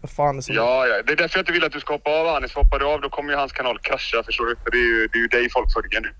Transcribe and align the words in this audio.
Vad 0.00 0.10
fan 0.10 0.38
är 0.38 0.40
som 0.40 0.54
Ja, 0.54 0.86
ja. 0.86 1.02
Det 1.02 1.12
är 1.12 1.16
därför 1.16 1.38
jag 1.38 1.42
inte 1.42 1.52
vill 1.52 1.64
att 1.64 1.72
du 1.72 1.80
ska 1.80 1.92
hoppa 1.94 2.10
av 2.10 2.26
Anis. 2.26 2.54
Hoppar 2.54 2.78
du 2.78 2.84
av 2.84 3.00
då 3.00 3.08
kommer 3.08 3.32
ju 3.32 3.38
hans 3.38 3.52
kanal 3.52 3.78
krascha 3.78 4.22
förstår 4.22 4.46
du. 4.46 4.56
För 4.56 4.70
det 4.70 4.78
är 4.78 4.82
ju, 4.82 5.08
det 5.08 5.18
är 5.18 5.22
ju 5.22 5.28
dig 5.28 5.50
folk 5.50 5.72
följer 5.72 6.00
nu. 6.00 6.12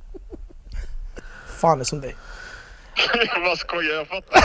fan 1.61 1.81
är 1.81 1.85
som 1.85 2.01
dig? 2.01 2.17
jag 3.15 3.43
bara 3.45 3.57
skojar, 3.57 3.95
jag 3.95 4.09
fattar. 4.09 4.41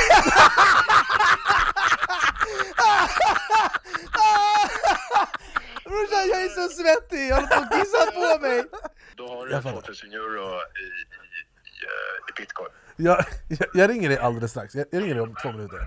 Brorsan 5.84 6.28
jag 6.30 6.44
är 6.44 6.50
så 6.50 6.70
svettig, 6.70 7.28
jag 7.30 7.36
håller 7.36 7.48
på 7.48 7.54
att 7.54 7.72
kissa 7.72 8.12
på 8.12 8.42
mig! 8.42 8.64
Då 9.16 9.28
har 9.28 9.48
Jag 9.48 9.60
du 9.60 9.62
fattar. 9.64 9.82
2000 9.82 10.12
euro 10.12 10.46
i, 10.46 10.50
i, 10.50 11.04
i, 11.28 11.86
eh, 11.86 12.30
i 12.30 12.42
bitcoin. 12.42 12.70
Jag, 12.96 13.26
jag, 13.48 13.68
jag 13.74 13.90
ringer 13.90 14.10
dig 14.10 14.18
alldeles 14.18 14.52
strax, 14.52 14.76
jag, 14.76 14.86
jag 14.92 15.02
ringer 15.02 15.14
dig 15.14 15.24
om 15.24 15.36
två 15.44 15.52
minuter. 15.52 15.80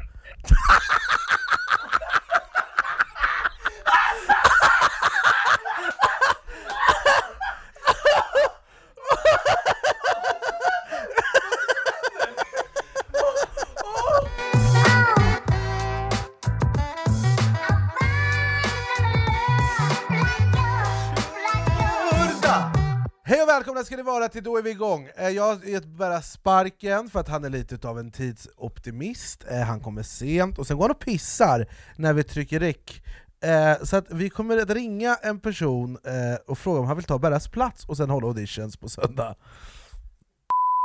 Välkomna 23.77 23.85
ska 23.85 23.97
ni 23.97 24.03
vara 24.03 24.29
till 24.29 24.45
Då 24.45 24.57
är 24.57 24.63
vi 24.63 24.71
igång! 24.71 25.09
Eh, 25.17 25.29
jag 25.29 25.43
har 25.43 25.65
gett 25.65 25.85
bara 25.85 26.23
sparken 26.23 27.11
för 27.11 27.21
att 27.21 27.29
han 27.29 27.45
är 27.45 27.51
lite 27.51 27.89
av 27.89 27.99
en 27.99 28.11
tidsoptimist, 28.11 29.45
eh, 29.51 29.61
han 29.61 29.81
kommer 29.81 30.03
sent, 30.03 30.59
och 30.59 30.67
sen 30.67 30.77
går 30.77 30.85
han 30.85 30.91
och 30.91 30.99
pissar 30.99 31.67
när 31.97 32.13
vi 32.13 32.25
trycker 32.25 32.61
räck. 32.61 33.03
Eh, 33.41 33.85
så 33.85 33.97
att 33.97 34.07
vi 34.11 34.31
kommer 34.31 34.57
att 34.57 34.71
ringa 34.71 35.17
en 35.23 35.41
person 35.41 35.99
och 36.47 36.59
fråga 36.59 36.81
om 36.81 36.87
han 36.87 36.97
vill 36.97 37.05
ta 37.05 37.19
Berras 37.19 37.49
plats 37.49 37.85
och 37.85 37.97
sen 37.97 38.11
hålla 38.11 38.27
auditions 38.27 38.77
på 38.77 38.89
söndag. 38.89 39.35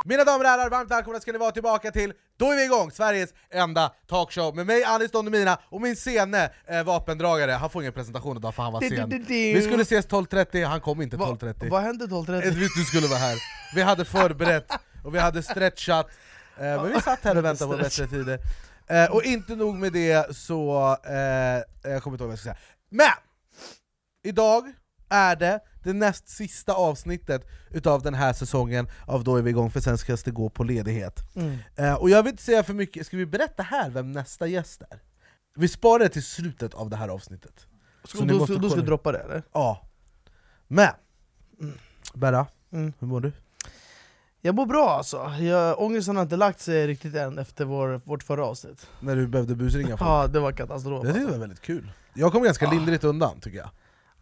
Mina 0.05 0.23
damer 0.23 0.45
och 0.45 0.49
herrar, 0.49 0.69
varmt 0.69 0.91
välkomna 0.91 1.19
ska 1.19 1.31
ni 1.31 1.37
vara 1.37 1.51
tillbaka 1.51 1.91
till 1.91 2.13
Då 2.37 2.51
är 2.51 2.55
vi 2.55 2.63
igång! 2.65 2.91
Sveriges 2.91 3.33
enda 3.49 3.91
talkshow 4.07 4.55
med 4.55 4.65
mig 4.65 4.83
Anis 4.83 5.11
Don 5.11 5.25
Demina 5.25 5.59
och 5.69 5.81
min 5.81 5.95
sene 5.95 6.49
eh, 6.67 6.83
vapendragare, 6.83 7.51
han 7.51 7.69
får 7.69 7.81
ingen 7.81 7.93
presentation 7.93 8.37
idag 8.37 8.55
för 8.55 8.63
han 8.63 8.73
var 8.73 8.81
sen. 8.81 9.25
Vi 9.27 9.61
skulle 9.61 9.81
ses 9.81 10.07
12.30, 10.07 10.65
han 10.65 10.81
kom 10.81 11.01
inte 11.01 11.17
12.30. 11.17 11.69
Vad 11.69 11.81
hände 11.81 12.05
12.30? 12.05 12.45
Jag 12.45 12.51
visste 12.51 12.79
du 12.79 12.85
skulle 12.85 13.07
vara 13.07 13.19
här. 13.19 13.37
Vi 13.75 13.81
hade 13.81 14.05
förberett, 14.05 14.71
och 15.03 15.15
vi 15.15 15.19
hade 15.19 15.43
stretchat, 15.43 16.09
eh, 16.57 16.63
men 16.63 16.93
vi 16.93 17.01
satt 17.01 17.23
här 17.23 17.37
och 17.37 17.45
väntade 17.45 17.71
på 17.71 17.77
bättre 17.77 18.07
tider. 18.07 18.39
Eh, 18.87 19.11
och 19.11 19.23
inte 19.23 19.55
nog 19.55 19.75
med 19.75 19.93
det 19.93 20.35
så, 20.35 20.97
eh, 21.03 21.91
jag 21.91 22.03
kommer 22.03 22.15
inte 22.15 22.23
ihåg 22.23 22.27
vad 22.27 22.31
jag 22.31 22.39
ska 22.39 22.49
säga. 22.49 22.57
Men! 22.89 23.07
Idag 24.23 24.73
är 25.11 25.35
det 25.35 25.59
det 25.83 25.93
näst 25.93 26.29
sista 26.29 26.73
avsnittet 26.73 27.47
utav 27.69 28.01
den 28.01 28.13
här 28.13 28.33
säsongen 28.33 28.87
av 29.07 29.23
Då 29.23 29.35
är 29.35 29.41
vi 29.41 29.49
igång, 29.49 29.71
för 29.71 29.79
sen 29.79 29.97
ska 29.97 30.15
det 30.25 30.31
gå 30.31 30.49
på 30.49 30.63
ledighet. 30.63 31.19
Mm. 31.35 31.57
Eh, 31.75 31.93
och 31.93 32.09
jag 32.09 32.23
vill 32.23 32.31
inte 32.31 32.43
säga 32.43 32.63
för 32.63 32.73
mycket, 32.73 33.07
ska 33.07 33.17
vi 33.17 33.25
berätta 33.25 33.63
här 33.63 33.89
vem 33.89 34.11
nästa 34.11 34.47
gäst 34.47 34.81
är? 34.89 34.99
Vi 35.55 35.67
sparar 35.67 35.99
det 35.99 36.09
till 36.09 36.23
slutet 36.23 36.73
av 36.73 36.89
det 36.89 36.95
här 36.95 37.07
avsnittet. 37.07 37.67
Så 38.03 38.25
måste 38.25 38.53
då, 38.53 38.59
då 38.59 38.69
ska 38.69 38.79
du 38.79 38.85
droppa 38.85 39.11
det 39.11 39.19
eller? 39.19 39.43
Ja. 39.53 39.81
Men, 40.67 40.93
Berra, 42.13 42.47
Mm. 42.73 42.93
hur 42.99 43.07
mår 43.07 43.19
du? 43.21 43.31
Jag 44.41 44.55
mår 44.55 44.65
bra 44.65 44.89
alltså, 44.89 45.29
jag, 45.39 45.79
ångesten 45.79 46.15
har 46.15 46.23
inte 46.23 46.35
lagt 46.37 46.59
sig 46.59 46.87
riktigt 46.87 47.15
än 47.15 47.37
efter 47.37 47.65
vår, 47.65 48.01
vårt 48.05 48.23
förra 48.23 48.45
avsnitt 48.45 48.87
När 48.99 49.15
du 49.15 49.27
behövde 49.27 49.55
busringa 49.55 49.97
folk? 49.97 50.01
Ja 50.01 50.27
det 50.27 50.39
var 50.39 50.51
katastrof 50.51 51.01
tyckte 51.01 51.13
det 51.19 51.23
alltså. 51.23 51.33
var 51.33 51.39
väldigt 51.39 51.61
kul. 51.61 51.91
Jag 52.13 52.31
kom 52.31 52.43
ganska 52.43 52.71
lindrigt 52.71 53.03
undan 53.03 53.39
tycker 53.39 53.57
jag. 53.57 53.69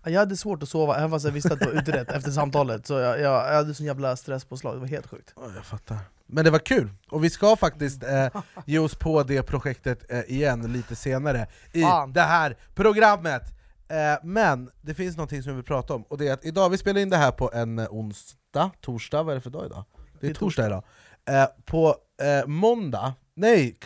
Jag 0.03 0.19
hade 0.19 0.37
svårt 0.37 0.63
att 0.63 0.69
sova, 0.69 0.97
även 0.97 1.09
fast 1.09 1.25
jag 1.25 1.31
visste 1.31 1.53
att 1.53 1.59
det 1.59 1.65
var 1.65 1.73
utrett 1.73 2.11
efter 2.11 2.31
samtalet 2.31 2.87
Så 2.87 2.93
jag, 2.93 3.19
jag, 3.19 3.49
jag 3.49 3.55
hade 3.55 3.73
sån 3.73 3.85
jävla 3.85 4.15
stresspåslag, 4.15 4.75
det 4.75 4.79
var 4.79 4.87
helt 4.87 5.07
sjukt 5.07 5.33
Ja, 5.35 5.41
jag 5.55 5.65
fattar. 5.65 5.97
Men 6.27 6.45
det 6.45 6.51
var 6.51 6.59
kul, 6.59 6.89
och 7.09 7.23
vi 7.23 7.29
ska 7.29 7.55
faktiskt 7.55 8.03
eh, 8.03 8.27
ge 8.65 8.79
oss 8.79 8.95
på 8.95 9.23
det 9.23 9.43
projektet 9.43 10.11
eh, 10.11 10.19
igen 10.19 10.73
lite 10.73 10.95
senare 10.95 11.47
i 11.73 11.81
Fan. 11.81 12.13
det 12.13 12.21
här 12.21 12.57
programmet. 12.75 13.43
Eh, 13.87 14.23
men 14.23 14.69
det 14.81 14.93
finns 14.93 15.17
någonting 15.17 15.43
som 15.43 15.51
vi 15.51 15.55
vill 15.55 15.65
prata 15.65 15.93
om, 15.93 16.03
och 16.03 16.17
det 16.17 16.27
är 16.27 16.33
att 16.33 16.45
idag, 16.45 16.69
vi 16.69 16.77
spelar 16.77 17.01
in 17.01 17.09
det 17.09 17.17
här 17.17 17.31
på 17.31 17.51
en 17.53 17.79
eh, 17.79 17.87
onsdag, 17.89 18.71
torsdag, 18.81 19.23
vad 19.23 19.31
är 19.31 19.35
det 19.35 19.41
för 19.41 19.49
dag 19.49 19.65
idag? 19.65 19.85
Det 20.19 20.27
är 20.27 20.31
är 20.31 20.33
torsdag 20.33 20.65
idag. 20.65 20.83
Eh, 21.29 21.45
på 21.65 21.95
eh, 22.21 22.47
måndag, 22.47 23.13
nej, 23.33 23.77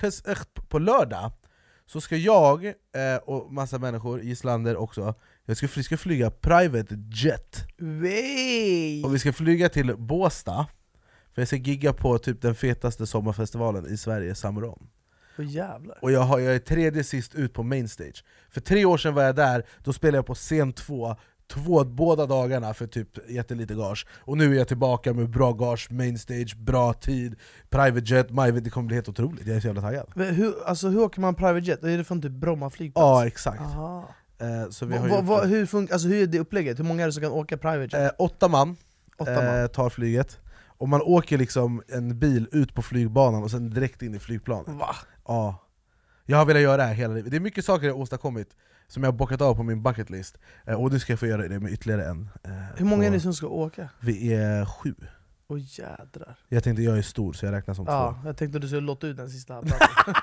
på 0.70 0.80
lördag, 0.80 1.32
så 1.86 2.02
ska 2.02 2.16
jag 2.16 2.74
och 3.24 3.54
massa 3.54 3.78
människor, 3.78 4.22
Gislander 4.22 4.76
också, 4.76 5.16
jag 5.46 5.58
ska, 5.58 5.68
vi 5.76 5.84
ska 5.84 5.98
flyga 5.98 6.32
private 6.32 6.96
jet. 7.12 7.68
Wey. 7.78 9.04
Och 9.04 9.16
vi 9.16 9.20
ska 9.20 9.34
flyga 9.34 9.70
till 9.70 9.96
Båstad, 9.98 10.66
för 11.34 11.42
jag 11.42 11.48
ska 11.48 11.58
gigga 11.58 11.94
på 11.94 12.18
typ 12.18 12.42
den 12.42 12.56
fetaste 12.56 13.08
sommarfestivalen 13.08 13.94
i 13.94 13.98
Sverige, 13.98 14.36
Samron. 14.36 14.88
Åh 15.40 15.46
jävlar 15.46 15.98
Och 16.02 16.12
jag, 16.12 16.22
har, 16.22 16.40
jag 16.40 16.56
är 16.56 16.60
tredje 16.60 17.04
sist 17.04 17.36
ut 17.36 17.54
på 17.54 17.64
mainstage. 17.64 18.24
För 18.50 18.62
tre 18.62 18.86
år 18.86 18.98
sedan 18.98 19.14
var 19.14 19.24
jag 19.24 19.36
där, 19.36 19.66
då 19.84 19.94
spelade 19.94 20.18
jag 20.18 20.26
på 20.26 20.36
scen 20.36 20.74
två, 20.74 21.16
två 21.48 21.84
båda 21.84 22.26
dagarna 22.26 22.74
för 22.74 22.88
typ 22.88 23.30
jättelite 23.30 23.74
gage. 23.74 24.08
Och 24.20 24.38
nu 24.38 24.54
är 24.54 24.58
jag 24.58 24.68
tillbaka 24.68 25.14
med 25.14 25.30
bra 25.30 25.54
gage, 25.54 25.92
mainstage, 25.92 26.58
bra 26.58 26.94
tid, 26.94 27.36
private 27.70 28.06
jet, 28.06 28.30
my, 28.32 28.52
det 28.52 28.70
kommer 28.70 28.88
bli 28.88 28.96
helt 28.96 29.10
otroligt, 29.10 29.48
jag 29.48 29.56
är 29.56 29.60
så 29.60 29.68
jävla 29.68 29.82
taggad. 29.82 30.12
Men 30.16 30.36
hur, 30.36 30.64
alltså, 30.66 30.88
hur 30.88 31.00
åker 31.00 31.22
man 31.22 31.36
private 31.36 31.66
jet? 31.66 31.84
Är 31.84 31.98
det 31.98 32.04
från 32.04 32.22
typ 32.22 32.32
Bromma 32.32 32.70
flygplats? 32.70 33.04
Ja 33.04 33.28
exakt. 33.28 33.62
Aha. 33.62 34.16
Eh, 34.44 34.70
så 34.70 34.86
vi 34.86 34.98
har 34.98 35.08
va, 35.10 35.22
va, 35.22 35.44
hur, 35.44 35.62
alltså, 35.94 36.08
hur 36.08 36.24
är 36.24 36.28
det 36.28 36.40
upplägget? 36.40 36.80
Hur 36.80 36.84
många 36.84 37.04
är 37.04 37.08
det 37.08 37.14
som 37.14 37.24
kan 37.24 37.32
åka 37.32 37.58
private 37.58 37.98
jet? 37.98 38.12
Eh, 38.12 38.16
åtta 38.20 38.48
man, 38.48 38.76
Åtta 39.18 39.36
man? 39.36 39.60
eh, 39.62 39.68
tar 39.68 39.90
flyget, 39.90 40.40
och 40.66 40.90
man 40.90 41.02
åker 41.02 41.38
liksom 41.38 41.82
en 41.88 42.20
bil 42.20 42.48
ut 42.52 42.74
på 42.74 42.82
flygbanan 42.82 43.44
och 43.44 43.52
sen 43.52 43.70
direkt 43.70 44.02
in 44.02 44.16
i 44.16 44.20
flygplanet. 44.20 44.68
Va? 44.70 44.96
Ja. 45.28 45.60
Jag 46.26 46.38
har 46.38 46.46
velat 46.46 46.62
göra 46.62 46.78
det 46.78 46.84
här 46.84 46.94
hela 46.94 47.14
livet. 47.14 47.32
Det 47.32 47.38
är 47.38 47.42
mycket 47.42 47.66
saker 47.66 47.88
jag 47.88 47.98
åstadkommit 48.00 48.48
som 48.88 49.04
jag 49.04 49.12
har 49.12 49.18
bockat 49.18 49.42
av 49.42 49.56
på 49.56 49.64
min 49.64 49.84
bucket 49.84 50.10
list. 50.10 50.38
Eh, 50.68 50.82
och 50.82 50.92
nu 50.92 51.00
ska 51.00 51.14
jag 51.14 51.20
få 51.20 51.28
göra 51.28 51.48
det 51.48 51.60
med 51.60 51.72
ytterligare 51.72 52.06
en. 52.06 52.30
Hur 52.78 52.86
många 52.86 53.06
är 53.08 53.12
ni 53.12 53.20
som 53.20 53.34
ska 53.34 53.48
åka? 53.48 53.90
Vi 54.00 54.34
är 54.34 54.66
sju. 54.66 54.96
Åh 55.48 55.60
jädrar 55.62 56.36
Jag 56.50 56.64
tänkte 56.64 56.84
jag 56.84 56.98
är 56.98 57.02
stor 57.02 57.34
så 57.34 57.46
jag 57.46 57.54
räknar 57.54 57.74
som 57.74 57.86
Ja, 57.88 58.18
två. 58.22 58.28
jag 58.28 58.38
tänkte 58.38 58.58
att 58.58 58.62
du 58.62 58.68
skulle 58.68 58.82
låta 58.82 59.08
ut 59.08 59.18
den 59.18 59.30
sista 59.30 59.62
platsen 59.62 60.14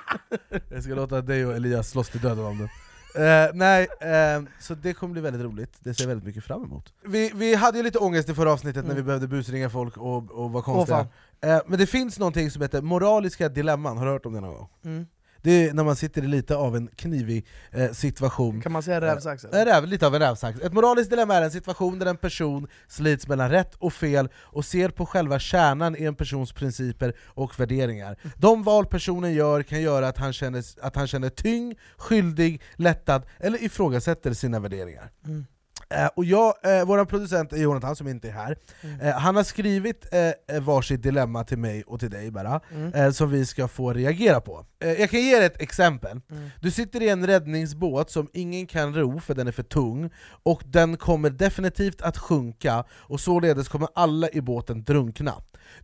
Jag 0.69 0.82
ska 0.82 0.94
låta 0.94 1.20
dig 1.20 1.47
och 1.47 1.56
Elias 1.56 1.91
slåss 1.91 2.09
till 2.09 2.20
döden 2.20 2.44
om 2.44 2.59
det. 2.59 2.70
Eh, 3.15 3.50
nej, 3.54 3.88
eh, 4.00 4.43
så 4.60 4.75
det 4.75 4.93
kommer 4.94 5.12
bli 5.12 5.22
väldigt 5.22 5.43
roligt, 5.43 5.76
det 5.81 5.94
ser 5.94 6.03
jag 6.04 6.09
väldigt 6.09 6.26
mycket 6.26 6.44
fram 6.44 6.65
emot. 6.65 6.93
Vi, 7.04 7.31
vi 7.34 7.54
hade 7.54 7.78
ju 7.78 7.84
lite 7.84 7.98
ångest 7.98 8.28
i 8.28 8.34
förra 8.34 8.53
avsnittet 8.53 8.84
när 8.84 8.91
Mm. 8.91 8.97
vi 8.97 9.03
behövde 9.03 9.28
busringa 9.28 9.71
folk 9.71 9.97
och, 9.97 10.16
och 10.31 10.50
vara 10.53 10.65
Åh 10.69 10.75
konstiga. 10.75 10.97
fan 11.41 11.50
eh, 11.50 11.60
men 11.66 11.78
det 11.78 11.87
finns 11.87 12.19
någonting 12.19 12.50
som 12.50 12.62
heter 12.62 12.82
moraliska 12.82 13.48
dilemman, 13.48 13.98
har 13.98 14.06
du 14.06 14.12
hört 14.12 14.26
om 14.26 14.32
det 14.32 14.41
någon 14.41 14.54
gång? 14.54 14.69
mm. 14.84 15.06
Det 15.43 15.69
är 15.69 15.75
när 15.75 15.84
man 15.84 15.97
sitter 15.97 16.25
i 16.25 16.27
lite 16.27 16.56
av 16.56 16.77
en 16.77 16.89
knivig 16.97 17.47
eh, 17.71 17.93
situation 17.93 18.61
Kan 18.61 18.73
man 18.73 18.83
säga 18.83 19.01
rävsaxen? 19.01 19.51
En 19.55 19.65
räv, 19.65 19.87
lite 19.87 20.06
av 20.06 20.15
en 20.15 20.21
rävsax. 20.21 20.61
Ett 20.61 20.73
moraliskt 20.73 21.11
dilemma 21.11 21.34
är 21.34 21.43
en 21.43 21.51
situation 21.51 21.99
där 21.99 22.06
en 22.06 22.17
person 22.17 22.69
slits 22.89 23.28
mellan 23.28 23.51
rätt 23.51 23.75
och 23.75 23.93
fel 23.93 24.28
och 24.37 24.65
ser 24.65 24.89
på 24.89 25.06
själva 25.06 25.39
kärnan 25.39 25.97
i 25.97 26.05
en 26.05 26.15
persons 26.15 26.53
principer 26.53 27.15
och 27.27 27.61
värderingar. 27.61 28.17
De 28.37 28.62
val 28.62 28.87
personen 28.87 29.33
gör 29.33 29.62
kan 29.62 29.83
göra 29.83 30.09
att 30.09 30.19
han 30.19 30.33
känner, 30.33 30.65
att 30.83 30.97
han 30.97 31.06
känner 31.06 31.28
tyng, 31.28 31.78
skyldig, 31.97 32.62
lättad 32.77 33.22
eller 33.39 33.65
ifrågasätter 33.65 34.33
sina 34.33 34.61
värderingar. 34.61 35.11
Mm. 35.27 35.47
Eh, 35.95 36.06
och 36.17 36.25
jag, 36.25 36.55
eh, 36.62 36.84
vår 36.87 37.05
producent 37.05 37.53
är 37.53 37.56
Jonathan 37.56 37.97
som 37.97 38.09
inte 38.09 38.28
är 38.28 38.33
här, 38.33 38.56
Mm. 38.83 39.01
eh, 39.01 39.15
han 39.15 39.37
har 39.37 39.43
skrivit 39.43 40.06
eh, 40.49 40.61
varsitt 40.61 41.03
dilemma 41.03 41.45
till 41.45 41.59
mig 41.59 41.83
och 41.87 42.01
till 42.01 42.11
dig 42.11 42.31
bara, 42.31 42.61
Mm. 42.75 42.95
eh, 42.95 43.11
som 43.11 43.31
vi 43.31 43.47
ska 43.47 43.69
få 43.69 43.93
reagera 43.93 44.41
på. 44.41 44.67
Eh, 44.81 44.93
jag 44.93 45.11
kan 45.11 45.21
ge 45.21 45.37
er 45.37 45.43
ett 45.43 45.61
exempel. 45.62 46.21
Mm. 46.31 46.51
Du 46.61 46.71
sitter 46.71 47.03
i 47.03 47.09
en 47.09 47.27
räddningsbåt 47.27 48.11
som 48.11 48.28
ingen 48.33 48.67
kan 48.67 48.95
ro 48.95 49.21
för 49.21 49.34
den 49.34 49.49
är 49.49 49.53
för 49.53 49.62
tung, 49.62 50.10
och 50.42 50.63
den 50.66 50.97
kommer 50.97 51.31
definitivt 51.31 52.03
att 52.03 52.19
sjunka, 52.19 52.84
och 52.91 53.21
således 53.21 53.69
kommer 53.69 53.89
alla 53.95 54.28
i 54.33 54.41
båten 54.41 54.84
drunkna. 54.84 55.34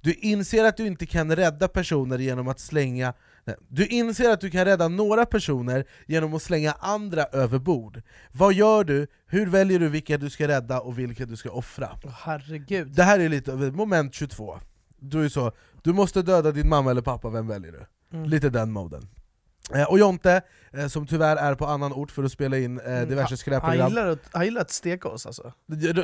Du 0.00 0.12
inser 0.12 0.64
att 0.64 0.76
du 0.76 0.86
inte 0.86 1.06
kan 1.06 1.36
rädda 1.36 1.68
personer 1.68 2.18
genom 2.18 2.48
att 2.48 2.60
slänga 2.60 3.12
Du 3.68 3.86
inser 3.86 4.30
att 4.30 4.40
du 4.40 4.50
kan 4.50 4.64
rädda 4.64 4.88
några 4.88 5.26
personer 5.26 5.84
genom 6.06 6.34
att 6.34 6.42
slänga 6.42 6.72
andra 6.72 7.24
över 7.24 7.58
bord. 7.58 8.02
Vad 8.32 8.52
gör 8.54 8.84
du? 8.84 9.06
Hur 9.26 9.46
väljer 9.46 9.78
du 9.78 9.88
vilka 9.88 10.18
du 10.18 10.30
ska 10.30 10.48
rädda 10.48 10.80
och 10.80 10.98
vilka 10.98 11.26
du 11.26 11.36
ska 11.36 11.50
offra? 11.50 11.88
Åh, 12.04 12.10
Herregud 12.14 12.88
Det 12.88 13.02
här 13.02 13.20
är 13.20 13.28
lite 13.28 13.52
av 13.52 13.58
moment 13.58 14.14
22. 14.14 14.58
Du 14.98 15.24
är 15.24 15.28
så, 15.28 15.52
du 15.82 15.92
måste 15.92 16.22
döda 16.22 16.52
din 16.52 16.68
mamma 16.68 16.90
eller 16.90 17.02
pappa, 17.02 17.30
vem 17.30 17.48
väljer 17.48 17.72
du? 17.72 17.86
Mm. 18.16 18.28
Lite 18.28 18.50
den 18.50 18.72
moden. 18.72 19.08
Eh, 19.74 19.90
och 19.90 19.98
Jonte, 19.98 20.42
eh, 20.72 20.86
som 20.86 21.06
tyvärr 21.06 21.36
är 21.36 21.54
på 21.54 21.66
annan 21.66 21.92
ort 21.92 22.10
för 22.10 22.24
att 22.24 22.32
spela 22.32 22.58
in 22.58 22.80
eh, 22.80 22.86
Mm, 22.86 23.08
diverse 23.08 23.30
han, 23.30 23.36
skräpprogram 23.36 23.88
gillar 23.88 24.06
att, 24.06 24.18
han 24.32 24.44
gillar 24.44 24.60
att 24.60 24.70
steka 24.70 25.08
oss 25.08 25.26
alltså 25.26 25.52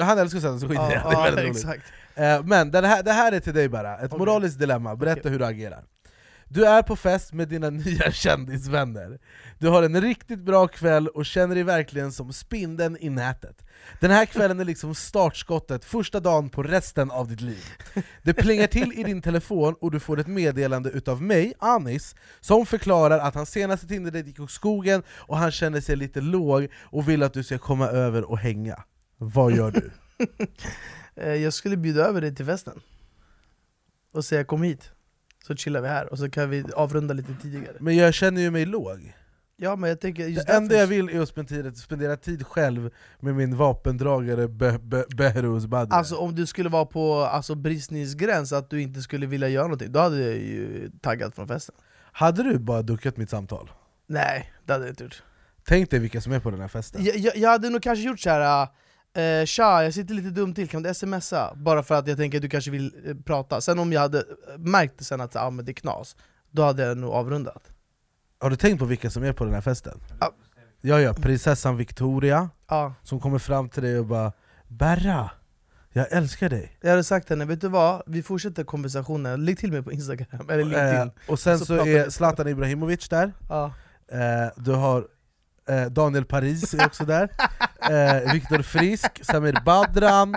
Han 0.00 0.18
älskar 0.18 0.40
sätta 0.40 0.58
sig 0.58 0.68
skit 0.68 0.78
Ja, 0.78 0.88
det 0.88 0.94
är 0.94 1.12
ja, 1.12 1.22
väldigt 1.34 1.56
exakt 1.56 1.82
Men 2.44 2.70
det 2.70 2.86
här, 2.86 3.02
det 3.02 3.12
här 3.12 3.32
är 3.32 3.40
till 3.40 3.54
dig 3.54 3.68
bara, 3.68 3.98
ett 3.98 4.04
Okej. 4.04 4.18
moraliskt 4.18 4.58
dilemma, 4.58 4.96
berätta 4.96 5.20
Okej. 5.20 5.32
hur 5.32 5.38
du 5.38 5.44
agerar 5.44 5.84
du 6.54 6.66
är 6.66 6.82
på 6.82 6.96
fest 6.96 7.32
med 7.32 7.48
dina 7.48 7.70
nya 7.70 8.12
kändisvänner. 8.12 9.18
Du 9.58 9.68
har 9.68 9.82
en 9.82 10.00
riktigt 10.00 10.38
bra 10.38 10.68
kväll 10.68 11.08
och 11.08 11.26
känner 11.26 11.54
dig 11.54 11.64
verkligen 11.64 12.12
som 12.12 12.32
spindeln 12.32 12.96
i 13.00 13.10
nätet. 13.10 13.64
Den 14.00 14.10
här 14.10 14.26
kvällen 14.26 14.60
är 14.60 14.64
liksom 14.64 14.94
startskottet, 14.94 15.84
första 15.84 16.20
dagen 16.20 16.50
på 16.50 16.62
resten 16.62 17.10
av 17.10 17.28
ditt 17.28 17.40
liv. 17.40 17.64
Det 18.22 18.34
plingar 18.34 18.66
till 18.66 18.92
i 18.92 19.02
din 19.02 19.22
telefon 19.22 19.74
och 19.80 19.90
du 19.90 20.00
får 20.00 20.20
ett 20.20 20.26
meddelande 20.26 20.90
utav 20.90 21.22
mig, 21.22 21.54
Anis, 21.58 22.14
som 22.40 22.66
förklarar 22.66 23.18
att 23.18 23.34
hans 23.34 23.50
senaste 23.50 23.86
Tinder-dejt 23.86 24.28
gick 24.28 24.40
åt 24.40 24.50
skogen 24.50 25.02
och 25.08 25.38
han 25.38 25.50
känner 25.50 25.80
sig 25.80 25.96
lite 25.96 26.20
låg 26.20 26.68
och 26.80 27.08
vill 27.08 27.22
att 27.22 27.34
du 27.34 27.44
ska 27.44 27.58
komma 27.58 27.88
över 27.88 28.30
och 28.30 28.38
hänga. 28.38 28.84
Vad 29.16 29.56
gör 29.56 29.70
du? 29.70 29.90
Eh, 31.14 31.34
jag 31.34 31.52
skulle 31.52 31.76
bjuda 31.76 32.04
över 32.04 32.20
dig 32.20 32.34
till 32.34 32.46
festen 32.46 32.80
och 34.12 34.24
säga 34.24 34.44
kom 34.44 34.62
hit, 34.62 34.90
så 35.42 35.56
chillar 35.56 35.80
vi 35.80 35.88
här 35.88 36.12
och 36.12 36.18
så 36.18 36.30
kan 36.30 36.50
vi 36.50 36.64
avrunda 36.74 37.14
lite 37.14 37.34
tidigare 37.42 37.76
Men 37.80 37.96
jag 37.96 38.14
känner 38.14 38.42
ju 38.42 38.50
mig 38.50 38.66
låg. 38.66 39.12
Ja 39.56 39.76
men 39.76 39.88
jag 39.88 40.00
tänker 40.00 40.26
just 40.26 40.46
Det 40.46 40.52
enda 40.52 40.76
jag 40.76 40.86
vill 40.86 41.08
är 41.08 41.20
att 41.20 41.28
spendera, 41.28 41.74
spendera 41.74 42.16
tid 42.16 42.46
själv 42.46 42.90
med 43.20 43.34
min 43.34 43.56
vapendragare 43.56 44.48
Be 44.48 44.78
Be 44.78 45.04
Behruz 45.16 45.66
Badr. 45.66 45.94
Alltså 45.94 46.16
om 46.16 46.34
du 46.34 46.46
skulle 46.46 46.68
vara 46.68 46.86
på 46.86 47.14
alltså, 47.14 47.54
bristningsgräns, 47.54 48.52
att 48.52 48.70
du 48.70 48.82
inte 48.82 49.00
skulle 49.02 49.26
vilja 49.26 49.48
göra 49.48 49.64
någonting, 49.64 49.92
då 49.92 50.00
hade 50.00 50.20
jag 50.20 50.34
ju 50.34 50.90
taggat 51.00 51.34
från 51.34 51.48
festen 51.48 51.74
Hade 52.12 52.42
du 52.42 52.58
bara 52.58 52.82
duckat 52.82 53.16
mitt 53.16 53.30
samtal? 53.30 53.70
Nej, 54.06 54.52
det 54.64 54.72
hade 54.72 54.84
jag 54.84 54.92
inte 54.92 55.04
gjort 55.04 55.22
Tänk 55.64 55.90
dig 55.90 56.00
vilka 56.00 56.20
som 56.20 56.32
är 56.32 56.40
på 56.40 56.50
den 56.50 56.60
här 56.60 56.68
festen. 56.68 57.04
jag, 57.04 57.16
jag, 57.16 57.36
jag 57.36 57.50
hade 57.50 57.70
nog 57.70 57.82
kanske 57.82 58.04
gjort 58.04 58.20
så 58.20 58.30
här. 58.30 58.68
Uh, 59.18 59.44
tja, 59.44 59.84
jag 59.84 59.94
sitter 59.94 60.14
lite 60.14 60.30
dumt 60.30 60.54
till, 60.54 60.68
kan 60.68 60.82
du 60.82 60.94
smsa? 60.94 61.54
Bara 61.56 61.82
för 61.82 61.94
att 61.94 62.06
jag 62.08 62.16
tänker 62.16 62.38
att 62.38 62.42
du 62.42 62.48
kanske 62.48 62.70
vill 62.70 62.92
eh, 63.06 63.14
prata 63.24 63.60
Sen 63.60 63.78
om 63.78 63.92
jag 63.92 64.00
hade 64.00 64.18
eh, 64.18 64.58
märkt 64.58 65.04
sen 65.04 65.20
att 65.20 65.36
ah, 65.36 65.50
men 65.50 65.64
det 65.64 65.70
är 65.70 65.74
knas, 65.74 66.16
då 66.50 66.62
hade 66.62 66.82
jag 66.82 66.98
nog 66.98 67.10
avrundat 67.12 67.62
Har 68.40 68.50
du 68.50 68.56
tänkt 68.56 68.78
på 68.78 68.84
vilka 68.84 69.10
som 69.10 69.22
är 69.22 69.32
på 69.32 69.44
den 69.44 69.54
här 69.54 69.60
festen? 69.60 70.00
Ja. 70.20 70.32
Ja, 70.80 71.00
ja, 71.00 71.14
prinsessan 71.14 71.76
Victoria, 71.76 72.50
Ja, 72.68 72.94
som 73.02 73.20
kommer 73.20 73.38
fram 73.38 73.68
till 73.68 73.82
dig 73.82 73.98
och 73.98 74.06
bara 74.06 74.32
Berra, 74.68 75.30
jag 75.92 76.12
älskar 76.12 76.48
dig. 76.48 76.78
jag 76.80 76.90
hade 76.90 77.04
sagt 77.04 77.26
till 77.26 77.36
henne, 77.36 77.44
vet 77.44 77.60
du 77.60 77.68
vad? 77.68 78.02
Vi 78.06 78.22
fortsätter 78.22 78.64
konversationen, 78.64 79.44
lägg 79.44 79.58
till 79.58 79.72
mig 79.72 79.82
på 79.82 79.92
instagram 79.92 80.48
eller 80.50 80.64
linkedin 80.64 81.00
Eh, 81.00 81.30
och 81.32 81.38
sen 81.38 81.58
Så 81.58 81.64
så, 81.64 81.76
pratar 81.76 81.90
är 81.90 82.04
vi. 82.04 82.10
Zlatan 82.10 82.48
Ibrahimovic 82.48 83.08
där, 83.08 83.32
ja. 83.48 83.72
eh, 84.12 84.18
du 84.56 84.72
har 84.72 85.06
eh, 85.68 85.84
Daniel 85.86 86.24
Paris 86.24 86.74
är 86.74 86.86
också 86.86 87.04
där, 87.04 87.28
eh, 87.80 88.32
Viktor 88.32 88.62
Frisk, 88.62 89.24
Samir 89.24 89.58
Badran, 89.64 90.34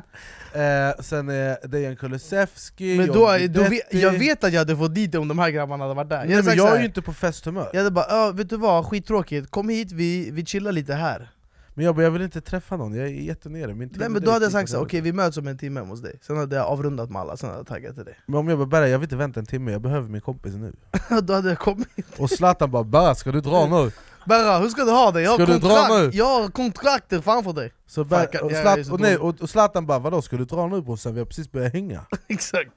eh, 0.54 1.02
sen 1.02 1.30
är 1.30 1.68
Dejan 1.68 1.96
Kulusevski, 1.96 2.98
Men 2.98 3.06
John 3.06 3.16
då, 3.16 3.26
då 3.26 3.38
Guidetti. 3.38 4.02
jag 4.02 4.12
vet 4.12 4.44
att 4.44 4.54
jag 4.54 4.60
hade 4.60 4.78
fått 4.78 4.96
dit 4.96 5.12
det 5.12 5.18
om 5.18 5.28
de 5.28 5.40
här 5.40 5.50
grabbarna 5.50 5.84
hade 5.84 5.96
varit 5.96 6.10
där. 6.10 6.20
Jag 6.20 6.30
Nej, 6.30 6.44
men 6.44 6.58
jag 6.58 6.76
är 6.76 6.80
ju 6.80 6.86
inte 6.86 7.02
på 7.02 7.14
festhumör, 7.14 7.70
jag 7.74 7.80
hade 7.80 7.92
bara, 7.92 8.32
vet 8.32 8.50
du 8.50 8.58
vad, 8.58 8.86
skittråkigt, 8.86 9.52
kom 9.52 9.70
hit, 9.70 9.92
vi, 9.92 10.32
vi 10.32 10.46
chillar 10.46 10.72
lite 10.72 10.94
här. 10.94 11.32
Men 11.78 11.86
jag, 11.86 11.96
bara, 11.96 12.04
jag 12.04 12.12
vill 12.12 12.22
inte 12.22 12.42
träffa 12.42 12.78
någon, 12.78 12.94
jag 12.96 13.08
är 13.08 13.12
jättenere. 13.12 13.74
Min 13.74 13.92
Nej 13.96 14.10
men 14.10 14.22
då 14.22 14.32
hade 14.32 14.46
jag 14.46 14.52
sagt 14.52 14.64
åt 14.64 14.70
så, 14.70 14.82
okej 14.82 15.02
vi 15.02 15.14
möts 15.14 15.38
om 15.38 15.48
en 15.48 15.58
timme 15.58 15.80
hos 15.80 16.02
dig. 16.02 16.20
Sen 16.22 16.38
hade 16.38 16.56
jag 16.56 16.66
avrundat 16.66 17.10
med 17.10 17.22
alla, 17.22 17.38
sen 17.38 17.50
hade 17.50 17.60
jag 17.60 17.68
taggat 17.68 17.96
till 17.96 18.06
dig. 18.06 18.20
Men 18.26 18.40
om 18.40 18.48
jag 18.48 18.58
bara 18.58 18.68
Berra, 18.68 18.88
jag 18.88 19.00
vill 19.00 19.06
inte 19.06 19.16
vänta 19.16 19.40
en 19.40 19.46
timme, 19.46 19.72
jag 19.72 19.82
behöver 19.82 20.10
min 20.10 20.22
kompis 20.22 20.54
nu. 20.54 20.74
Då 21.22 21.34
hade 21.34 21.50
jag 21.50 21.60
kommit. 21.60 21.88
Och 22.18 22.30
Zlatan 22.30 22.72
bara 22.72 22.84
'Berra, 22.84 23.16
ska 23.16 23.32
du 23.32 23.42
dra 23.42 23.68
nu?' 23.68 23.92
Berra, 24.26 24.58
hur 24.60 24.70
ska 24.70 24.84
du 24.86 24.92
ha 24.92 25.12
det? 25.12 25.22
Jag 25.22 25.32
har, 25.32 25.38
Ska 25.38 25.46
du 25.46 25.60
dra 25.60 25.70
kontrakt, 25.70 26.14
nu? 26.14 26.18
jag 26.18 26.26
har 26.42 26.48
kontrakter 26.50 27.22
framför 27.22 27.54
dig. 27.54 27.74
Så 27.88 28.06
Fan, 28.06 28.20
Ber- 28.20 28.26
kan- 28.32 28.42
och, 28.44 28.52
Zlat- 28.52 28.92
och, 28.92 29.00
nej, 29.00 29.18
och, 29.18 29.42
och 29.42 29.50
Zlatan 29.50 29.86
bara 29.86 30.00
'Vadå, 30.00 30.22
ska 30.22 30.38
du 30.38 30.46
dra 30.46 30.68
nu 30.68 30.82
brorsan? 30.82 31.14
Vi 31.14 31.20
har 31.20 31.26
precis 31.26 31.52
börjat 31.52 31.74
hänga' 31.74 32.06
Exakt. 32.28 32.70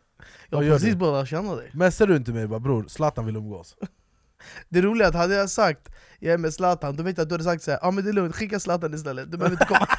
Jag 0.50 0.58
har 0.58 0.64
precis 0.64 0.94
börjat 0.94 1.28
känna 1.28 1.54
dig. 1.54 1.70
Messar 1.74 2.06
du 2.06 2.16
inte 2.16 2.30
mig 2.32 2.46
bara 2.46 2.60
'Bror, 2.60 2.84
Zlatan 2.88 3.26
vill 3.26 3.36
umgås' 3.36 3.74
Det 4.68 4.80
roliga 4.82 5.06
är 5.06 5.08
att 5.10 5.16
hade 5.16 5.34
jag 5.34 5.50
sagt 5.50 5.88
jag 6.18 6.32
är 6.34 6.38
med 6.38 6.54
Zlatan, 6.54 6.96
då 6.96 7.02
vet 7.02 7.16
jag 7.18 7.22
att 7.22 7.28
du 7.28 7.34
hade 7.34 7.44
sagt 7.44 7.62
såhär, 7.62 7.78
ah, 7.82 7.90
men 7.90 8.04
det 8.04 8.10
är 8.10 8.12
lugnt, 8.12 8.36
skicka 8.36 8.60
Zlatan 8.60 8.94
istället, 8.94 9.30
du 9.30 9.36
behöver 9.38 9.54
inte 9.54 9.66
komma. 9.66 9.86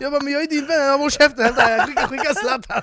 Jag 0.00 0.12
bara, 0.12 0.22
men 0.22 0.32
jag 0.32 0.42
är 0.42 0.46
din 0.46 0.66
vän, 0.66 0.80
jag 0.86 0.98
håll 0.98 1.10
käften, 1.10 1.54
skicka, 1.86 2.06
skicka 2.08 2.34
Zlatan 2.34 2.82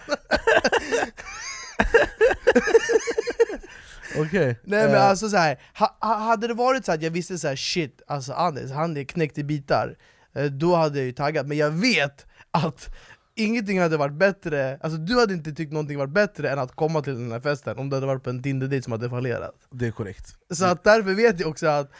Okej 4.17 4.59
Nej 4.63 4.85
men 4.85 4.95
eh, 4.95 5.09
alltså 5.09 5.29
så 5.29 5.37
här, 5.37 5.59
ha, 5.79 5.97
ha, 5.99 6.15
hade 6.15 6.47
det 6.47 6.53
varit 6.53 6.85
så 6.85 6.91
att 6.91 7.01
jag 7.01 7.11
visste 7.11 7.37
så 7.37 7.47
här, 7.47 7.55
shit, 7.55 8.01
alltså 8.07 8.33
Anders, 8.33 8.71
han 8.71 8.97
är 8.97 9.03
knäckt 9.03 9.37
i 9.37 9.43
bitar 9.43 9.95
eh, 10.35 10.45
Då 10.45 10.75
hade 10.75 10.97
jag 10.97 11.05
ju 11.05 11.11
taggat, 11.11 11.47
men 11.47 11.57
jag 11.57 11.71
vet 11.71 12.25
att 12.51 12.95
ingenting 13.35 13.79
hade 13.79 13.97
varit 13.97 14.13
bättre 14.13 14.79
Alltså 14.81 14.99
du 14.99 15.19
hade 15.19 15.33
inte 15.33 15.51
tyckt 15.51 15.73
någonting 15.73 15.97
varit 15.97 16.13
bättre 16.13 16.49
än 16.49 16.59
att 16.59 16.75
komma 16.75 17.01
till 17.01 17.13
den 17.13 17.31
här 17.31 17.39
festen 17.39 17.77
Om 17.77 17.89
du 17.89 17.95
hade 17.95 18.07
varit 18.07 18.23
på 18.23 18.29
en 18.29 18.43
Tinder-date 18.43 18.81
som 18.81 18.91
hade 18.91 19.09
fallerat 19.09 19.55
Det 19.71 19.87
är 19.87 19.91
korrekt 19.91 20.35
Så 20.53 20.65
att 20.65 20.83
därför 20.83 21.13
vet 21.13 21.39
jag 21.39 21.49
också 21.49 21.67
att 21.67 21.91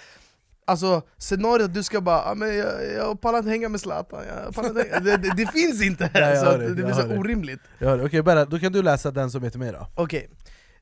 Alltså 0.70 1.02
scenariot 1.18 1.66
att 1.66 1.74
du 1.74 1.84
ska 1.84 2.02
bara 2.02 2.22
ah, 2.22 2.36
men 2.36 2.58
jag, 2.58 2.94
jag 2.98 3.22
pallar 3.22 3.38
inte 3.40 3.50
hänga 3.50 3.70
med 3.70 3.82
Zlatan, 3.82 4.20
hänga. 4.20 4.74
Det, 5.00 5.18
det, 5.18 5.34
det 5.38 5.48
finns 5.52 5.84
inte! 5.84 6.10
Nej, 6.14 6.58
det, 6.58 6.68
det 6.68 6.84
blir 6.84 6.94
så 6.94 7.08
det. 7.08 7.18
orimligt 7.18 7.60
det. 7.80 8.04
Okej 8.04 8.24
Berra, 8.24 8.46
då 8.46 8.60
kan 8.60 8.72
du 8.72 8.82
läsa 8.82 9.12
den 9.12 9.32
som 9.32 9.52
till 9.52 9.60
mig 9.60 9.72
då 9.72 9.88
Okej, 9.96 10.30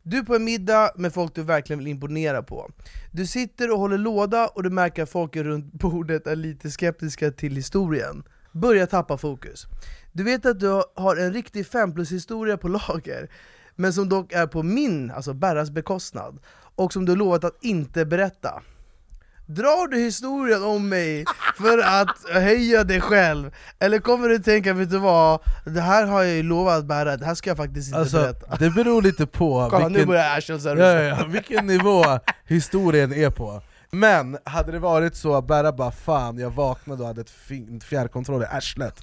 du 0.09 0.18
är 0.18 0.24
på 0.24 0.36
en 0.36 0.44
middag 0.44 0.92
med 0.95 1.13
folk 1.13 1.36
du 1.36 1.44
verkligen 1.44 1.80
vill 1.80 1.88
imponera 1.88 2.44
på. 2.44 2.71
Du 3.12 3.25
sitter 3.25 3.71
och 3.71 3.80
håller 3.80 3.98
låda 3.98 4.48
och 4.48 4.63
du 4.63 4.69
märker 4.69 5.04
att 5.04 5.09
folk 5.09 5.36
runt 5.36 5.74
bordet 5.74 6.27
är 6.27 6.36
lite 6.36 6.71
skeptiska 6.71 7.31
till 7.31 7.56
historien. 7.56 8.24
Börja 8.51 8.88
tappa 8.88 9.18
fokus. 9.18 9.68
Du 10.12 10.24
vet 10.24 10.45
att 10.45 10.59
du 10.59 10.83
har 10.95 11.15
en 11.15 11.33
riktig 11.33 11.68
5 11.68 11.94
plus 11.94 12.12
historia 12.12 12.57
på 12.57 12.68
lager 12.68 13.30
Men 13.75 13.94
som 13.94 14.09
dock 14.09 14.33
är 14.33 14.48
på 14.48 14.63
min, 14.63 15.12
alltså 15.12 15.33
Berras 15.33 15.71
bekostnad 15.71 16.39
Och 16.75 16.94
som 16.94 17.06
du 17.06 17.15
lovat 17.15 17.44
att 17.44 17.63
inte 17.63 18.06
berätta. 18.06 18.63
Drar 19.50 19.88
du 19.88 19.98
historien 19.98 20.64
om 20.64 20.90
mig 20.90 21.26
för 21.58 21.78
att 21.78 22.44
höja 22.44 22.84
dig 22.84 23.02
själv? 23.02 23.52
Eller 23.80 24.00
kommer 24.00 24.30
du 24.30 24.40
tänka, 24.40 24.74
vet 24.74 24.90
du 24.90 24.98
vad? 24.98 25.40
Det 25.66 25.82
här 25.82 26.06
har 26.06 26.24
jag 26.24 26.36
ju 26.36 26.44
lovat 26.44 26.86
Berra, 26.86 27.18
det 27.18 27.26
här 27.26 27.36
ska 27.36 27.50
jag 27.50 27.58
faktiskt 27.58 27.88
inte 27.88 28.00
Alltså, 28.00 28.18
berätta 28.18 28.56
det 28.56 28.70
beror 28.70 29.02
lite 29.02 29.26
på 29.26 29.68
Kolla 29.72 29.88
nu 29.88 29.94
vilken, 29.94 30.08
börjar 30.08 30.38
Ashton 30.38 30.60
ja, 30.64 30.94
ja, 31.02 31.26
vilken 31.30 31.68
nivå 31.68 32.04
historien 32.46 33.14
är 33.14 33.30
på 33.30 33.62
Men 33.92 34.38
hade 34.44 34.72
det 34.72 34.80
varit 34.80 35.16
så 35.16 35.36
att 35.36 35.48
Berra 35.48 35.72
bara 35.72 35.92
'Fan, 35.92 36.38
jag 36.38 36.50
vaknade 36.50 37.02
och 37.02 37.08
hade 37.08 37.22
ett 37.22 37.84
fjärrkontroll 37.84 38.42
i 38.42 38.46
arslet' 38.46 39.02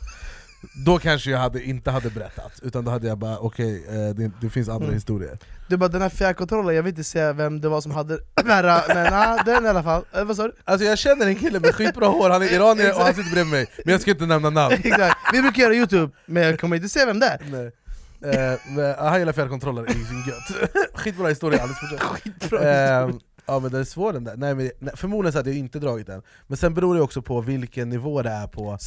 Då 0.86 0.98
kanske 0.98 1.30
jag 1.30 1.38
hade, 1.38 1.62
inte 1.62 1.90
hade 1.90 2.10
berättat, 2.10 2.52
utan 2.62 2.84
då 2.84 2.90
hade 2.90 3.08
jag 3.08 3.18
bara 3.18 3.38
okej, 3.38 3.84
eh, 3.88 4.14
det, 4.14 4.30
det 4.40 4.50
finns 4.50 4.68
andra 4.68 4.84
Mm. 4.84 4.94
historier. 4.94 5.38
Du 5.68 5.76
bara 5.76 5.88
den 5.88 6.02
här 6.02 6.08
fjärrkontrollen, 6.08 6.74
jag 6.76 6.82
vill 6.82 6.90
inte 6.90 7.04
säga 7.04 7.32
vem 7.32 7.60
det 7.60 7.68
var 7.68 7.80
som 7.80 7.92
hade 7.92 8.18
Berra, 8.44 8.82
men 8.88 9.14
ah, 9.14 9.42
den 9.44 9.66
i 9.66 9.68
alla 9.68 9.82
fall, 9.82 10.04
eh, 10.12 10.24
vad 10.24 10.36
sa 10.36 10.42
du? 10.42 10.52
Alltså 10.64 10.86
jag 10.86 10.98
känner 10.98 11.26
en 11.26 11.34
kille 11.36 11.60
med 11.60 11.74
skitbra 11.74 12.06
hår, 12.06 12.30
han 12.30 12.42
är 12.42 12.46
iranier 12.52 12.94
och 12.96 13.02
han 13.04 13.14
sitter 13.14 13.30
bredvid 13.30 13.52
mig, 13.52 13.66
men 13.84 13.92
jag 13.92 14.00
ska 14.00 14.10
inte 14.10 14.26
nämna 14.26 14.50
namn. 14.50 14.74
Exakt, 14.84 15.16
vi 15.32 15.42
brukar 15.42 15.62
göra 15.62 15.74
youtube, 15.74 16.12
men 16.26 16.42
jag 16.42 16.60
kommer 16.60 16.76
inte 16.76 16.88
säga 16.88 17.06
vem 17.06 17.20
det 17.20 17.26
är. 17.26 17.38
Nej. 17.50 17.70
Eh, 18.34 18.58
men, 18.68 18.94
han 18.98 19.18
gillar 19.18 19.32
fjärrkontroller 19.32 19.90
i 19.90 19.92
sin 19.92 20.24
gött 20.26 20.70
Skitbra 20.94 21.28
historia, 21.28 21.62
alldeles 21.62 21.80
fortsätt. 21.80 22.00
Skitbra 22.00 22.98
eh, 23.00 23.08
Ja 23.46 23.58
men 23.60 23.70
den 23.70 23.80
är 23.80 23.84
svår 23.84 24.12
den 24.12 24.24
där, 24.24 24.36
nej, 24.36 24.54
men, 24.54 24.70
nej, 24.78 24.92
förmodligen 24.96 25.32
så 25.32 25.38
hade 25.38 25.50
jag 25.50 25.58
inte 25.58 25.78
dragit 25.78 26.06
den. 26.06 26.22
Men 26.46 26.56
sen 26.56 26.74
beror 26.74 26.94
det 26.94 27.00
också 27.00 27.22
på 27.22 27.40
vilken 27.40 27.88
nivå 27.88 28.22
det 28.22 28.30
är 28.30 28.46
på. 28.46 28.78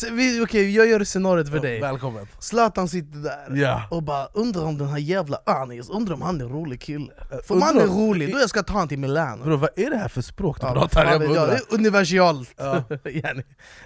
Okej, 0.44 0.76
jag 0.76 0.88
gör 0.88 1.04
scenariot 1.04 1.48
för 1.50 1.56
Ja, 1.56 1.62
dig. 1.62 1.82
Välkommen. 1.82 2.28
Zlatan 2.40 2.88
sitter 2.88 3.18
där 3.20 3.56
Ja. 3.62 3.88
och 3.92 4.04
bara 4.04 4.26
undrar 4.34 4.64
om 4.64 4.78
den 4.78 4.88
här 4.88 4.98
jävla 4.98 5.40
Anis, 5.46 5.90
undrar 5.90 6.14
om 6.16 6.22
han 6.22 6.42
är 6.42 6.46
en 6.46 6.52
rolig 6.52 6.82
kille? 6.82 7.14
För 7.48 7.56
om 7.56 7.62
han 7.62 7.78
är 7.78 7.88
rolig, 7.88 8.34
då 8.34 8.40
jag 8.40 8.50
ska 8.50 8.64
ta 8.64 8.74
han 8.74 8.88
till 8.88 9.00
Milano. 9.00 9.44
Bro, 9.44 9.56
vad 9.58 9.70
är 9.76 9.90
det 9.90 9.98
här 9.98 10.08
för 10.08 10.22
språk 10.22 10.62
du 10.62 10.68
Ja, 10.68 10.74
pratar? 10.74 11.06
Jag 11.06 11.24
jag, 11.36 11.50
det 11.50 11.56
är 11.56 11.62
universalt 11.74 12.54
Ja. 12.58 12.76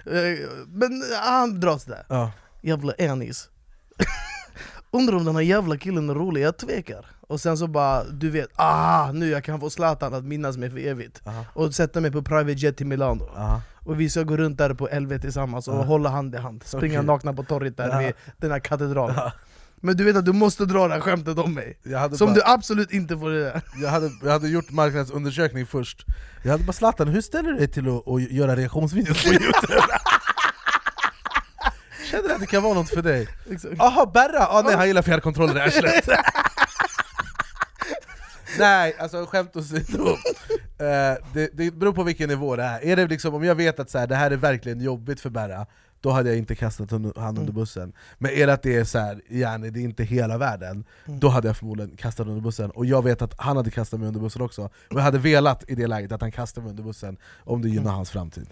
Eh, 0.06 0.38
Men 0.68 1.02
han 1.22 1.60
dras 1.60 1.84
där. 1.84 2.06
Ja. 2.08 2.32
jävla 2.62 2.92
Anis. 3.10 3.48
Undrar 4.90 5.16
om 5.16 5.24
den 5.24 5.34
här 5.34 5.42
jävla 5.42 5.76
killen 5.76 6.10
är 6.10 6.14
rolig, 6.14 6.42
jag 6.42 6.56
tvekar 6.56 7.06
Och 7.32 7.40
sen 7.40 7.58
så 7.58 7.66
bara, 7.66 8.04
du 8.04 8.30
vet, 8.30 8.48
ah 8.56 9.12
nu 9.12 9.28
jag 9.30 9.44
kan 9.44 9.60
få 9.60 9.70
Zlatan 9.70 10.14
att 10.14 10.24
minnas 10.24 10.56
mig 10.56 10.70
för 10.70 10.78
evigt 10.78 11.20
Aha. 11.26 11.44
Och 11.54 11.74
sätta 11.74 12.00
mig 12.00 12.10
på 12.10 12.22
private 12.22 12.52
jet 12.52 12.76
till 12.76 12.86
Milano 12.86 13.28
Aha. 13.36 13.60
Och 13.84 14.00
vi 14.00 14.10
ska 14.10 14.22
gå 14.22 14.36
runt 14.36 14.58
där 14.58 14.74
på 14.74 14.88
LV 14.92 15.18
tillsammans 15.20 15.68
och 15.68 15.74
Ja. 15.74 15.82
hålla 15.82 16.08
hand 16.08 16.34
i 16.34 16.38
hand 16.38 16.62
Springa 16.66 16.98
Okej. 16.98 17.06
nakna 17.06 17.32
på 17.32 17.42
torget 17.42 17.76
där 17.76 17.98
vid 17.98 18.12
den 18.36 18.50
här 18.50 18.58
katedralen. 18.58 19.30
Men 19.76 19.96
du 19.96 20.04
vet 20.04 20.16
att 20.16 20.24
du 20.24 20.32
måste 20.32 20.64
dra 20.64 20.88
det 20.88 20.94
här 20.94 21.00
skämtet 21.00 21.38
om 21.38 21.54
mig 21.54 21.78
Som 22.12 22.26
bara, 22.26 22.34
du 22.34 22.40
absolut 22.44 22.90
inte 22.92 23.18
får 23.18 23.34
göra 23.34 23.60
jag, 23.82 23.88
hade, 23.90 24.10
jag 24.22 24.30
hade 24.30 24.48
gjort 24.48 24.70
marknadsundersökning 24.70 25.66
först 25.66 26.06
Jag 26.42 26.50
hade 26.52 26.64
bara 26.64 26.72
Zlatan, 26.72 27.08
hur 27.08 27.20
ställer 27.20 27.50
du 27.52 27.56
dig 27.58 27.68
till 27.68 27.88
att, 27.88 28.08
att 28.08 28.30
göra 28.30 28.56
reaktionsvideos 28.56 29.24
på 29.24 29.28
youtube? 29.32 29.82
Känner 32.10 32.28
du 32.28 32.34
att 32.34 32.40
det 32.40 32.46
kan 32.46 32.62
vara 32.62 32.74
något 32.74 32.88
för 32.90 33.02
dig? 33.02 33.28
Exakt. 33.50 33.80
Aha, 33.80 34.10
Berra! 34.14 34.46
Ah, 34.46 34.62
nej, 34.62 34.76
han 34.76 34.86
gillar 34.86 35.02
fjärrkontroller 35.02 35.56
i 35.56 35.60
arslet 35.60 36.08
Nej, 38.58 38.96
alltså 38.98 39.26
skämt 39.26 39.56
åsido 39.56 40.02
uh, 40.04 40.16
det, 41.34 41.50
det 41.52 41.70
beror 41.74 41.92
på 41.92 42.02
vilken 42.02 42.28
nivå 42.28 42.56
det 42.56 42.62
är 42.62 42.84
Är 42.84 42.96
det 42.96 43.06
liksom, 43.06 43.34
om 43.34 43.44
jag 43.44 43.54
vet 43.54 43.80
att 43.80 43.90
så 43.90 43.98
här, 43.98 44.06
det 44.06 44.16
här 44.16 44.30
är 44.30 44.36
verkligen 44.36 44.80
jobbigt 44.80 45.20
för 45.20 45.30
Berra 45.30 45.66
då 46.00 46.10
hade 46.10 46.28
jag 46.28 46.38
inte 46.38 46.54
kastat 46.54 46.90
hon- 46.90 47.12
han 47.16 47.38
under 47.38 47.52
bussen. 47.52 47.92
Men 48.18 48.30
är 48.30 48.46
det 48.46 48.52
att 48.52 48.62
det 48.62 48.76
är 48.76 48.84
så 48.84 48.98
här, 48.98 49.20
yani, 49.28 49.70
det 49.70 49.80
är 49.80 49.84
inte 49.84 50.04
hela 50.04 50.38
världen, 50.38 50.84
Mm. 51.06 51.20
då 51.20 51.28
hade 51.28 51.46
jag 51.48 51.56
förmodligen 51.56 51.96
kastat 51.96 52.26
under 52.26 52.40
bussen. 52.40 52.70
Och 52.70 52.86
jag 52.86 53.04
vet 53.04 53.22
att 53.22 53.34
han 53.38 53.56
hade 53.56 53.70
kastat 53.70 54.00
mig 54.00 54.06
under 54.08 54.20
bussen 54.20 54.42
också, 54.42 54.62
och 54.62 54.70
jag 54.98 55.00
hade 55.00 55.18
velat 55.18 55.64
i 55.70 55.74
det 55.74 55.86
läget 55.86 56.12
att 56.12 56.20
han 56.20 56.32
kastade 56.32 56.64
mig 56.64 56.70
under 56.70 56.82
bussen 56.82 57.16
om 57.44 57.62
det 57.62 57.68
gynnar 57.68 57.82
Mm. 57.82 57.94
hans 57.94 58.10
framtid. 58.10 58.46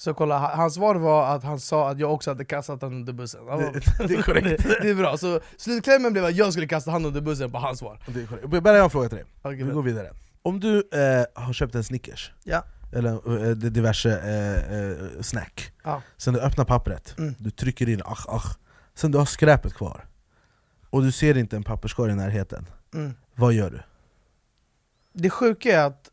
Så 0.00 0.14
kolla, 0.14 0.38
ha- 0.38 0.54
hans 0.56 0.74
svar 0.74 0.94
var 0.94 1.36
att 1.36 1.44
han 1.44 1.60
sa 1.60 1.90
att 1.90 1.98
jag 1.98 2.12
också 2.14 2.30
hade 2.30 2.44
kastat 2.44 2.82
honom 2.82 2.98
under 2.98 3.12
bussen. 3.12 3.46
Det- 3.46 4.06
det 4.08 4.14
är 4.14 4.22
korrekt. 4.22 4.62
det, 4.68 4.78
det 4.82 4.90
är 4.90 4.94
bra, 4.94 5.16
så 5.16 5.40
slutklämmen 5.56 6.12
blev 6.12 6.24
att 6.24 6.34
jag 6.36 6.52
skulle 6.52 6.66
kasta 6.66 6.90
honom 6.90 7.06
under 7.06 7.20
bussen 7.20 7.50
på 7.52 7.58
hans 7.58 7.78
svar. 7.78 8.00
Det 8.06 8.22
är 8.22 8.26
korrekt. 8.26 8.48
Bara 8.48 8.74
jag 8.74 8.80
har 8.80 8.84
en 8.84 8.90
fråga 8.90 9.08
till 9.08 9.18
dig, 9.18 9.26
Okej, 9.42 9.62
vi 9.62 9.70
går 9.72 9.82
vidare. 9.82 10.10
Om 10.42 10.60
du 10.60 10.76
eh, 10.78 11.42
har 11.44 11.52
köpt 11.52 11.74
en 11.74 11.84
Snickers, 11.84 12.32
Ja. 12.44 12.64
eller 12.92 13.44
eh, 13.48 13.50
diverse 13.56 14.10
eh, 14.18 14.78
eh, 14.80 14.96
snack, 15.22 15.72
Ja. 15.84 16.02
sen 16.16 16.34
du 16.34 16.40
öppnar 16.40 16.64
pappret, 16.64 17.14
Mm. 17.18 17.34
du 17.38 17.50
trycker 17.50 17.88
in 17.88 18.02
ach, 18.04 18.24
ach, 18.28 18.56
sen 18.94 19.10
du 19.12 19.18
har 19.18 19.24
skräpet 19.24 19.74
kvar, 19.74 20.04
och 20.90 21.02
du 21.02 21.12
ser 21.12 21.36
inte 21.36 21.56
en 21.56 21.62
papperskorg 21.62 22.12
i 22.12 22.14
närheten, 22.14 22.66
Mm. 22.94 23.14
vad 23.34 23.52
gör 23.52 23.70
du? 23.70 23.80
Det 25.12 25.30
sjuka 25.30 25.80
är 25.80 25.86
att 25.86 26.10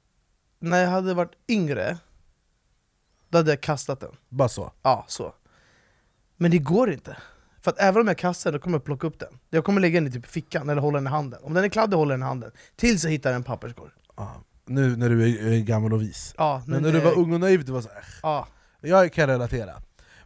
när 0.59 0.81
jag 0.83 0.89
hade 0.89 1.13
varit 1.13 1.33
yngre, 1.49 1.97
då 3.29 3.37
hade 3.37 3.51
jag 3.51 3.61
kastat 3.61 3.99
den. 3.99 4.11
Bara 4.29 4.49
så? 4.49 4.71
Ja, 4.83 5.05
så. 5.07 5.33
Men 6.37 6.51
det 6.51 6.57
går 6.57 6.91
inte. 6.91 7.17
För 7.61 7.71
att 7.71 7.79
även 7.79 8.01
om 8.01 8.07
jag 8.07 8.17
kastar 8.17 8.51
den, 8.51 8.59
då 8.59 8.63
kommer 8.63 8.77
jag 8.77 8.83
plocka 8.85 9.07
upp 9.07 9.19
den. 9.19 9.39
Jag 9.49 9.63
kommer 9.65 9.81
lägga 9.81 9.99
den 9.99 10.07
i 10.09 10.11
typ 10.11 10.25
fickan, 10.27 10.69
eller 10.69 10.81
hålla 10.81 10.97
den 10.97 11.07
i 11.07 11.09
handen. 11.09 11.39
Om 11.43 11.53
den 11.53 11.63
är 11.63 11.69
kladdig, 11.69 11.97
håller 11.97 12.11
jag 12.13 12.19
den 12.19 12.25
i 12.25 12.29
handen. 12.29 12.51
Tills 12.75 13.03
jag 13.03 13.11
hittar 13.11 13.33
en 13.33 13.43
papperskorg. 13.43 13.91
Ja. 14.17 14.35
Nu 14.67 14.95
när 14.95 15.09
du 15.09 15.23
är, 15.23 15.53
är 15.53 15.59
gammal 15.59 15.93
och 15.93 16.01
vis. 16.01 16.33
Ja, 16.37 16.63
Men 16.67 16.81
när 16.81 16.91
du 16.91 16.99
var 16.99 17.17
ung 17.17 17.33
och 17.33 17.39
naiv, 17.39 17.65
du 17.65 17.71
var 17.71 17.81
så 17.81 17.89
här. 17.93 18.03
Ja, 18.23 18.47
Jag 18.81 19.13
kan 19.13 19.27
relatera. 19.27 19.73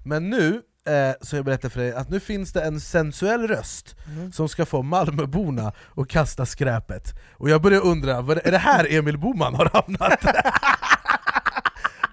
Men 0.04 0.30
nu, 0.30 0.62
eh, 0.86 1.16
så 1.22 1.36
jag 1.36 1.46
berättar 1.46 1.70
för 1.70 1.80
dig, 1.80 1.94
att 1.94 2.10
nu 2.10 2.20
finns 2.20 2.54
det 2.54 2.62
en 2.62 2.80
sensuell 2.80 3.48
röst 3.48 3.96
Mm. 4.08 4.32
som 4.32 4.50
ska 4.50 4.66
få 4.66 4.82
Malmöborna 4.82 5.74
att 5.98 6.08
kasta 6.08 6.46
skräpet. 6.46 7.14
Och 7.32 7.50
jag 7.50 7.62
börjar 7.62 7.82
undra, 7.82 8.16
är 8.18 8.52
det 8.52 8.58
här 8.58 8.88
Emil 8.94 9.18
Boman 9.18 9.56
har 9.56 9.66
hamnat? 9.74 10.20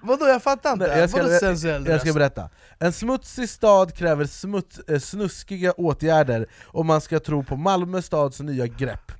Vadå 0.07 0.27
jag 0.27 0.43
fattar 0.43 0.73
inte, 0.73 0.85
jag 0.85 1.09
ska- 1.09 1.23
vadå 1.23 1.39
sensuell 1.39 1.85
Jag 1.87 2.01
ska 2.01 2.13
berätta. 2.13 2.49
En 2.79 2.93
smutsig 2.93 3.49
stad 3.49 3.93
kräver 3.93 4.25
smuts, 4.25 4.79
eh, 4.79 4.99
snuskiga 4.99 5.71
åtgärder 5.71 6.47
om 6.65 6.87
man 6.87 7.01
ska 7.01 7.19
tro 7.19 7.43
på 7.43 7.55
Malmö 7.55 8.01
stads 8.01 8.39
nya 8.39 8.67
grepp. 8.67 9.11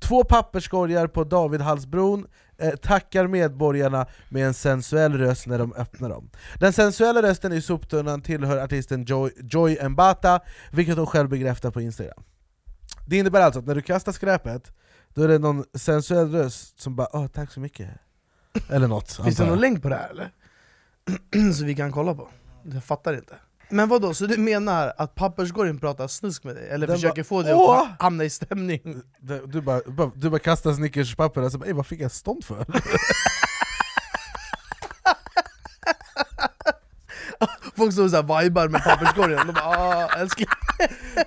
Två 0.00 0.24
papperskorgar 0.24 1.06
på 1.06 1.24
Davidhallsbron 1.24 2.26
eh, 2.58 2.70
tackar 2.76 3.26
medborgarna 3.26 4.06
med 4.28 4.46
en 4.46 4.54
sensuell 4.54 5.12
röst 5.18 5.46
när 5.46 5.58
de 5.58 5.72
öppnar 5.72 6.08
dem. 6.08 6.30
Den 6.60 6.72
sensuella 6.72 7.22
rösten 7.22 7.52
i 7.52 7.62
soptunnan 7.62 8.22
tillhör 8.22 8.56
artisten 8.64 9.04
Joy, 9.04 9.30
Joy 9.50 9.88
Mbata, 9.88 10.40
vilket 10.72 10.96
hon 10.96 11.06
själv 11.06 11.28
bekräftar 11.28 11.70
på 11.70 11.80
Instagram. 11.80 12.22
Det 13.06 13.16
innebär 13.16 13.40
alltså 13.40 13.60
att 13.60 13.66
när 13.66 13.74
du 13.74 13.82
kastar 13.82 14.12
skräpet, 14.12 14.72
då 15.14 15.22
är 15.22 15.28
det 15.28 15.38
någon 15.38 15.64
sensuell 15.74 16.32
röst 16.32 16.80
som 16.80 16.96
bara 16.96 17.08
åh 17.12 17.26
tack 17.26 17.52
så 17.52 17.60
mycket' 17.60 17.88
Eller 18.68 18.88
något. 18.88 19.12
Finns 19.24 19.36
det 19.36 19.46
någon 19.46 19.60
länk 19.60 19.82
på 19.82 19.88
det 19.88 19.94
här 19.96 20.08
eller? 20.10 20.30
så 21.52 21.64
vi 21.64 21.74
kan 21.74 21.92
kolla 21.92 22.14
på? 22.14 22.28
Jag 22.72 22.84
fattar 22.84 23.14
inte. 23.14 23.34
Men 23.68 23.88
vad 23.88 24.02
då? 24.02 24.14
så 24.14 24.26
du 24.26 24.36
menar 24.36 24.92
att 24.98 25.14
papperskorgen 25.14 25.78
pratar 25.78 26.08
snusk 26.08 26.44
med 26.44 26.56
dig? 26.56 26.68
Eller 26.68 26.86
Den 26.86 26.96
försöker 26.96 27.22
bara, 27.22 27.24
få 27.26 27.42
dig 27.42 27.54
"Åh!" 27.54 27.78
att 27.78 28.02
hamna 28.02 28.24
i 28.24 28.30
stämning? 28.30 29.02
Du, 29.46 29.60
bara, 29.60 29.80
du 30.14 30.30
bara 30.30 30.38
kastar 30.38 30.72
snickerspapper 30.72 31.42
och 31.42 31.52
så 31.52 31.58
bara, 31.58 31.66
"Ey, 31.66 31.72
vad 31.72 31.86
fick 31.86 32.00
jag 32.00 32.12
stånd 32.12 32.44
för? 32.44 32.66
Folk 37.76 37.92
står 37.92 38.08
såhär 38.08 38.42
vibar 38.42 38.68
med 38.68 38.82
papperskorgen, 38.84 39.46
de 39.46 39.52
bara 39.52 39.64
ah, 39.64 40.08
älskling 40.18 40.48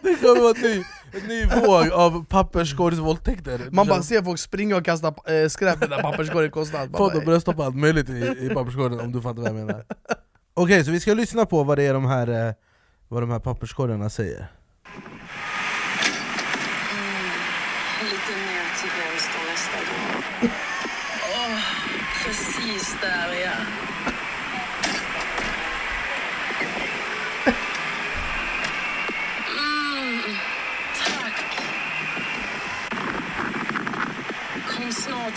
Det. 0.02 0.16
Kommer 0.22 0.42
vara 0.42 0.54
en 0.56 0.62
ny, 0.62 0.84
en 1.12 1.28
ny 1.28 1.46
våg 1.46 1.92
av 1.92 2.26
papperskorgsvåldtäkter. 2.26 3.60
Man 3.72 3.88
bara 3.88 4.04
ser 4.04 4.22
folk 4.24 4.40
springa 4.40 4.76
och 4.78 4.86
kasta 4.86 5.08
äh, 5.08 5.48
skräp 5.50 5.78
i 5.78 5.80
den 5.80 5.90
där 5.90 6.02
papperskorgen 6.02 6.52
konstant 6.52 6.98
Folk 6.98 7.14
bara, 7.14 7.26
börjar 7.26 7.40
stoppa 7.40 7.66
allt 7.66 7.76
möjligt 7.76 8.10
i, 8.10 8.36
i 8.40 8.50
papperskorgen 8.54 9.00
om 9.00 9.12
du 9.12 9.22
fattar 9.22 9.42
vad 9.42 9.50
jag 9.50 9.56
menar. 9.56 9.86
Okej, 10.54 10.86
så 10.86 10.92
vi 10.92 11.00
ska 11.00 11.14
lyssna 11.14 11.46
på 11.46 11.64
vad 11.64 11.78
det 11.78 11.84
är 11.84 11.94
de 11.94 12.06
här, 12.06 12.48
eh, 12.48 12.54
vad 13.08 13.24
de 13.24 13.32
här 13.32 13.40
papperskorgarna 13.40 14.10
säger. 14.10 14.48
Lite 18.02 18.34
mer 18.46 18.66
till 18.82 18.92
vänster 19.00 19.42
nästa 19.52 19.78
gång. 19.78 20.24
Åh, 21.36 21.60
precis 22.26 22.96
där 23.02 23.34
ja. 23.46 23.59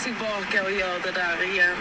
Tillbaka 0.03 0.63
och 0.63 0.71
gör 0.71 0.99
det 1.03 1.11
där 1.11 1.53
igen. 1.53 1.77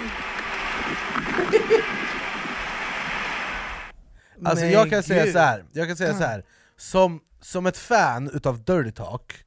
Alltså 4.45 4.67
jag 4.67 4.91
kan 4.91 5.03
säga 5.03 5.33
så 5.33 5.39
här. 5.39 5.65
jag 5.73 5.89
kan 5.89 5.97
säga 5.97 6.15
så 6.15 6.25
här. 6.25 6.45
Som, 6.77 7.21
som 7.41 7.67
ett 7.67 7.77
fan 7.77 8.31
utav 8.35 8.65
Dirty 8.65 8.93
Talk, 8.93 9.45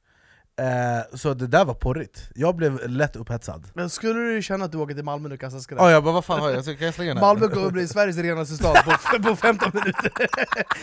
eh, 0.60 1.16
så 1.16 1.34
det 1.34 1.46
där 1.46 1.64
var 1.64 1.74
porrigt 1.74 2.28
Jag 2.34 2.56
blev 2.56 2.88
lätt 2.88 3.16
upphetsad 3.16 3.66
Men 3.74 3.90
skulle 3.90 4.20
du 4.20 4.42
känna 4.42 4.64
att 4.64 4.72
du 4.72 4.78
åker 4.78 4.94
till 4.94 5.04
Malmö 5.04 5.28
nu 5.28 5.34
och 5.34 5.40
kastar 5.40 5.60
skräp? 5.60 5.80
oh, 5.80 5.90
jag 5.90 6.04
bara 6.04 6.14
vad 6.14 6.24
fan 6.24 6.40
har 6.40 6.50
jag? 6.50 6.64
Kan 6.64 6.86
jag 6.86 6.94
slänga 6.94 7.14
den 7.14 7.16
här? 7.16 7.26
Malmö 7.26 7.48
kommer 7.48 7.70
bli 7.70 7.88
Sveriges 7.88 8.16
renaste 8.16 8.54
stad 8.54 8.76
på, 8.84 9.22
på 9.22 9.36
15 9.36 9.70
minuter 9.74 10.12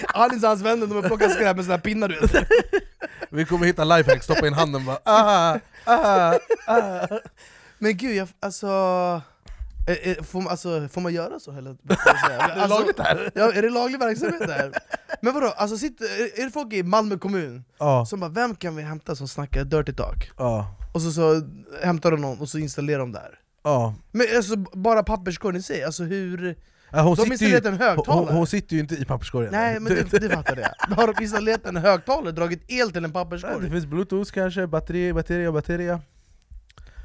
Anis 0.13 0.43
och 0.43 0.49
hans 0.49 0.61
vänner 0.61 0.87
de 0.87 0.95
har 0.95 1.01
plockat 1.03 1.31
skräp 1.31 1.55
med 1.55 1.65
såna 1.65 1.75
här 1.75 1.81
pinnar 1.81 2.07
du 2.07 2.19
vet 2.19 2.47
Vi 3.29 3.45
kommer 3.45 3.65
hitta 3.65 3.83
lifehack, 3.83 4.23
stoppa 4.23 4.47
in 4.47 4.53
handen 4.53 4.85
bara 4.85 4.99
ah, 5.03 5.59
ah, 5.85 6.39
ah. 6.67 7.07
Men 7.83 7.97
gud, 7.97 8.15
jag, 8.15 8.27
alltså... 8.39 8.67
Är, 9.87 10.07
är, 10.07 10.23
får, 10.23 10.41
man- 10.41 10.51
alltså, 10.51 10.87
får 10.91 11.01
man 11.01 11.13
göra 11.13 11.39
så? 11.39 11.51
Eller? 11.51 11.69
Är 11.89 12.61
det 12.61 12.67
lagligt 12.67 12.99
här? 12.99 13.31
Ja, 13.35 13.51
är 13.53 13.61
det 13.61 13.69
laglig 13.69 13.99
verksamhet 13.99 14.39
där? 14.39 14.71
Men 15.21 15.33
vadå, 15.33 15.47
alltså, 15.47 15.77
sitter, 15.77 16.05
är, 16.05 16.41
är 16.41 16.45
det 16.45 16.51
folk 16.51 16.73
i 16.73 16.83
Malmö 16.83 17.17
kommun 17.17 17.63
Ja, 17.79 18.05
som 18.05 18.19
bara 18.19 18.29
'Vem 18.29 18.55
kan 18.55 18.75
vi 18.75 18.83
hämta 18.83 19.15
som 19.15 19.27
snackar 19.27 19.63
dirty 19.63 19.93
talk?' 19.93 20.31
ja, 20.37 20.75
Och 20.93 21.01
så, 21.01 21.11
så 21.11 21.41
hämtar 21.83 22.11
de 22.11 22.21
någon 22.21 22.39
och 22.39 22.49
så 22.49 22.57
installerar 22.57 22.99
de 22.99 23.11
där 23.11 23.39
ja 23.63 23.95
Men 24.11 24.27
alltså 24.35 24.55
bara 24.55 25.03
papperskorgen 25.03 25.59
i 25.59 25.63
sig, 25.63 25.83
alltså 25.83 26.03
hur... 26.03 26.55
Ja, 26.91 27.01
hon, 27.01 27.15
De 27.15 27.25
sitter 27.25 27.45
ju, 27.45 27.57
en 27.57 27.79
högtalare. 27.79 28.25
hon, 28.25 28.35
hon 28.35 28.47
sitter 28.47 28.73
ju 28.75 28.79
inte 28.81 28.95
i 28.95 29.05
papperskorgen 29.05 29.51
Nej 29.51 29.79
men 29.79 29.95
det, 30.11 30.19
det 30.19 30.29
fattar 30.29 30.57
jag 30.57 30.95
Har 30.95 31.13
de 31.13 31.23
installerat 31.23 31.65
en 31.65 31.77
högtalare, 31.77 32.31
dragit 32.31 32.71
el 32.71 32.91
till 32.91 33.05
en 33.05 33.11
Ja, 33.15 33.23
papperskorg? 33.23 33.63
Det 33.63 33.69
finns 33.69 33.85
bluetooth 33.85 34.31
kanske, 34.31 34.67
batteri, 34.67 35.13
batteri 35.13 35.51
batteri 35.51 35.97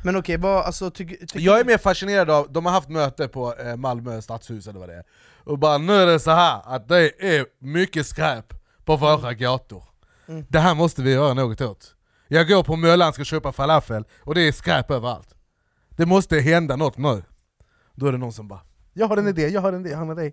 Men 0.05 0.17
okej, 0.17 0.37
vad, 0.37 0.65
alltså 0.65 0.91
tycker... 0.91 1.17
tycker 1.17 1.41
Jag 1.41 1.61
är 1.61 1.65
mer 1.65 1.79
fascinerad 1.79 2.31
av, 2.31 2.53
de 2.53 2.67
har 2.67 2.73
haft 2.73 2.89
möte 2.89 3.29
på 3.29 3.55
eh, 3.55 3.77
Malmö 3.77 4.23
stadshus 4.23 4.67
eller 4.67 4.81
vad 4.81 4.89
det 4.89 4.95
är. 4.95 5.05
Och 5.45 5.59
bara 5.59 5.79
nu 5.79 5.93
är 5.93 6.07
det 6.07 6.19
så 6.21 6.31
här 6.31 6.63
att 6.65 6.89
det 6.89 7.37
är 7.37 7.47
mycket 7.59 8.07
skräp 8.07 8.55
på 8.85 8.97
våra 8.97 9.35
gator. 9.35 9.85
Mm. 10.29 10.45
Det 10.49 10.59
här 10.59 10.75
måste 10.75 11.03
vi 11.03 11.13
göra 11.13 11.35
något 11.35 11.61
åt. 11.61 11.95
Jag 12.29 12.49
går 12.49 12.63
på 12.63 12.77
Möllan 12.77 13.13
ska 13.13 13.25
köpa 13.25 13.53
falafel 13.53 14.05
och 14.21 14.35
det 14.35 14.41
är 14.41 14.53
skräp 14.53 14.91
överallt. 14.91 15.35
Det 15.91 16.07
måste 16.07 16.39
hända 16.39 16.77
något 16.77 16.97
nu. 16.99 17.23
Då 17.95 18.07
är 18.07 18.13
det 18.13 18.19
någon 18.19 18.33
som 18.33 18.49
bara 18.49 18.61
Jag 18.93 19.07
har 19.07 19.17
en 19.17 19.29
idé, 19.29 19.49
jag 19.49 19.61
har 19.61 19.73
en 19.73 19.87
idé, 19.87 19.95
han 19.95 20.09
har 20.09 20.15
dig 20.15 20.33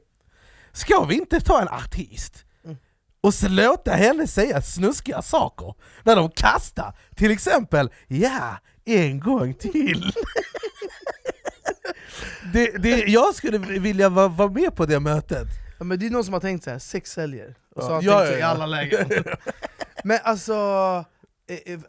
Ska 0.72 1.06
vi 1.06 1.16
inte 1.16 1.42
ta 1.42 1.62
en 1.62 1.68
artist 1.68 2.46
Mm. 2.64 2.78
och 3.22 3.34
så 3.34 3.48
låta 3.48 3.92
henne 3.92 4.28
säga 4.28 4.62
snuskiga 4.62 5.22
saker 5.22 5.74
när 6.04 6.16
de 6.16 6.30
kastar, 6.30 6.98
till 7.16 7.32
exempel 7.32 7.90
ja, 8.08 8.58
en 8.86 9.20
gång 9.20 9.54
till. 9.54 10.12
Det, 12.54 12.72
det, 12.78 13.04
jag 13.08 13.36
skulle 13.36 13.58
vilja 13.58 14.10
vara, 14.10 14.28
vara 14.28 14.50
med 14.50 14.76
på 14.76 14.86
det 14.86 15.00
mötet. 15.00 15.48
Ja, 15.78 15.86
men 15.86 16.00
det 16.00 16.06
är 16.06 16.10
någon 16.10 16.24
som 16.24 16.34
har 16.34 16.42
tänkt 16.42 16.64
så 16.64 16.70
här, 16.70 16.80
sex 16.80 17.12
säljer, 17.12 17.56
och 17.76 17.84
så 17.84 17.88
har 17.88 17.96
han 17.96 18.04
ja, 18.04 18.20
tänkt 18.20 18.32
ja, 18.32 18.38
i 18.40 18.42
alla 18.42 18.66
lägen. 18.66 19.10
Men 20.04 20.20
alltså, 20.24 20.54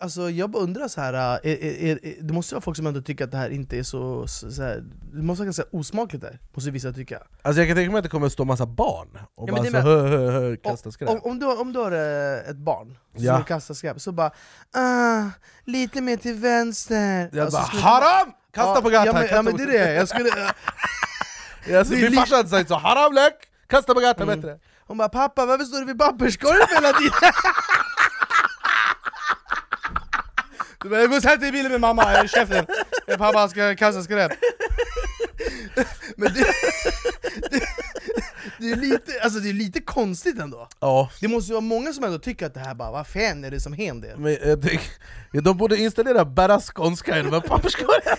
alltså 0.01 0.31
jag 0.31 0.51
bara 0.51 0.63
undrar 0.63 0.89
så 0.89 1.01
här. 1.01 1.41
eh, 1.45 1.53
eh, 1.53 1.91
eh, 1.91 1.97
det 2.21 2.35
måste 2.35 2.55
vara 2.55 2.61
folk 2.63 2.77
som 2.77 2.87
ändå 2.87 3.01
tycker 3.03 3.25
att 3.25 3.31
det 3.31 3.37
här 3.37 3.51
inte 3.51 3.79
är 3.79 3.83
så, 3.83 4.27
så, 4.29 4.51
så 4.53 4.63
här, 4.63 4.85
det 5.13 5.23
måste 5.23 5.41
vara 5.41 5.45
ganska 5.47 5.65
osmakligt 5.73 6.23
där, 6.25 6.39
måste 6.55 6.71
vissa 6.71 6.93
tycka 6.93 7.23
Alltså 7.43 7.61
jag 7.61 7.69
kan 7.69 7.77
tänka 7.77 7.91
mig 7.91 7.99
att 7.99 8.03
det 8.05 8.09
kommer 8.11 8.27
att 8.27 8.33
stå 8.33 8.45
massa 8.45 8.67
barn 8.67 9.09
och 9.35 9.49
Ja, 9.49 9.55
bara 9.55 9.65
så 9.65 9.77
hö, 9.77 10.09
hö, 10.09 10.31
hö, 10.31 10.57
kasta 10.57 10.91
skräp 10.93 11.09
om, 11.09 11.21
om, 11.23 11.39
du, 11.39 11.47
om 11.47 11.73
du 11.73 11.79
har 11.79 11.93
eh, 11.93 12.51
ett 12.51 12.57
barn 12.57 12.99
som 13.15 13.25
Ja. 13.25 13.43
kastar 13.43 13.75
skräp, 13.75 14.01
så 14.01 14.13
bara 14.13 14.31
ah, 14.75 15.23
lite 15.65 16.01
mer 16.01 16.17
till 16.17 16.35
vänster 16.35 17.29
Jag 17.33 17.39
Alltså, 17.45 17.59
bara 17.59 17.67
skulle- 17.67 17.83
haram! 17.83 18.33
Kasta 18.53 18.73
Ja, 18.75 18.81
på 18.83 18.91
gatan! 18.91 19.07
ja, 19.07 19.13
men, 19.13 19.27
ja 19.31 19.43
men 19.43 19.57
det 19.57 19.63
är 19.63 19.67
det, 19.67 19.95
jag 19.95 20.09
skulle, 20.09 20.29
Ja, 21.69 21.85
det 21.85 21.97
är 21.97 22.11
Min 22.11 22.13
farsa 22.21 22.37
hade 22.37 22.49
sagt 22.49 22.69
så, 22.69 22.75
haram 22.77 23.13
lek! 23.15 23.35
Kasta 23.67 23.95
på 23.95 24.01
gatan 24.01 24.29
Mm. 24.29 24.41
bättre! 24.41 24.59
hon 24.89 24.99
bara 24.99 25.09
'Pappa 25.09 25.47
varför 25.47 25.65
står 25.65 25.79
du 25.79 25.85
vid 25.85 25.99
papperskorgen 25.99 26.67
hela 26.75 26.93
tiden?' 26.93 27.13
'Jag 30.91 31.09
går 31.11 31.17
och 31.17 31.23
sätter 31.23 31.47
i 31.47 31.53
bilen 31.53 31.73
med 31.73 31.81
mamma, 31.81 32.13
jag 32.13 32.27
käften' 32.27 32.67
Jag 33.07 33.19
pappa 33.19 33.49
ska 33.49 33.77
kasta 33.77 34.03
skräp 34.03 34.33
Men 36.17 36.35
det, 36.35 36.47
det, 37.51 37.61
det, 38.59 38.71
är 38.71 38.77
lite, 38.77 39.21
alltså 39.23 39.41
det 39.41 39.49
är 39.49 39.53
lite 39.53 39.81
konstigt 39.81 40.39
ändå. 40.39 40.69
Ja, 40.81 41.11
Det 41.21 41.29
måste 41.29 41.49
ju 41.49 41.53
vara 41.55 41.61
många 41.61 41.93
som 41.93 42.05
ändå 42.05 42.19
tycker 42.19 42.47
att 42.47 42.55
det 42.55 42.61
här 42.61 42.75
bara, 42.75 42.91
vad 42.91 43.07
fan 43.07 43.45
är 43.45 43.51
det 43.51 43.61
som 43.61 43.73
händer? 43.73 44.17
men, 44.17 44.37
eh, 44.37 44.57
det, 44.57 44.81
ja, 45.33 45.41
de 45.41 45.57
borde 45.57 45.77
installera 45.77 46.25
bara 46.25 46.61
skånska 46.61 47.19
i 47.19 47.23
de 47.23 47.33
här 47.33 47.41
papperskorgarna. 47.41 48.17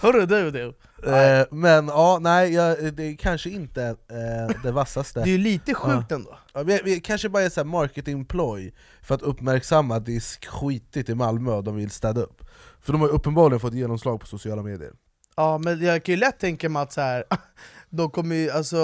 Hörru 0.00 0.26
du 0.26 0.50
du! 0.50 0.74
Eh, 1.06 1.46
men 1.50 1.88
ja, 1.88 2.18
nej, 2.20 2.54
jag, 2.54 2.94
det 2.94 3.02
är 3.02 3.16
kanske 3.16 3.50
inte 3.50 3.84
eh, 3.86 4.56
det 4.62 4.72
vassaste. 4.72 5.20
Det 5.20 5.28
är 5.30 5.32
ju 5.32 5.38
lite 5.38 5.74
sjukt 5.74 6.12
ändå. 6.12 6.38
Ja, 6.54 6.62
vi, 6.62 6.80
vi 6.84 7.00
kanske 7.00 7.28
bara 7.28 7.42
är 7.42 7.48
så 7.48 7.60
här 7.60 7.64
marketing 7.64 8.24
ploy 8.24 8.72
för 9.02 9.14
att 9.14 9.22
uppmärksamma 9.22 9.96
att 9.96 10.06
det 10.06 10.16
är 10.16 10.46
skitigt 10.50 11.08
i 11.08 11.14
Malmö 11.14 11.52
och 11.52 11.64
de 11.64 11.76
vill 11.76 11.90
städa 11.90 12.20
upp. 12.20 12.44
För 12.80 12.92
de 12.92 13.00
har 13.00 13.08
ju 13.08 13.14
uppenbarligen 13.14 13.60
fått 13.60 13.74
genomslag 13.74 14.20
på 14.20 14.26
sociala 14.26 14.62
medier. 14.62 14.92
Ja 15.36 15.58
men 15.58 15.84
jag 15.84 16.04
kan 16.04 16.12
ju 16.12 16.20
lätt 16.20 16.38
tänka 16.38 16.68
mig 16.68 16.82
att 16.82 16.92
så 16.92 17.00
här, 17.00 17.24
de, 17.90 18.10
kommer 18.10 18.36
ju, 18.36 18.50
alltså, 18.50 18.76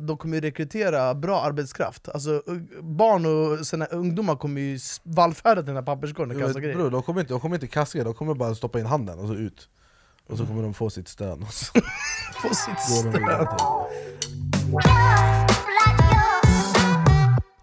de 0.00 0.16
kommer 0.16 0.34
ju 0.36 0.40
rekrytera 0.40 1.14
bra 1.14 1.40
arbetskraft. 1.40 2.08
Alltså, 2.08 2.42
barn 2.80 3.26
och 3.26 3.66
såna, 3.66 3.86
ungdomar 3.86 4.36
kommer 4.36 4.60
ju 4.60 4.78
vallfärda 5.02 5.60
till 5.60 5.66
den 5.66 5.76
här 5.76 5.82
papperskorgen 5.82 6.36
och 6.36 6.42
kasta 6.42 6.60
grejer. 6.60 6.90
de 6.90 7.02
kommer 7.02 7.20
inte, 7.20 7.32
de 7.32 7.40
kommer 7.40 7.56
inte 7.56 7.66
kasta 7.66 8.04
de 8.04 8.14
kommer 8.14 8.34
bara 8.34 8.54
stoppa 8.54 8.80
in 8.80 8.86
handen 8.86 9.18
och 9.18 9.28
så 9.28 9.34
ut. 9.34 9.68
Och 10.30 10.38
så 10.38 10.46
kommer 10.46 10.62
de 10.62 10.74
få 10.74 10.90
sitt 10.90 11.08
stöd. 11.08 11.42
Och 11.42 11.52
så 11.52 11.72
På 12.42 12.54
sitt 12.54 13.12
till- 13.12 13.20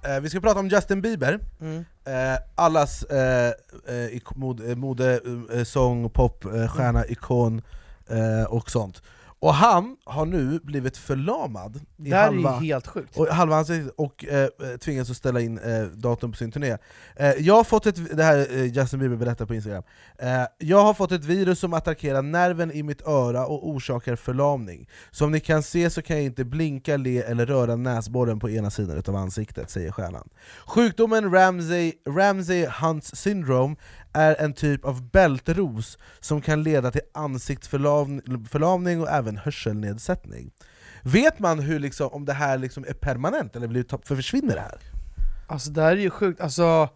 Eh, 0.06 0.20
vi 0.22 0.30
ska 0.30 0.40
prata 0.40 0.60
om 0.60 0.68
Justin 0.68 1.02
Bieber, 1.02 1.40
Mm. 1.62 1.86
eh, 2.06 2.40
allas 2.56 3.04
eh, 3.04 3.48
eh, 3.88 4.22
mode, 4.36 4.72
eh, 4.72 4.76
mode 4.76 5.20
eh, 5.54 5.64
sång, 5.64 6.10
pop, 6.10 6.44
stjärna, 6.70 7.06
ikon 7.06 7.62
och 8.50 8.72
sånt. 8.72 9.02
Och 9.40 9.54
han 9.54 9.98
har 10.06 10.26
nu 10.26 10.60
blivit 10.64 10.98
förlamad 10.98 11.76
i 11.76 11.80
Det 12.10 12.16
här 12.16 12.22
är 12.22 12.26
halva, 12.26 12.60
ju 12.62 12.68
helt 12.68 12.88
sjukt. 12.88 13.18
och 13.18 13.28
halva 13.28 13.56
ansiktet 13.56 13.94
och 13.98 14.26
eh, 14.26 14.48
tvingas 14.80 15.10
att 15.10 15.18
ställa 15.18 15.42
in 15.42 15.58
eh, 15.60 15.84
datum 15.84 16.32
på 16.32 16.38
sin 16.38 16.52
turné. 16.52 16.78
Eh, 17.16 17.32
jag 17.40 17.54
har 17.54 17.64
fått 17.64 17.86
ett, 17.86 18.18
det 18.18 18.24
här 18.24 18.38
eh, 18.52 18.64
Justin 18.66 19.00
Bieber 19.00 19.16
berättar 19.16 19.46
på 19.46 19.56
Instagram. 19.56 19.84
Eh, 20.20 20.44
jag 20.58 20.84
har 20.84 20.94
fått 20.94 21.12
ett 21.12 21.26
virus 21.26 21.60
som 21.60 21.74
attackerar 21.74 22.22
nerven 22.22 22.72
i 22.72 22.84
mitt 22.84 23.02
öra 23.08 23.46
och 23.48 23.68
orsakar 23.70 24.16
förlamning. 24.16 24.90
Som 25.12 25.32
ni 25.32 25.40
kan 25.40 25.64
se 25.64 25.90
så 25.90 26.02
kan 26.02 26.16
jag 26.16 26.26
inte 26.26 26.46
blinka, 26.46 26.98
le 26.98 27.22
eller 27.22 27.46
röra 27.46 27.76
näsborren 27.76 28.40
på 28.40 28.50
ena 28.50 28.70
sidan 28.72 29.04
av 29.08 29.16
ansiktet, 29.16 29.70
säger 29.70 29.92
stjärnan. 29.92 30.30
Sjukdomen 30.66 31.32
Ramsay, 31.34 31.94
Ramsay 32.10 32.66
Hunts 32.82 33.16
syndrome 33.16 33.76
är 34.14 34.36
en 34.42 34.54
typ 34.54 34.86
av 34.86 35.10
bältros 35.10 35.98
som 36.20 36.42
kan 36.42 36.64
leda 36.64 36.92
till 36.92 37.02
ansiktsförlamning 37.14 39.02
och 39.02 39.10
även 39.10 39.38
hörselnedsättning. 39.38 40.52
Vet 41.04 41.40
man 41.40 41.60
hur 41.60 41.80
liksom, 41.80 42.08
om 42.08 42.26
det 42.26 42.34
här 42.34 42.58
liksom 42.58 42.86
är 42.88 42.94
permanent, 42.94 43.56
eller 43.56 43.68
blir 43.68 43.84
det, 43.84 44.08
för 44.08 44.16
försvinner 44.16 44.56
det 44.56 44.62
här? 44.62 44.80
Alltså 45.48 45.70
det 45.70 45.82
här 45.82 45.92
är 45.92 45.96
ju 45.96 46.10
sjukt, 46.10 46.42
alltså 46.42 46.90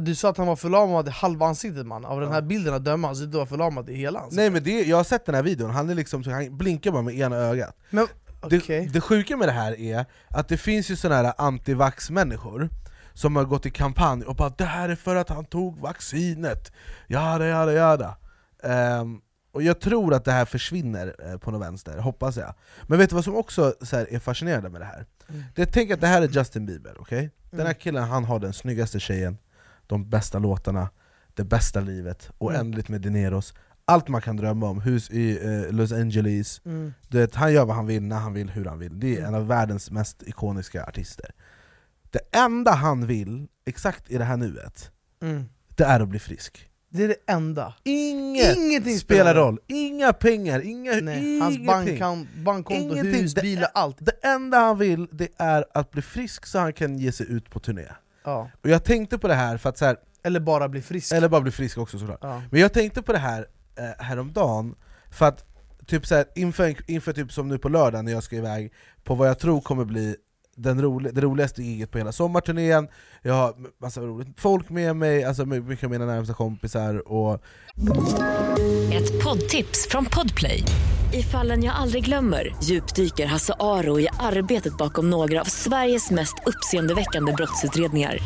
Du 0.00 0.14
sa 0.14 0.28
att 0.28 0.36
han 0.36 0.46
var 0.46 0.56
förlamad 0.56 1.08
i 1.08 1.10
halva 1.10 1.46
ansiktet 1.46 1.86
man, 1.86 2.04
av 2.04 2.20
den 2.20 2.32
här 2.32 2.42
bilden 2.42 2.74
att 2.74 2.84
döma, 2.84 3.08
alltså 3.08 3.24
du 3.24 3.38
var 3.38 3.46
förlamad 3.46 3.90
i 3.90 3.94
hela 3.94 4.18
ansiktet 4.18 4.36
Nej 4.36 4.50
men 4.50 4.62
det, 4.64 4.82
jag 4.82 4.96
har 4.96 5.04
sett 5.04 5.26
den 5.26 5.34
här 5.34 5.42
videon, 5.42 5.70
han, 5.70 5.90
är 5.90 5.94
liksom, 5.94 6.24
han 6.24 6.58
blinkar 6.58 6.90
bara 6.90 7.02
med 7.02 7.14
ena 7.14 7.36
ögat. 7.36 7.76
Men 7.90 8.06
Det, 8.48 8.58
okej, 8.58 8.90
det 8.92 9.00
sjuka 9.00 9.36
med 9.36 9.48
det 9.48 9.52
här 9.52 9.80
är 9.80 10.06
att 10.28 10.48
det 10.48 10.56
finns 10.56 10.90
ju 10.90 10.96
såna 10.96 11.14
här 11.14 11.32
antivax-människor 11.38 12.68
som 13.14 13.36
har 13.36 13.44
gått 13.44 13.66
i 13.66 13.70
kampanj 13.70 14.22
och 14.24 14.36
bara 14.36 14.48
'det 14.48 14.64
här 14.64 14.88
är 14.88 14.94
för 14.96 15.16
att 15.16 15.28
han 15.28 15.44
tog 15.44 15.78
vaccinet' 15.80 16.72
Jada 17.08 17.46
jada 17.46 17.72
jada 17.72 18.16
Ehm, 18.62 19.20
Och 19.54 19.62
jag 19.62 19.80
tror 19.80 20.14
att 20.14 20.24
det 20.24 20.32
här 20.32 20.44
försvinner 20.44 21.14
eh, 21.32 21.38
på 21.38 21.50
något 21.50 21.62
vänster, 21.62 21.98
hoppas 21.98 22.36
jag 22.36 22.54
Men 22.86 22.98
vet 22.98 23.10
du 23.10 23.14
vad 23.16 23.24
som 23.24 23.36
också 23.36 23.74
är 23.90 24.18
fascinerande 24.18 24.68
med 24.70 24.80
det 24.80 24.84
här? 24.84 25.06
Mm. 25.28 25.42
Det, 25.54 25.66
tänk 25.66 25.90
att 25.90 26.00
det 26.00 26.06
här 26.06 26.22
är 26.22 26.28
Justin 26.28 26.66
Bieber, 26.66 26.96
okej? 27.00 27.30
Den 27.50 27.60
här 27.60 27.66
Mm. 27.66 27.74
killen 27.80 28.02
han 28.04 28.24
har 28.24 28.38
den 28.38 28.52
snyggaste 28.52 29.00
tjejen, 29.00 29.38
de 29.86 30.10
bästa 30.10 30.38
låtarna, 30.38 30.88
det 31.34 31.44
bästa 31.44 31.80
livet, 31.80 32.30
oändligt 32.38 32.88
med 32.88 33.00
dineros 33.00 33.54
Allt 33.84 34.08
man 34.08 34.20
kan 34.22 34.36
drömma 34.36 34.66
om, 34.68 34.80
hus 34.80 35.10
i 35.10 35.46
eh, 35.46 35.72
Los 35.72 35.92
Angeles 35.92 36.60
mm. 36.64 36.94
du 37.08 37.18
vet, 37.18 37.34
han 37.34 37.52
gör 37.52 37.64
vad 37.64 37.76
han 37.76 37.86
vill, 37.86 38.02
när 38.02 38.18
han 38.18 38.32
vill, 38.32 38.50
hur 38.50 38.64
han 38.64 38.78
vill. 38.78 39.00
Det 39.00 39.12
är 39.14 39.18
Mm. 39.18 39.28
en 39.28 39.34
av 39.34 39.46
världens 39.46 39.90
mest 39.90 40.22
ikoniska 40.22 40.84
artister. 40.84 41.30
Det 42.12 42.36
enda 42.38 42.70
han 42.72 43.06
vill, 43.06 43.46
exakt 43.66 44.10
i 44.10 44.18
det 44.18 44.24
här 44.24 44.36
nuet, 44.36 44.90
Mm. 45.22 45.44
det 45.76 45.84
är 45.84 46.00
att 46.00 46.08
bli 46.08 46.18
frisk. 46.18 46.68
Det 46.88 47.04
är 47.04 47.08
det 47.08 47.16
enda 47.32 47.74
Inget 47.84 48.56
Ingenting 48.56 48.98
spelar 48.98 49.34
roll, 49.34 49.58
inga 49.66 50.12
pengar, 50.12 50.60
inga, 50.60 50.92
Nej, 50.92 51.40
Hans 51.40 51.58
bankkonto, 52.44 52.72
Ingenting. 52.74 53.04
hus, 53.22 53.34
bilar, 53.34 53.68
allt 53.74 53.96
Det 54.00 54.12
enda 54.26 54.58
han 54.58 54.78
vill, 54.78 55.08
det 55.12 55.28
är 55.36 55.64
att 55.74 55.90
bli 55.90 56.02
frisk 56.02 56.46
så 56.46 56.58
han 56.58 56.72
kan 56.72 56.98
ge 56.98 57.12
sig 57.12 57.32
ut 57.32 57.50
på 57.50 57.60
turné. 57.60 57.86
ja. 58.24 58.50
Och 58.62 58.68
jag 58.70 58.84
tänkte 58.84 59.18
på 59.18 59.28
det 59.28 59.34
här, 59.34 59.56
för 59.56 59.68
att 59.68 59.78
så 59.78 59.84
här, 59.84 59.96
Eller 60.24 60.40
bara 60.40 60.68
bli 60.68 60.82
frisk 60.82 61.12
eller 61.12 61.28
bara 61.28 61.40
bli 61.40 61.52
frisk 61.52 61.78
också 61.78 61.98
såklart. 61.98 62.18
ja. 62.22 62.42
Men 62.50 62.60
jag 62.60 62.72
tänkte 62.72 63.02
på 63.02 63.12
det 63.12 63.18
här 63.18 63.46
eh, 63.76 64.04
häromdagen, 64.04 64.74
för 65.10 65.26
att 65.26 65.44
typ 65.86 66.06
så 66.06 66.14
här, 66.14 66.24
inför, 66.34 66.90
inför 66.90 67.12
typ 67.12 67.32
som 67.32 67.48
nu 67.48 67.58
på 67.58 67.68
lördag 67.68 68.04
när 68.04 68.12
jag 68.12 68.22
ska 68.22 68.36
iväg 68.36 68.72
på 69.04 69.14
vad 69.14 69.28
jag 69.28 69.38
tror 69.38 69.60
kommer 69.60 69.84
bli 69.84 70.16
den 70.56 70.82
roli, 70.82 71.10
det 71.12 71.20
roligaste 71.20 71.62
giget 71.62 71.90
på 71.90 71.98
hela 71.98 72.12
sommarturnén, 72.12 72.88
jag 73.22 73.34
har 73.34 73.54
massa 73.80 74.00
roligt 74.00 74.40
folk 74.40 74.70
med 74.70 74.96
mig, 74.96 75.24
alltså 75.24 75.46
mycket 75.46 75.84
av 75.84 75.90
mina 75.90 76.06
närmsta 76.06 76.34
kompisar 76.34 77.12
och 77.12 77.42
Ett 78.92 79.24
poddtips 79.24 79.88
från 79.88 80.04
Podplay. 80.04 80.64
I 81.12 81.22
fallen 81.22 81.62
jag 81.62 81.74
aldrig 81.74 82.04
glömmer 82.04 82.56
djupdyker 82.62 83.26
Hasse 83.26 83.54
Aro 83.60 84.00
i 84.00 84.08
arbetet 84.20 84.76
bakom 84.76 85.10
några 85.10 85.40
av 85.40 85.44
Sveriges 85.44 86.10
mest 86.10 86.34
uppseendeväckande 86.46 87.32
brottsutredningar. 87.32 88.18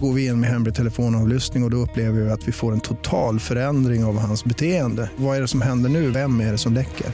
Går 0.00 0.12
vi 0.12 0.26
in 0.26 0.40
med 0.40 0.50
hemlig 0.50 0.74
telefonavlyssning 0.74 1.62
och, 1.62 1.66
och 1.66 1.70
då 1.70 1.76
upplever 1.76 2.20
vi 2.20 2.30
att 2.30 2.48
vi 2.48 2.52
får 2.52 2.72
en 2.72 2.80
total 2.80 3.40
förändring 3.40 4.04
av 4.04 4.18
hans 4.18 4.44
beteende. 4.44 5.10
Vad 5.16 5.36
är 5.36 5.40
det 5.40 5.48
som 5.48 5.62
händer 5.62 5.90
nu? 5.90 6.10
Vem 6.10 6.40
är 6.40 6.52
det 6.52 6.58
som 6.58 6.72
läcker? 6.72 7.06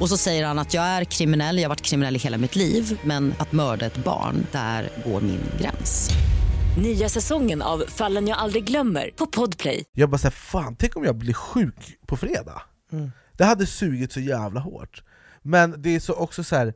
Och 0.00 0.08
så 0.08 0.16
säger 0.16 0.46
han 0.46 0.58
att 0.58 0.74
jag 0.74 0.84
är 0.84 1.04
kriminell, 1.04 1.56
jag 1.56 1.64
har 1.64 1.68
varit 1.68 1.82
kriminell 1.82 2.16
i 2.16 2.18
hela 2.18 2.38
mitt 2.38 2.56
liv 2.56 3.00
men 3.04 3.34
att 3.38 3.52
mörda 3.52 3.86
ett 3.86 4.04
barn, 4.04 4.46
där 4.52 4.90
går 5.04 5.20
min 5.20 5.40
gräns. 5.60 6.10
Nya 6.82 7.08
säsongen 7.08 7.62
av 7.62 7.84
Fallen 7.88 8.26
jag 8.28 8.38
aldrig 8.38 8.64
glömmer 8.64 9.10
på 9.16 9.26
Podplay. 9.26 9.84
jag 9.92 10.10
bara 10.10 10.18
såhär, 10.18 10.30
fan 10.30 10.76
tänk 10.76 10.96
om 10.96 11.04
jag 11.04 11.16
blir 11.16 11.32
sjuk 11.34 11.98
på 12.06 12.16
fredag? 12.16 12.62
Mm. 12.92 13.10
Det 13.36 13.44
hade 13.44 13.66
sugit 13.66 14.12
så 14.12 14.20
jävla 14.20 14.60
hårt. 14.60 15.02
Men 15.42 15.82
det 15.82 15.94
är 15.94 16.00
så 16.00 16.14
också 16.14 16.44
så 16.44 16.56
här, 16.56 16.74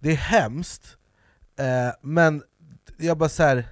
det 0.00 0.10
är 0.10 0.16
hemskt, 0.16 0.96
eh, 1.58 1.94
men 2.02 2.42
jag 2.98 3.18
bara 3.18 3.28
så 3.28 3.42
här, 3.42 3.68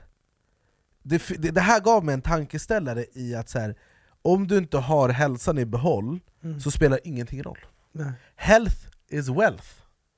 det, 1.02 1.22
det, 1.38 1.50
det 1.50 1.60
här 1.60 1.80
gav 1.80 2.04
mig 2.04 2.12
en 2.14 2.22
tankeställare 2.22 3.04
i 3.14 3.34
att 3.34 3.48
så 3.48 3.58
här, 3.58 3.74
om 4.22 4.46
du 4.46 4.58
inte 4.58 4.78
har 4.78 5.08
hälsan 5.08 5.58
i 5.58 5.64
behåll 5.66 6.20
Mm. 6.44 6.60
så 6.60 6.70
spelar 6.70 7.00
ingenting 7.04 7.42
roll. 7.42 7.58
Nej. 7.92 8.12
Health 8.36 8.76
is 9.11 9.29
wealth, 9.29 9.64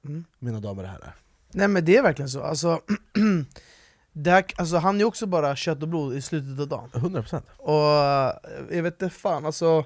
Mm. 0.04 0.24
mina 0.38 0.60
damer 0.60 0.82
och 0.82 0.88
herrar. 0.88 1.14
Nej 1.52 1.68
men 1.68 1.84
det 1.84 1.96
är 1.96 2.02
verkligen 2.02 2.28
så, 2.28 2.42
alltså, 2.42 2.80
det 4.12 4.30
här, 4.30 4.44
alltså 4.56 4.76
Han 4.76 5.00
är 5.00 5.04
också 5.04 5.26
bara 5.26 5.56
kött 5.56 5.82
och 5.82 5.88
blod 5.88 6.14
i 6.14 6.22
slutet 6.22 6.60
av 6.60 6.68
dagen 6.68 6.90
100% 6.92 7.42
Och 7.56 8.04
eh, 8.04 8.76
jag 8.76 8.82
vet 8.82 9.02
inte 9.02 9.14
fan, 9.16 9.46
alltså 9.46 9.84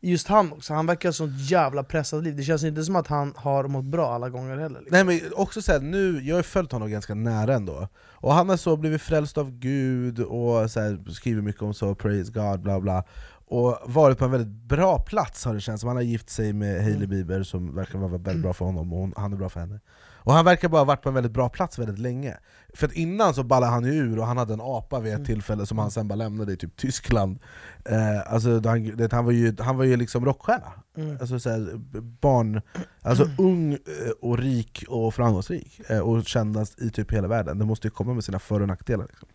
Just 0.00 0.28
han 0.28 0.52
också, 0.52 0.74
han 0.74 0.86
verkar 0.86 1.08
ha 1.08 1.12
sånt 1.12 1.50
jävla 1.50 1.82
pressat 1.82 2.22
liv 2.24 2.36
Det 2.36 2.42
känns 2.42 2.64
inte 2.64 2.82
som 2.84 2.96
att 2.96 3.06
han 3.06 3.32
har 3.36 3.68
mått 3.68 3.84
bra 3.84 4.14
alla 4.14 4.28
gånger 4.30 4.56
heller 4.56 4.80
liksom. 4.80 5.06
Nej 5.06 5.20
men 5.22 5.32
också 5.34 5.62
så 5.62 5.72
här, 5.72 5.80
nu, 5.80 6.20
jag 6.22 6.36
har 6.36 6.42
följt 6.42 6.72
honom 6.72 6.90
ganska 6.90 7.14
nära 7.14 7.54
ändå 7.54 7.88
Och 8.12 8.32
han 8.34 8.48
har 8.48 8.56
så 8.56 8.76
blivit 8.76 9.02
frälst 9.02 9.38
av 9.38 9.50
Gud 9.50 10.20
och 10.20 10.70
så 10.70 10.80
här, 10.80 11.10
skriver 11.12 11.42
mycket 11.42 11.62
om 11.62 11.74
så, 11.74 11.94
praise 11.94 12.32
God, 12.32 12.60
bla 12.60 12.80
bla 12.80 13.04
Och 13.48 13.78
varit 13.84 14.18
på 14.18 14.24
en 14.24 14.30
väldigt 14.30 14.68
bra 14.68 14.98
plats 14.98 15.44
har 15.44 15.54
det 15.54 15.60
känts 15.60 15.80
som, 15.80 15.88
han 15.88 15.96
har 15.96 16.02
gift 16.02 16.30
sig 16.30 16.52
med 16.52 16.74
Hailey 16.82 16.94
Mm. 16.96 17.08
Bieber 17.10 17.42
som 17.42 17.74
verkar 17.74 17.98
vara 17.98 18.08
väldigt 18.10 18.42
bra 18.42 18.52
för 18.52 18.64
honom, 18.64 18.92
och 18.92 18.98
hon, 18.98 19.12
han 19.16 19.32
är 19.32 19.36
bra 19.36 19.48
för 19.48 19.60
henne 19.60 19.80
Och 19.98 20.32
han 20.32 20.44
verkar 20.44 20.68
bara 20.68 20.78
ha 20.80 20.84
varit 20.84 21.02
på 21.02 21.08
en 21.08 21.14
väldigt 21.14 21.32
bra 21.32 21.48
plats 21.48 21.78
väldigt 21.78 21.98
länge 21.98 22.36
För 22.74 22.86
att 22.86 22.92
innan 22.92 23.34
så 23.34 23.42
ballade 23.42 23.72
han 23.72 23.84
ju 23.84 23.90
ur 23.92 24.18
och 24.18 24.26
han 24.26 24.36
hade 24.36 24.54
en 24.54 24.60
apa 24.60 25.00
vid 25.00 25.12
ett 25.12 25.16
Mm. 25.18 25.26
tillfälle 25.26 25.66
som 25.66 25.78
han 25.78 25.90
sen 25.90 26.08
bara 26.08 26.14
lämnade 26.14 26.52
i 26.52 26.56
typ 26.56 26.76
Tyskland 26.76 27.38
eh, 27.84 28.32
Alltså 28.32 28.60
han, 28.64 28.96
det, 28.96 29.12
han, 29.12 29.24
var 29.24 29.32
ju, 29.32 29.56
han 29.58 29.76
var 29.76 29.84
ju 29.84 29.96
liksom 29.96 30.24
rockstjärna 30.24 30.72
mm. 30.96 31.16
alltså 31.20 31.38
så 31.40 31.50
här, 31.50 31.70
b- 31.76 32.00
barn, 32.00 32.60
alltså 33.02 33.28
ung 33.38 33.72
eh, 33.72 33.78
och 34.20 34.38
rik 34.38 34.84
och 34.88 35.14
framgångsrik 35.14 35.80
eh, 35.88 35.98
och 35.98 36.24
kändast 36.24 36.80
i 36.82 36.90
typ 36.90 37.12
hela 37.12 37.28
världen, 37.28 37.58
det 37.58 37.64
måste 37.64 37.86
ju 37.86 37.90
komma 37.90 38.14
med 38.14 38.24
sina 38.24 38.38
för 38.38 38.60
och 38.62 38.68
nackdelar 38.68 39.06
liksom. 39.08 39.28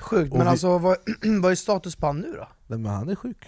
Sjukt, 0.00 0.32
men 0.32 0.42
vi- 0.42 0.48
alltså 0.48 0.78
vad, 0.78 0.96
vad 1.42 1.52
är 1.52 1.56
status 1.56 1.96
på 1.96 2.06
han 2.06 2.18
nu 2.18 2.32
då? 2.32 2.48
Nej, 2.66 2.78
Men 2.78 2.92
han 2.92 3.08
är 3.08 3.14
sjuk. 3.14 3.46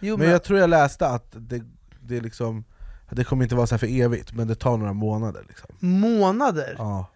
Jo, 0.00 0.16
Men 0.16 0.30
jag 0.30 0.42
tror 0.44 0.58
jag 0.58 0.70
läste 0.70 1.06
att 1.08 1.26
det, 1.32 1.62
det, 2.00 2.20
liksom, 2.20 2.64
det 3.10 3.24
kommer 3.24 3.42
inte 3.42 3.54
vara 3.54 3.66
så 3.66 3.74
här 3.74 3.78
för 3.78 3.86
evigt, 4.00 4.32
men 4.32 4.48
det 4.48 4.54
tar 4.54 4.76
några 4.76 4.92
månader 4.92 5.44
liksom. 5.48 5.70
Månader? 5.80 6.74
Ja. 6.78 7.10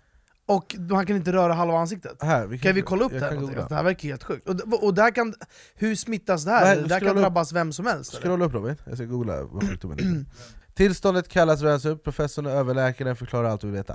Och 0.46 0.74
han 0.90 1.06
kan 1.06 1.16
inte 1.16 1.32
röra 1.32 1.52
halva 1.54 1.78
ansiktet? 1.78 2.22
Här, 2.22 2.46
vi 2.46 2.58
Kan 2.58 2.74
vi 2.74 2.82
kolla 2.82 3.04
upp 3.04 3.12
det 3.12 3.20
här? 3.20 3.34
kan. 3.34 3.46
Det 3.68 3.74
här 3.74 3.82
verkar 3.82 4.08
helt 4.08 4.24
sjukt. 4.24 4.48
Och, 4.48 4.84
och 4.84 4.94
där 4.94 5.10
kan, 5.10 5.34
hur 5.74 5.94
smittas 5.94 6.44
det 6.44 6.50
Nej, 6.50 6.60
här? 6.64 6.76
det 6.76 6.94
här 6.94 7.00
kan 7.00 7.08
upp. 7.08 7.16
drabbas 7.16 7.52
vem 7.52 7.72
som 7.72 7.86
helst? 7.86 8.14
Scrolla 8.22 8.44
upp 8.44 8.54
Robin, 8.54 8.76
jag 8.84 8.94
ska 8.94 9.04
googla 9.06 9.42
vad 9.44 9.68
sjukdomen 9.68 9.98
är. 9.98 10.24
Tillståndet 10.74 11.28
kallas 11.28 11.62
Ramsey 11.62 11.90
upp, 11.92 12.04
professorn 12.04 12.46
och 12.46 12.52
överläkaren 12.52 13.16
förklarar 13.16 13.48
allt 13.48 13.64
vi 13.64 13.70
vet. 13.70 13.90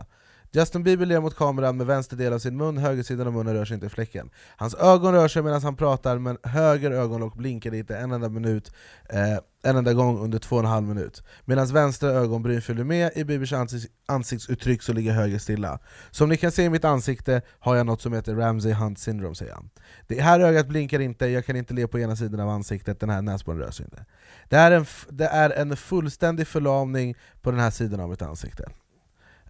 Justin 0.56 0.84
Bieber 0.84 1.06
ler 1.06 1.20
mot 1.20 1.36
kameran 1.36 1.78
med 1.78 1.88
vänster 1.88 2.18
del 2.18 2.34
av 2.34 2.40
sin 2.40 2.58
mun, 2.58 2.78
höger 2.78 3.04
sidan 3.04 3.28
av 3.28 3.34
munnen 3.34 3.54
rör 3.54 3.66
sig 3.66 3.76
inte 3.76 3.86
i 3.86 3.90
fläcken. 3.90 4.30
Hans 4.58 4.76
ögon 4.76 5.14
rör 5.14 5.28
sig 5.28 5.44
medan 5.44 5.62
han 5.62 5.76
pratar, 5.76 6.18
men 6.18 6.38
höger 6.44 6.92
ögonlock 6.92 7.36
blinkar 7.36 7.74
inte 7.74 7.98
en 7.98 8.12
enda 8.12 8.30
minut, 8.30 8.72
eh, 9.10 9.38
en 9.64 9.76
enda 9.76 9.94
gång 9.94 10.20
under 10.20 10.40
två 10.40 10.56
och 10.56 10.62
en 10.62 10.68
halv 10.68 10.88
minut. 10.88 11.24
Medan 11.46 11.68
vänstra 11.68 12.10
ögonbryn 12.10 12.62
följer 12.62 12.84
med 12.86 13.12
i 13.16 13.24
Biebers 13.24 13.54
ansikts 13.54 13.88
ansiktsuttryck 14.06 14.82
så 14.82 14.94
ligger 14.94 15.12
höger 15.12 15.40
stilla. 15.40 15.80
Som 16.12 16.30
ni 16.30 16.38
kan 16.38 16.52
se 16.52 16.64
i 16.64 16.70
mitt 16.70 16.86
ansikte 16.86 17.42
har 17.60 17.76
jag 17.76 17.86
något 17.86 18.02
som 18.02 18.14
heter 18.14 18.36
Ramsey 18.36 18.74
Hunt 18.74 19.00
syndrome, 19.00 19.36
säger 19.36 19.54
han. 19.54 19.70
Det 20.08 20.22
här 20.22 20.40
ögat 20.40 20.68
blinkar 20.68 21.00
inte, 21.00 21.28
jag 21.28 21.46
kan 21.46 21.56
inte 21.56 21.74
le 21.74 21.88
på 21.88 22.00
ena 22.00 22.16
sidan 22.16 22.40
av 22.40 22.50
ansiktet, 22.50 23.00
den 23.00 23.10
här 23.10 23.22
näsborren 23.22 23.60
rör 23.60 23.72
sig 23.72 23.86
inte. 23.86 24.06
Det 24.50 24.56
är 24.56 24.72
en, 24.72 24.86
det 25.10 25.26
är 25.26 25.50
en 25.50 25.78
fullständig 25.78 26.48
förlamning 26.48 27.16
på 27.42 27.52
den 27.52 27.60
här 27.60 27.72
sidan 27.72 28.00
av 28.00 28.10
mitt 28.10 28.22
ansikte. 28.22 28.64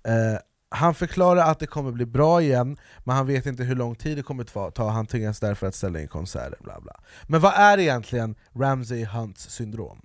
Eh, 0.04 0.38
han 0.76 0.96
förklarar 0.96 1.52
att 1.52 1.60
det 1.60 1.68
kommer 1.68 1.92
bli 1.92 2.06
bra 2.06 2.42
igen, 2.42 2.78
men 3.04 3.16
han 3.16 3.28
vet 3.28 3.46
inte 3.46 3.64
hur 3.64 3.76
lång 3.76 3.96
tid 3.96 4.18
det 4.18 4.24
kommer 4.24 4.72
ta, 4.72 4.90
han 4.90 5.06
tvingas 5.06 5.40
därför 5.40 5.68
att 5.68 5.76
ställa 5.76 6.02
in 6.02 6.08
konserter. 6.08 6.58
Bla 6.64 6.80
bla. 6.82 7.00
Men 7.28 7.42
vad 7.42 7.54
är 7.54 7.80
egentligen 7.80 8.36
Ramsey 8.56 9.06
Hunts 9.06 9.50
syndrom? 9.50 10.02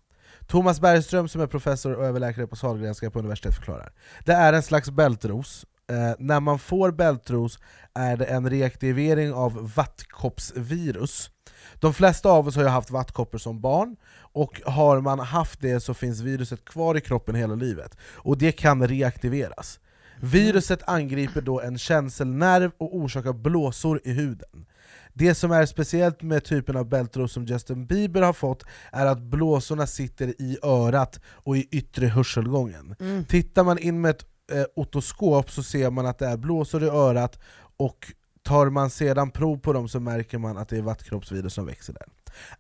Thomas 0.47 0.81
Bergström 0.81 1.29
som 1.29 1.41
är 1.41 1.47
professor 1.47 1.95
och 1.95 2.05
överläkare 2.05 2.47
på 2.47 2.57
Sahlgrenska 2.57 3.11
på 3.11 3.19
universitetet 3.19 3.57
förklarar. 3.57 3.93
Det 4.25 4.33
är 4.33 4.53
en 4.53 4.63
slags 4.63 4.91
bältros, 4.91 5.67
eh, 5.91 6.15
när 6.19 6.41
man 6.41 6.59
får 6.59 6.91
bältros 6.91 7.59
är 7.95 8.17
det 8.17 8.25
en 8.25 8.51
reaktivering 8.51 9.33
av 9.33 9.73
vattkoppsvirus. 9.75 11.31
De 11.75 11.95
flesta 11.95 12.31
av 12.31 12.49
oss 12.49 12.57
har 12.57 12.63
ju 12.63 12.69
haft 12.69 12.91
vattkoppor 12.91 13.39
som 13.39 13.61
barn, 13.61 13.97
och 14.33 14.63
har 14.65 15.01
man 15.01 15.19
haft 15.19 15.61
det 15.61 15.81
så 15.81 15.95
finns 15.95 16.21
viruset 16.21 16.65
kvar 16.65 16.97
i 16.97 17.01
kroppen 17.01 17.35
hela 17.35 17.55
livet, 17.55 17.97
och 18.01 18.39
det 18.39 18.53
kan 18.53 18.89
reaktiveras. 18.89 19.81
Viruset 20.21 20.83
angriper 20.87 21.41
då 21.41 21.61
en 21.61 21.79
känselnerv 21.79 22.71
och 22.79 22.97
orsakar 22.97 23.33
blåsor 23.33 24.01
i 24.05 24.13
huden. 24.13 24.67
Det 25.13 25.35
som 25.35 25.51
är 25.51 25.67
speciellt 25.67 26.23
med 26.23 26.45
typen 26.45 26.77
av 26.77 26.89
bältros 26.89 27.33
som 27.33 27.45
Justin 27.45 27.87
Bieber 27.87 28.23
har 28.23 28.33
fått 28.33 28.65
är 28.93 29.07
att 29.07 29.23
blåsorna 29.23 29.87
sitter 29.87 30.29
i 30.29 30.59
örat 30.63 31.21
och 31.27 31.57
i 31.57 31.69
yttre 31.71 32.07
hörselgången. 32.07 32.95
Mm. 33.01 33.25
Tittar 33.25 33.65
man 33.65 33.79
in 33.79 34.01
med 34.01 34.11
ett 34.11 34.25
eh, 34.53 34.65
otoskop 34.77 35.51
så 35.51 35.63
ser 35.63 35.91
man 35.91 36.07
att 36.07 36.19
det 36.19 36.27
är 36.27 36.37
blåsor 36.37 36.85
i 36.85 36.89
örat, 36.89 37.39
och 37.77 38.13
tar 38.43 38.71
man 38.71 38.91
sedan 38.91 39.31
prov 39.31 39.59
på 39.59 39.73
dem 39.73 39.89
så 39.89 40.01
märker 40.01 40.39
man 40.39 40.57
att 40.57 40.69
det 40.69 40.77
är 40.77 40.83
vattkroppsvirus 40.83 41.55
som 41.55 41.67
växer 41.67 41.93
där. 41.93 42.07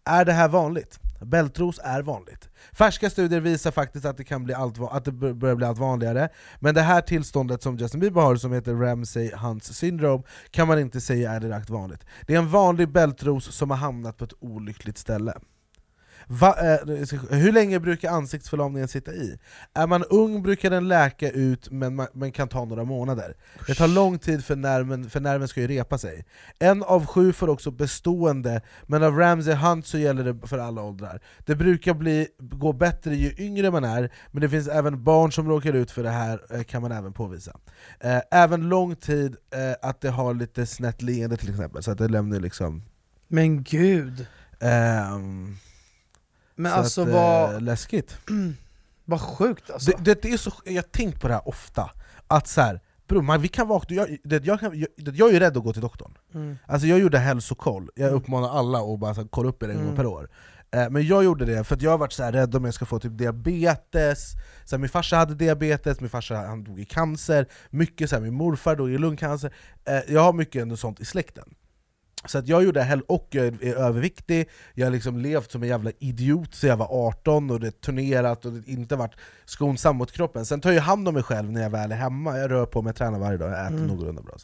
Är 0.04 0.24
det 0.24 0.32
här 0.32 0.48
vanligt? 0.48 1.00
Bältros 1.20 1.80
är 1.84 2.02
vanligt. 2.02 2.48
Färska 2.72 3.10
studier 3.10 3.40
visar 3.40 3.70
faktiskt 3.70 4.04
att 4.04 4.16
det, 4.16 4.24
kan 4.24 4.44
bli 4.44 4.54
allt, 4.54 4.78
att 4.90 5.04
det 5.04 5.12
börjar 5.12 5.56
bli 5.56 5.66
allt 5.66 5.78
vanligare, 5.78 6.28
men 6.60 6.74
det 6.74 6.82
här 6.82 7.00
tillståndet 7.00 7.62
som 7.62 7.76
Justin 7.76 8.00
Bieber 8.00 8.20
har, 8.20 8.36
som 8.36 8.52
heter 8.52 8.74
Ramsay 8.74 9.30
Hunts 9.34 9.74
syndrome, 9.74 10.24
kan 10.50 10.68
man 10.68 10.78
inte 10.78 11.00
säga 11.00 11.32
är 11.32 11.40
direkt 11.40 11.70
vanligt. 11.70 12.04
Det 12.26 12.34
är 12.34 12.38
en 12.38 12.48
vanlig 12.48 12.88
bältros 12.88 13.52
som 13.54 13.70
har 13.70 13.78
hamnat 13.78 14.16
på 14.16 14.24
ett 14.24 14.34
olyckligt 14.40 14.98
ställe. 14.98 15.34
Va, 16.30 16.56
eh, 16.58 16.88
hur 17.30 17.52
länge 17.52 17.80
brukar 17.80 18.10
ansiktsförlamningen 18.10 18.88
sitta 18.88 19.12
i? 19.12 19.38
Är 19.74 19.86
man 19.86 20.04
ung 20.04 20.42
brukar 20.42 20.70
den 20.70 20.88
läka 20.88 21.30
ut, 21.30 21.70
men, 21.70 21.94
man, 21.94 22.06
men 22.12 22.32
kan 22.32 22.48
ta 22.48 22.64
några 22.64 22.84
månader. 22.84 23.34
Det 23.66 23.74
tar 23.74 23.88
lång 23.88 24.18
tid 24.18 24.44
för 24.44 24.56
nerven, 24.56 25.10
för 25.10 25.20
nerven 25.20 25.48
ska 25.48 25.60
ju 25.60 25.66
repa 25.66 25.98
sig. 25.98 26.24
En 26.58 26.82
av 26.82 27.06
sju 27.06 27.32
får 27.32 27.48
också 27.48 27.70
bestående, 27.70 28.60
men 28.86 29.02
av 29.02 29.18
Ramsey 29.18 29.54
Hunt 29.54 29.86
så 29.86 29.98
gäller 29.98 30.24
det 30.24 30.48
för 30.48 30.58
alla 30.58 30.82
åldrar. 30.82 31.20
Det 31.46 31.56
brukar 31.56 31.94
bli, 31.94 32.28
gå 32.38 32.72
bättre 32.72 33.16
ju 33.16 33.34
yngre 33.38 33.70
man 33.70 33.84
är, 33.84 34.12
men 34.30 34.42
det 34.42 34.48
finns 34.48 34.68
även 34.68 35.04
barn 35.04 35.32
som 35.32 35.48
råkar 35.48 35.72
ut 35.72 35.90
för 35.90 36.02
det 36.02 36.10
här, 36.10 36.40
eh, 36.50 36.62
kan 36.62 36.82
man 36.82 36.92
även 36.92 37.12
påvisa. 37.12 37.56
Eh, 38.00 38.20
även 38.30 38.68
lång 38.68 38.96
tid, 38.96 39.36
eh, 39.54 39.88
att 39.88 40.00
det 40.00 40.10
har 40.10 40.34
lite 40.34 40.66
snett 40.66 41.02
leende 41.02 41.36
till 41.36 41.50
exempel, 41.50 41.82
så 41.82 41.90
att 41.90 41.98
det 41.98 42.08
lämnar 42.08 42.40
liksom... 42.40 42.82
Men 43.28 43.62
gud! 43.62 44.26
Ehm, 44.60 45.56
Men 46.58 46.72
så 46.72 46.78
alltså 46.78 47.02
att, 47.02 47.08
vad, 47.08 47.54
eh, 47.54 47.60
läskigt. 47.60 48.18
vad 49.04 49.20
sjukt 49.20 49.70
alltså. 49.70 49.90
Det, 49.90 50.04
det, 50.04 50.22
det 50.22 50.32
är 50.32 50.36
så, 50.36 50.52
jag 50.64 50.74
har 50.74 50.82
tänkt 50.82 51.20
på 51.20 51.28
det 51.28 51.34
här 51.34 51.48
ofta, 51.48 51.90
att 52.26 52.48
så 52.48 52.60
här, 52.60 52.80
bro, 53.08 53.22
man, 53.22 53.40
vi 53.40 53.48
kan 53.48 53.68
vakna, 53.68 53.96
jag, 53.96 54.16
det, 54.24 54.44
jag, 54.44 54.60
kan, 54.60 54.78
jag, 54.78 54.88
det, 54.96 55.10
jag 55.16 55.28
är 55.28 55.32
ju 55.32 55.38
rädd 55.38 55.56
att 55.56 55.62
gå 55.64 55.72
till 55.72 55.82
doktorn. 55.82 56.18
Mm. 56.34 56.58
Alltså 56.66 56.86
jag 56.86 56.98
gjorde 56.98 57.18
hälsokoll, 57.18 57.90
jag 57.94 58.12
uppmanar 58.12 58.58
alla 58.58 58.78
att 58.78 58.98
bara 58.98 59.14
så 59.14 59.20
här, 59.20 59.28
kolla 59.28 59.48
upp 59.48 59.62
er 59.62 59.68
en 59.68 59.74
gång 59.76 59.84
Mm. 59.84 59.96
per 59.96 60.06
år. 60.06 60.28
Eh, 60.70 60.90
men 60.90 61.06
jag 61.06 61.24
gjorde 61.24 61.44
det 61.44 61.64
för 61.64 61.74
att 61.74 61.82
jag 61.82 61.90
har 61.90 61.98
varit 61.98 62.12
så 62.12 62.22
här 62.22 62.32
rädd 62.32 62.54
om 62.54 62.64
jag 62.64 62.74
ska 62.74 62.84
få 62.86 62.98
typ 62.98 63.18
diabetes, 63.18 64.32
så 64.64 64.76
här, 64.76 64.78
min 64.80 64.88
farsa 64.90 65.16
hade 65.16 65.34
diabetes, 65.34 66.00
min 66.00 66.10
farsa 66.10 66.36
han 66.36 66.64
dog 66.64 66.80
i 66.80 66.84
cancer, 66.84 67.46
mycket 67.70 68.10
så 68.10 68.16
här, 68.16 68.22
min 68.22 68.34
morfar 68.34 68.76
dog 68.76 68.90
i 68.90 68.98
lungcancer, 68.98 69.52
eh, 69.84 70.14
jag 70.14 70.20
har 70.20 70.32
mycket 70.32 70.62
ändå 70.62 70.76
sånt 70.76 71.00
i 71.00 71.04
släkten. 71.04 71.54
Så 72.26 72.38
att 72.38 72.48
jag 72.48 72.64
gjorde 72.64 72.82
hell 72.82 73.00
och 73.00 73.26
jag 73.30 73.46
är 73.46 73.74
överviktig, 73.74 74.48
jag 74.74 74.86
har 74.86 74.90
liksom 74.92 75.18
levt 75.18 75.50
som 75.52 75.62
en 75.62 75.68
jävla 75.68 75.90
idiot 75.98 76.54
sedan 76.54 76.70
jag 76.70 76.76
var 76.76 77.06
18 77.08 77.50
och 77.50 77.60
det 77.60 77.80
turnerat 77.80 78.44
och 78.44 78.52
det 78.52 78.68
inte 78.72 78.96
varit 78.96 79.14
skonsam 79.44 79.96
mot 79.96 80.12
kroppen. 80.12 80.46
Sen 80.46 80.60
tar 80.60 80.72
jag 80.72 80.82
hand 80.82 81.08
om 81.08 81.14
mig 81.14 81.22
själv 81.22 81.52
när 81.52 81.62
jag 81.62 81.70
väl 81.70 81.92
är 81.92 81.96
hemma, 81.96 82.38
jag 82.38 82.50
rör 82.50 82.66
på 82.66 82.82
mig, 82.82 82.94
tränar 82.94 83.18
varje 83.18 83.38
dag, 83.38 83.50
jag 83.50 83.60
äter 83.66 83.76
Mm. 83.76 83.86
någorlunda 83.86 84.22
bra. 84.22 84.34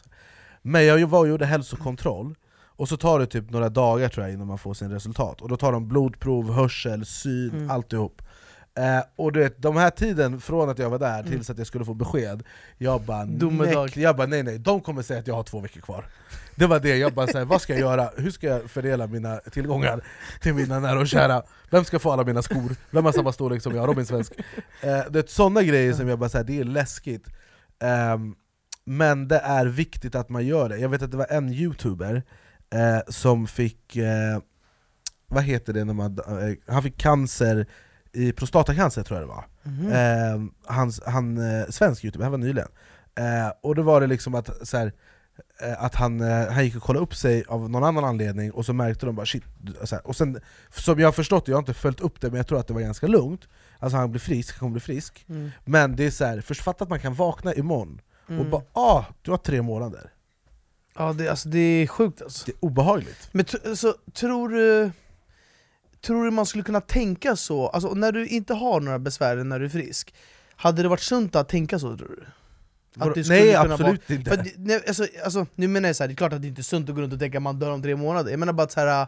Men 0.61 0.85
jag 0.85 1.07
var 1.07 1.19
och 1.19 1.27
gjorde 1.27 1.45
hälsokontroll, 1.45 2.35
och 2.77 2.89
så 2.89 2.97
tar 2.97 3.19
det 3.19 3.25
typ 3.25 3.49
några 3.49 3.69
dagar 3.69 4.09
tror 4.09 4.25
jag 4.25 4.33
innan 4.33 4.47
man 4.47 4.57
får 4.57 4.73
sin 4.73 4.91
resultat. 4.91 5.41
Och 5.41 5.49
då 5.49 5.57
tar 5.57 5.71
de 5.71 5.87
blodprov, 5.87 6.51
hörsel, 6.53 7.05
syn, 7.05 7.49
Mm. 7.53 7.71
alltihop. 7.71 8.21
Eh, 8.77 9.03
och 9.15 9.31
du 9.31 9.39
vet, 9.39 9.61
de 9.61 9.77
här 9.77 9.89
tiden 9.89 10.41
från 10.41 10.69
att 10.69 10.79
jag 10.79 10.89
var 10.89 10.99
där 10.99 11.19
Mm. 11.19 11.31
tills 11.31 11.49
att 11.49 11.57
jag 11.57 11.67
skulle 11.67 11.85
få 11.85 11.93
besked, 11.93 12.43
jag 12.77 13.01
bara, 13.01 13.25
näck, 13.25 13.97
jag 13.97 14.15
bara 14.15 14.27
nej 14.27 14.43
nej, 14.43 14.59
de 14.59 14.81
kommer 14.81 15.01
säga 15.01 15.19
att 15.19 15.27
jag 15.27 15.35
har 15.35 15.43
två 15.43 15.59
veckor 15.59 15.81
kvar. 15.81 16.05
Det 16.55 16.65
var 16.67 16.79
det, 16.79 16.97
jag 16.97 17.13
bara 17.13 17.27
såhär, 17.27 17.45
vad 17.45 17.61
ska 17.61 17.73
jag 17.73 17.79
göra? 17.79 18.09
Hur 18.17 18.31
ska 18.31 18.47
jag 18.47 18.69
fördela 18.71 19.07
mina 19.07 19.37
tillgångar 19.37 20.01
till 20.41 20.53
mina 20.53 20.79
nära 20.79 20.99
och 20.99 21.07
kära? 21.07 21.43
Vem 21.69 21.85
ska 21.85 21.99
få 21.99 22.11
alla 22.11 22.23
mina 22.23 22.41
skor? 22.41 22.75
Vem 22.91 23.05
har 23.05 23.11
samma 23.11 23.33
storlek 23.33 23.61
som 23.61 23.75
jag? 23.75 23.87
Robin 23.87 24.05
Svensk? 24.05 24.33
Eh, 24.81 24.99
det 25.09 25.19
är 25.19 25.23
sådana 25.27 25.63
grejer 25.63 25.93
som 25.93 26.07
jag 26.07 26.19
bara 26.19 26.29
säger 26.29 26.45
det 26.45 26.59
är 26.59 26.63
läskigt. 26.63 27.25
Ehm, 27.79 28.35
men 28.85 29.27
det 29.27 29.37
är 29.39 29.65
viktigt 29.65 30.15
att 30.15 30.29
man 30.29 30.45
gör 30.45 30.69
det. 30.69 30.77
Jag 30.77 30.89
vet 30.89 31.01
att 31.01 31.11
det 31.11 31.17
var 31.17 31.27
en 31.31 31.49
youtuber 31.53 32.23
eh, 32.73 32.99
som 33.07 33.47
fick, 33.47 33.95
eh, 33.95 34.39
vad 35.27 35.43
heter 35.43 35.73
det 35.73 35.83
när 35.85 35.93
man, 35.93 36.17
eh, 36.27 36.73
han 36.73 36.83
fick 36.83 36.97
cancer 36.97 37.67
i 38.15 38.31
prostatacancer 38.31 39.03
tror 39.03 39.19
jag 39.19 39.29
det 39.29 39.33
var. 39.33 39.45
Mhm. 39.63 39.91
Eh, 39.91 40.51
hans, 40.75 41.01
han, 41.05 41.37
eh, 41.37 41.65
svensk 41.69 42.03
youtuber, 42.05 42.23
här 42.23 42.31
var 42.31 42.37
nyligen. 42.37 42.67
Eh, 43.15 43.51
och 43.61 43.75
då 43.75 43.81
var 43.81 44.01
det 44.01 44.07
liksom 44.07 44.35
att, 44.35 44.67
så 44.67 44.77
här, 44.77 44.93
eh, 45.61 45.83
att 45.83 45.95
han, 45.95 46.21
eh, 46.21 46.47
han 46.51 46.63
gick 46.65 46.75
och 46.75 46.81
kollade 46.83 47.03
upp 47.03 47.15
sig 47.15 47.43
av 47.47 47.69
någon 47.69 47.83
annan 47.83 48.05
anledning, 48.05 48.51
och 48.51 48.65
så 48.65 48.73
märkte 48.73 49.05
de 49.05 49.15
bara 49.15 49.25
shit, 49.25 49.43
så 49.83 49.95
här. 49.95 50.07
och 50.07 50.15
sen, 50.15 50.39
som 50.69 50.99
jag 50.99 51.07
har 51.07 51.11
förstått 51.11 51.47
jag 51.47 51.55
har 51.55 51.59
inte 51.59 51.73
följt 51.73 51.99
upp 51.99 52.21
det, 52.21 52.27
men 52.27 52.37
jag 52.37 52.47
tror 52.47 52.59
att 52.59 52.67
det 52.67 52.73
var 52.73 52.81
ganska 52.81 53.07
lugnt, 53.07 53.47
alltså 53.79 53.97
han 53.97 54.11
blir 54.11 54.19
frisk, 54.21 54.53
han 54.55 54.59
kommer 54.59 54.71
bli 54.71 54.81
frisk. 54.81 55.25
Mm. 55.29 55.51
Men 55.65 55.95
det 55.95 56.05
är 56.05 56.11
så 56.11 56.25
här, 56.25 56.41
först 56.41 56.61
fatta 56.61 56.83
att 56.83 56.89
man 56.89 56.99
kan 56.99 57.13
vakna 57.13 57.53
imorgon 57.53 58.01
och 58.25 58.31
Mm. 58.31 58.49
bara 58.49 58.61
ah, 58.73 59.03
du 59.21 59.31
har 59.31 59.37
tre 59.37 59.61
månader. 59.61 60.11
Ja, 60.97 61.13
det, 61.13 61.27
alltså, 61.29 61.49
det 61.49 61.59
är 61.59 61.87
sjukt 61.87 62.21
alltså. 62.21 62.45
Det 62.45 62.51
är 62.51 62.55
obehagligt. 62.65 63.29
Men 63.31 63.45
så, 63.75 63.93
tror 64.13 64.49
du 64.49 64.91
Tror 66.05 66.25
du 66.25 66.31
man 66.31 66.45
skulle 66.45 66.63
kunna 66.63 66.81
tänka 66.81 67.35
så, 67.35 67.67
alltså 67.67 67.93
när 67.93 68.11
du 68.11 68.27
inte 68.27 68.53
har 68.53 68.79
några 68.79 68.99
besvär 68.99 69.35
när 69.35 69.59
du 69.59 69.65
är 69.65 69.69
frisk 69.69 70.13
Hade 70.55 70.81
det 70.81 70.87
varit 70.87 71.01
sunt 71.01 71.35
att 71.35 71.49
tänka 71.49 71.79
så 71.79 71.97
tror 71.97 72.07
du? 72.07 72.25
Det 73.13 73.23
skulle 73.23 73.39
Nej 73.39 73.55
absolut 73.55 74.03
För, 74.03 74.13
inte. 74.13 74.33
att 74.33 74.43
det- 74.43 74.53
nej, 74.57 74.81
alltså, 74.87 75.07
alltså, 75.23 75.45
nu 75.55 75.67
menar 75.67 75.89
jag 75.89 75.95
så 75.95 76.03
här, 76.03 76.07
det 76.07 76.13
är 76.13 76.15
klart 76.15 76.33
att 76.33 76.41
det 76.41 76.47
inte 76.47 76.61
är 76.61 76.63
sunt 76.63 76.89
att 76.89 76.95
gå 76.95 77.01
runt 77.01 77.13
och 77.13 77.19
tänka 77.19 77.37
att 77.37 77.41
man 77.43 77.59
dör 77.59 77.71
om 77.71 77.81
tre 77.81 77.95
månader 77.95 78.31
Jag 78.31 78.39
menar 78.39 78.53
bara 78.53 78.63
att 78.63 78.71
så 78.71 78.79
här, 78.79 79.07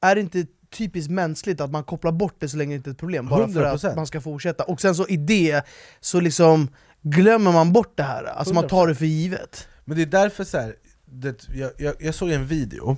är 0.00 0.14
det 0.14 0.20
inte 0.20 0.46
typiskt 0.70 1.10
mänskligt 1.10 1.60
att 1.60 1.70
man 1.70 1.84
kopplar 1.84 2.12
bort 2.12 2.34
det 2.38 2.48
så 2.48 2.56
länge 2.56 2.70
det 2.72 2.76
inte 2.76 2.90
är 2.90 2.92
ett 2.92 2.98
problem? 2.98 3.28
Bara 3.28 3.48
för 3.48 3.64
100%. 3.64 3.88
att 3.88 3.96
man 3.96 4.06
ska 4.06 4.20
fortsätta, 4.20 4.64
och 4.64 4.80
sen 4.80 4.94
så 4.94 5.06
i 5.08 5.16
det 5.16 5.62
så 6.00 6.20
liksom 6.20 6.68
glömmer 7.02 7.52
man 7.52 7.72
bort 7.72 7.92
det 7.96 8.02
här, 8.02 8.24
alltså 8.24 8.54
man 8.54 8.68
tar 8.68 8.86
det 8.86 8.94
för 8.94 9.04
givet 9.06 9.68
Men 9.84 9.96
det 9.96 10.02
är 10.02 10.06
därför 10.06 10.44
så 10.44 10.58
här, 10.58 10.74
det, 11.04 11.48
jag, 11.54 11.70
jag, 11.78 11.94
jag 11.98 12.14
såg 12.14 12.30
en 12.30 12.46
video 12.46 12.96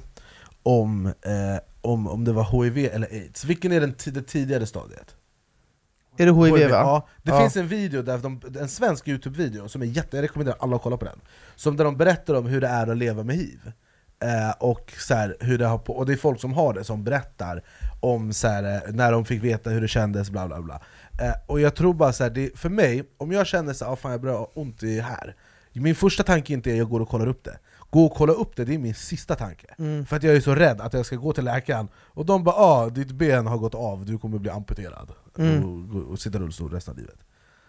om, 0.64 1.06
eh, 1.06 1.12
om, 1.80 2.08
om 2.08 2.24
det 2.24 2.32
var 2.32 2.64
HIV 2.64 2.78
eller 2.92 3.06
aids, 3.06 3.44
vilken 3.44 3.72
är 3.72 3.80
den, 3.80 3.94
det 4.04 4.22
tidigare 4.22 4.66
stadiet? 4.66 5.14
Är 6.18 6.26
det 6.26 6.32
HIV, 6.32 6.52
va? 6.52 6.68
Ja, 6.70 7.08
det 7.22 7.30
Ja. 7.30 7.40
finns 7.40 7.56
en 7.56 7.68
video, 7.68 8.02
där 8.02 8.18
de, 8.18 8.40
en 8.60 8.68
svensk 8.68 9.08
youtube-video 9.08 9.68
som 9.68 9.82
är 9.82 9.86
jätte, 9.86 10.16
jag 10.16 10.22
rekommenderar 10.22 10.56
alla 10.60 10.76
att 10.76 10.82
kolla 10.82 10.96
på 10.96 11.04
den. 11.04 11.20
Som 11.56 11.76
Där 11.76 11.84
de 11.84 11.96
berättar 11.96 12.34
om 12.34 12.46
hur 12.46 12.60
det 12.60 12.66
är 12.68 12.86
att 12.90 12.96
leva 12.96 13.22
med 13.22 13.36
hiv 13.36 13.72
eh, 14.22 14.50
och, 14.60 14.92
så 14.98 15.14
här, 15.14 15.36
hur 15.40 15.58
det 15.58 15.66
har 15.66 15.78
på, 15.78 15.92
och 15.96 16.06
det 16.06 16.12
är 16.12 16.16
folk 16.16 16.40
som 16.40 16.52
har 16.52 16.74
det 16.74 16.84
som 16.84 17.04
berättar 17.04 17.62
om 18.00 18.32
så 18.32 18.48
här, 18.48 18.62
eh, 18.88 18.92
när 18.94 19.12
de 19.12 19.24
fick 19.24 19.42
veta 19.44 19.70
hur 19.70 19.80
det 19.80 19.88
kändes, 19.88 20.30
bla 20.30 20.46
bla 20.46 20.62
bla. 20.62 20.74
Eh, 21.20 21.34
Och 21.46 21.60
jag 21.60 21.74
tror 21.74 21.94
bara 21.94 22.12
så 22.12 22.22
här, 22.22 22.30
det, 22.30 22.58
för 22.58 22.68
mig, 22.68 23.04
om 23.16 23.32
jag 23.32 23.46
känner 23.46 23.72
så 23.72 23.84
här, 23.84 23.92
ah, 23.92 23.96
fan 23.96 24.12
jag 24.12 24.20
börjar 24.20 24.36
ha 24.36 24.50
ont 24.54 24.82
i 24.82 25.00
här. 25.00 25.36
Min 25.72 25.94
första 25.94 26.22
tanke 26.22 26.52
är 26.52 26.54
inte 26.54 26.70
att 26.70 26.76
jag 26.76 26.88
går 26.88 27.00
och 27.00 27.08
kollar 27.08 27.26
upp 27.26 27.44
det 27.44 27.58
Gå 27.94 28.04
och 28.06 28.14
kolla 28.14 28.32
upp 28.32 28.56
det, 28.56 28.64
det 28.64 28.74
är 28.74 28.78
min 28.78 28.94
sista 28.94 29.34
tanke 29.34 29.66
Mm. 29.78 30.06
För 30.06 30.16
att 30.16 30.22
jag 30.22 30.36
är 30.36 30.40
så 30.40 30.54
rädd 30.54 30.80
att 30.80 30.92
jag 30.92 31.06
ska 31.06 31.16
gå 31.16 31.32
till 31.32 31.44
läkaren 31.44 31.88
och 31.96 32.26
de 32.26 32.44
bara 32.44 32.54
ah, 32.56 32.88
ditt 32.88 33.12
ben 33.12 33.46
har 33.46 33.58
gått 33.58 33.74
av, 33.74 34.04
du 34.04 34.18
kommer 34.18 34.38
bli 34.38 34.50
amputerad 34.50 35.12
Mm. 35.38 35.64
och, 35.96 36.10
och, 36.12 36.18
sitta 36.18 36.38
i 36.38 36.40
rullstol 36.40 36.70
resten 36.72 36.92
av 36.92 36.98
livet 36.98 37.18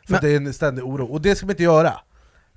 För 0.08 0.16
att 0.16 0.22
det 0.22 0.30
är 0.30 0.38
en 0.38 0.54
ständig 0.54 0.86
oro, 0.86 1.06
och 1.06 1.22
det 1.22 1.36
ska 1.36 1.46
man 1.46 1.52
inte 1.54 1.64
göra! 1.64 1.94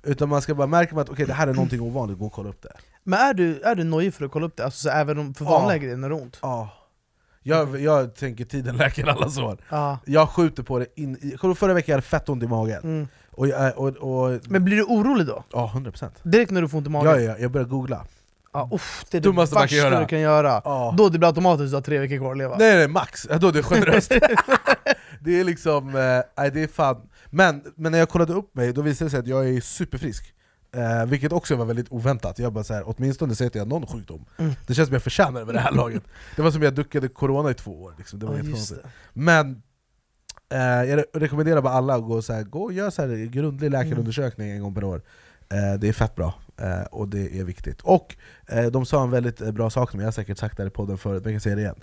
Utan 0.03 0.29
man 0.29 0.41
ska 0.41 0.55
bara 0.55 0.67
märka 0.67 0.95
att 1.01 1.09
okej 1.09 1.25
det 1.25 1.33
här 1.33 1.47
är 1.47 1.53
någonting 1.53 1.81
ovanligt, 1.81 2.19
gå 2.19 2.25
och 2.25 2.33
kolla 2.33 2.49
upp 2.49 2.61
det 2.61 2.71
Men 3.03 3.19
är 3.19 3.33
du, 3.33 3.61
är 3.61 3.75
du 3.75 3.83
nojig 3.83 4.13
för 4.13 4.25
att 4.25 4.31
kolla 4.31 4.45
upp 4.45 4.57
det? 4.57 4.65
Alltså, 4.65 4.79
så 4.79 4.89
även 4.89 5.17
om 5.19 5.33
för 5.33 5.45
vanliga 5.45 5.77
Ja. 5.77 5.81
grejer 5.81 5.97
när 5.97 6.09
det 6.09 6.15
är 6.15 6.21
ont? 6.21 6.39
Ja 6.41 6.69
jag, 7.43 7.81
jag 7.81 8.15
tänker 8.15 8.45
tiden 8.45 8.77
läker 8.77 9.07
alla 9.07 9.29
sår 9.29 9.57
Ja. 9.69 9.99
Jag 10.05 10.29
skjuter 10.29 10.63
på 10.63 10.79
det 10.79 10.85
in 10.95 11.17
i, 11.21 11.55
förra 11.55 11.73
veckan 11.73 11.91
jag 11.91 11.97
hade 11.97 12.07
fett 12.07 12.29
ont 12.29 12.43
i 12.43 12.47
magen 12.47 12.81
Mm. 12.83 13.07
Och, 13.39 13.47
jag, 13.47 13.77
och, 13.77 13.87
och, 13.97 14.39
Men 14.47 14.63
blir 14.65 14.77
du 14.77 14.83
orolig 14.83 15.27
då? 15.27 15.43
Ja, 15.53 15.71
100% 15.75 16.09
Direkt 16.23 16.51
när 16.51 16.61
du 16.61 16.69
får 16.69 16.77
ont 16.77 16.87
i 16.87 16.89
magen? 16.89 17.11
Ja, 17.11 17.19
ja, 17.19 17.35
jag 17.39 17.51
börjar 17.51 17.67
googla 17.67 18.05
Ja, 18.53 18.69
uff, 18.73 19.05
det 19.11 19.17
är 19.17 19.21
det 19.21 19.29
Dummaste 19.29 19.55
man 19.55 19.67
kan 19.67 19.77
värsta 19.77 19.89
göra. 19.89 19.99
du 19.99 20.05
kan 20.05 20.19
göra. 20.19 20.61
Ja. 20.65 20.93
Då 20.97 21.09
det 21.09 21.17
blir 21.17 21.27
automatiskt 21.27 21.63
att 21.65 21.69
du 21.71 21.75
har 21.75 21.81
tre 21.81 21.99
veckor 21.99 22.17
kvar 22.17 22.31
att 22.31 22.37
leva. 22.37 22.57
Nej 22.57 22.75
nej, 22.75 22.87
max! 22.87 23.27
Ja, 23.29 23.37
då 23.37 23.47
är 23.47 23.51
det 23.51 23.63
generöst 23.63 24.09
Det 25.21 25.39
är 25.39 25.43
liksom, 25.43 25.87
eh, 25.95 26.21
nej 26.37 26.51
det 26.51 26.63
är 26.63 26.67
fan 26.67 27.01
men, 27.29 27.61
men 27.75 27.91
när 27.91 27.99
jag 27.99 28.09
kollade 28.09 28.33
upp 28.33 28.55
mig, 28.55 28.73
då 28.73 28.81
visade 28.81 29.05
det 29.05 29.11
sig 29.11 29.19
att 29.19 29.27
jag 29.27 29.49
är 29.49 29.61
superfrisk 29.61 30.33
eh, 30.75 31.05
Vilket 31.05 31.31
också 31.31 31.55
var 31.55 31.65
väldigt 31.65 31.91
oväntat, 31.91 32.39
jag 32.39 32.53
bara 32.53 32.63
så 32.63 32.73
här, 32.73 32.83
åtminstone 32.85 33.35
så 33.35 33.43
heter 33.43 33.59
jag 33.59 33.67
någon 33.67 33.87
sjukdom 33.87 34.25
Mm. 34.37 34.51
Det 34.67 34.73
känns 34.73 34.87
som 34.87 34.93
jag 34.93 35.03
förtjänar 35.03 35.39
det 35.39 35.45
med 35.45 35.55
det 35.55 35.59
här 35.61 35.71
laget 35.71 36.03
Det 36.35 36.41
var 36.41 36.51
som 36.51 36.63
jag 36.63 36.73
duckade 36.73 37.07
corona 37.07 37.51
i 37.51 37.53
två 37.53 37.83
år, 37.83 37.93
liksom. 37.97 38.19
det 38.19 38.25
var 38.25 38.33
Ja, 38.33 38.37
helt 38.37 38.49
just 38.49 38.69
konstigt 38.69 38.83
det. 38.83 38.89
Men 39.21 39.61
eh, 40.49 40.57
jag 40.59 40.99
re- 40.99 41.05
rekommenderar 41.13 41.61
bara 41.61 41.73
alla 41.73 41.95
att 41.95 42.03
gå, 42.03 42.21
så 42.21 42.33
här, 42.33 42.43
gå 42.43 42.63
och 42.63 42.73
göra 42.73 42.91
så 42.91 43.01
här, 43.01 43.25
grundlig 43.25 43.71
läkarundersökning 43.71 44.51
en 44.51 44.61
gång 44.61 44.73
per 44.75 44.83
år 44.83 45.01
eh, 45.49 45.79
Det 45.79 45.87
är 45.89 45.93
fett 45.93 46.15
bra, 46.15 46.33
eh, 46.57 46.81
och 46.81 47.07
det 47.07 47.39
är 47.39 47.43
viktigt. 47.43 47.81
Och 47.81 48.15
de 48.71 48.85
sa 48.85 49.03
en 49.03 49.11
väldigt 49.11 49.37
bra 49.53 49.69
sak, 49.69 49.91
som 49.91 49.99
jag 49.99 50.07
har 50.07 50.11
säkert 50.11 50.37
sagt 50.37 50.57
det 50.57 50.63
här 50.63 50.67
i 50.67 50.71
podden 50.71 50.97
förut, 50.97 51.23
men 51.23 51.33
jag 51.33 51.41
kan 51.41 51.43
säga 51.43 51.55
det 51.55 51.61
igen. 51.61 51.79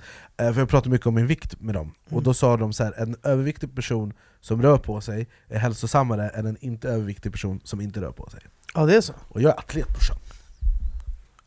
För 0.54 0.58
jag 0.60 0.68
pratar 0.68 0.90
mycket 0.90 1.06
om 1.06 1.14
min 1.14 1.26
vikt 1.26 1.60
med 1.60 1.74
dem, 1.74 1.92
och 2.10 2.22
då 2.22 2.34
sa 2.34 2.56
de 2.56 2.72
så 2.72 2.84
här, 2.84 2.94
en 2.96 3.16
överviktig 3.22 3.74
person 3.74 4.12
som 4.40 4.62
rör 4.62 4.78
på 4.78 5.00
sig 5.00 5.26
är 5.48 5.58
hälsosammare 5.58 6.28
än 6.28 6.46
en 6.46 6.56
inte 6.60 6.88
överviktig 6.88 7.32
person 7.32 7.60
som 7.64 7.80
inte 7.80 8.00
rör 8.00 8.10
på 8.10 8.30
sig. 8.30 8.40
Ja 8.74 8.86
det 8.86 8.96
är 8.96 9.00
så. 9.00 9.12
Och 9.28 9.42
jag 9.42 9.52
är 9.54 9.58
atlet 9.58 9.88
brorsan. 9.88 10.16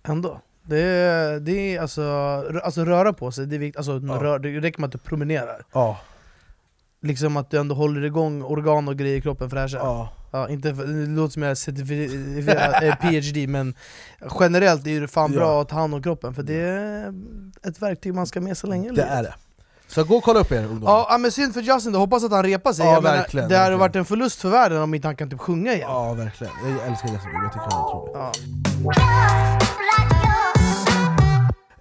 Ändå. 0.03 0.41
Det 0.63 0.79
är, 0.79 1.39
det 1.39 1.75
är 1.75 1.81
alltså, 1.81 2.03
alltså 2.63 2.85
röra 2.85 3.13
på 3.13 3.31
sig, 3.31 3.45
det, 3.45 3.55
är 3.55 3.59
viktigt. 3.59 3.77
Alltså, 3.77 4.01
Ja. 4.07 4.13
rör, 4.23 4.39
det 4.39 4.59
räcker 4.59 4.79
med 4.79 4.87
att 4.87 4.91
du 4.91 4.97
promenerar. 4.97 5.61
Ja, 5.73 5.99
Liksom 7.01 7.37
att 7.37 7.51
du 7.51 7.57
ändå 7.59 7.75
håller 7.75 8.05
igång 8.05 8.43
organ 8.43 8.87
och 8.87 8.97
grejer 8.97 9.17
i 9.17 9.21
kroppen 9.21 9.49
fräscha. 9.49 9.77
ja. 9.77 10.09
Ja, 10.31 10.49
inte 10.49 10.75
för, 10.75 10.85
det 10.85 11.05
låter 11.05 11.33
som 11.33 11.43
jag 11.43 11.51
är 11.51 12.95
PhD, 12.95 13.47
men 13.47 13.75
generellt 14.39 14.87
är 14.87 15.01
det 15.01 15.07
fan 15.07 15.33
Ja. 15.33 15.39
bra 15.39 15.61
att 15.61 15.69
ta 15.69 15.75
hand 15.75 15.93
om 15.95 16.03
kroppen, 16.03 16.33
för 16.33 16.43
det 16.43 16.53
är 16.61 17.13
ett 17.67 17.81
verktyg 17.81 18.13
man 18.13 18.27
ska 18.27 18.41
med 18.41 18.57
sig 18.57 18.69
länge 18.69 18.91
det 18.91 19.01
är 19.03 19.23
det. 19.23 19.33
Så 19.87 20.03
gå 20.03 20.15
och 20.15 20.23
kolla 20.23 20.39
upp 20.39 20.51
er 20.51 20.57
ungdomar. 20.65 20.91
Ja, 20.91 21.07
ja, 21.09 21.17
men 21.17 21.31
synd 21.31 21.53
för 21.53 21.61
Justin, 21.61 21.91
då 21.91 21.99
hoppas 21.99 22.23
att 22.23 22.31
han 22.31 22.43
repar 22.43 22.73
sig. 22.73 22.85
Ja, 22.85 23.01
menar, 23.01 23.47
det 23.49 23.57
hade 23.57 23.75
varit 23.75 23.95
en 23.95 24.05
förlust 24.05 24.41
för 24.41 24.49
världen 24.49 24.81
om 24.81 24.93
inte 24.93 25.07
han 25.07 25.15
kan 25.15 25.29
typ 25.29 25.39
sjunga 25.39 25.73
igen. 25.73 25.87
Ja, 25.89 26.13
verkligen. 26.13 26.53
Jag 26.63 26.87
älskar 26.87 27.09
Justin 27.09 27.31
Bieber, 27.31 27.43
jag 27.43 27.53
tycker 27.53 27.67
han 27.71 27.81
är 27.81 27.85
otrolig. 27.85 28.13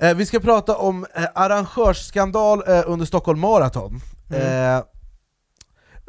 Ja. 0.00 0.08
Eh, 0.08 0.14
vi 0.16 0.26
ska 0.26 0.40
prata 0.40 0.76
om 0.76 1.06
eh, 1.14 1.24
arrangörsskandal 1.34 2.62
eh, 2.66 2.82
under 2.86 3.06
Stockholm 3.06 3.40
Marathon. 3.40 4.00
Eh, 4.30 4.82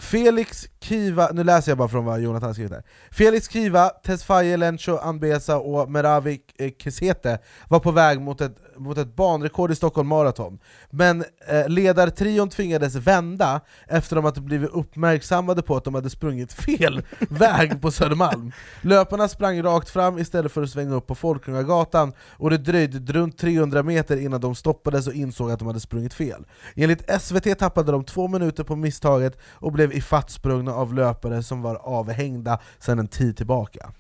Felix 0.01 0.67
Kiva, 0.81 1.29
nu 1.33 1.43
läser 1.43 1.71
jag 1.71 1.77
bara 1.77 1.87
från 1.87 2.05
vad 2.05 2.21
Jonathan 2.21 2.53
skrivit 2.53 2.71
här. 2.71 2.83
Felix 3.11 3.49
Kiva, 3.49 3.89
Tesfaye 3.89 4.57
Lencho 4.57 4.97
Anbesa 4.97 5.57
och 5.57 5.91
Meravi 5.91 6.39
eh, 6.59 6.71
Kesete 6.77 7.39
var 7.67 7.79
på 7.79 7.91
väg 7.91 8.21
mot 8.21 8.41
ett, 8.41 8.55
mot 8.79 8.97
ett 8.97 9.15
banrekord 9.15 9.71
i 9.71 9.75
Stockholm 9.75 10.07
Marathon. 10.07 10.59
Men 10.89 11.23
eh, 11.47 11.67
ledartrion 11.69 12.49
tvingades 12.49 12.95
vända 12.95 13.61
efter 13.87 14.27
att 14.27 14.35
de 14.35 14.41
blivit 14.41 14.69
uppmärksammade 14.69 15.61
på 15.61 15.75
att 15.75 15.83
de 15.83 15.95
hade 15.95 16.09
sprungit 16.09 16.53
fel 16.53 17.01
väg 17.29 17.81
på 17.81 17.91
Södermalm. 17.91 18.51
Löparna 18.81 19.27
sprang 19.27 19.63
rakt 19.63 19.89
fram 19.89 20.17
istället 20.17 20.51
för 20.51 20.63
att 20.63 20.69
svänga 20.69 20.95
upp 20.95 21.07
på 21.07 21.15
Folkungagatan 21.15 22.13
och 22.19 22.49
det 22.49 22.57
dröjde 22.57 23.13
runt 23.13 23.37
300 23.37 23.83
meter 23.83 24.17
innan 24.17 24.41
de 24.41 24.55
stoppades 24.55 25.07
och 25.07 25.13
insåg 25.13 25.51
att 25.51 25.59
de 25.59 25.67
hade 25.67 25.79
sprungit 25.79 26.13
fel. 26.13 26.45
Enligt 26.75 27.21
SVT 27.21 27.59
tappade 27.59 27.91
de 27.91 28.03
två 28.03 28.27
minuter 28.27 28.63
på 28.63 28.75
misstaget 28.75 29.37
och 29.51 29.71
blev 29.71 29.93
ifattsprungna 29.93 30.73
av 30.73 30.93
löpare 30.93 31.43
som 31.43 31.61
var 31.61 31.75
avhängda 31.75 32.59
sedan 32.79 32.99
en 32.99 33.07
tid 33.07 33.37
tillbaka. 33.37 33.91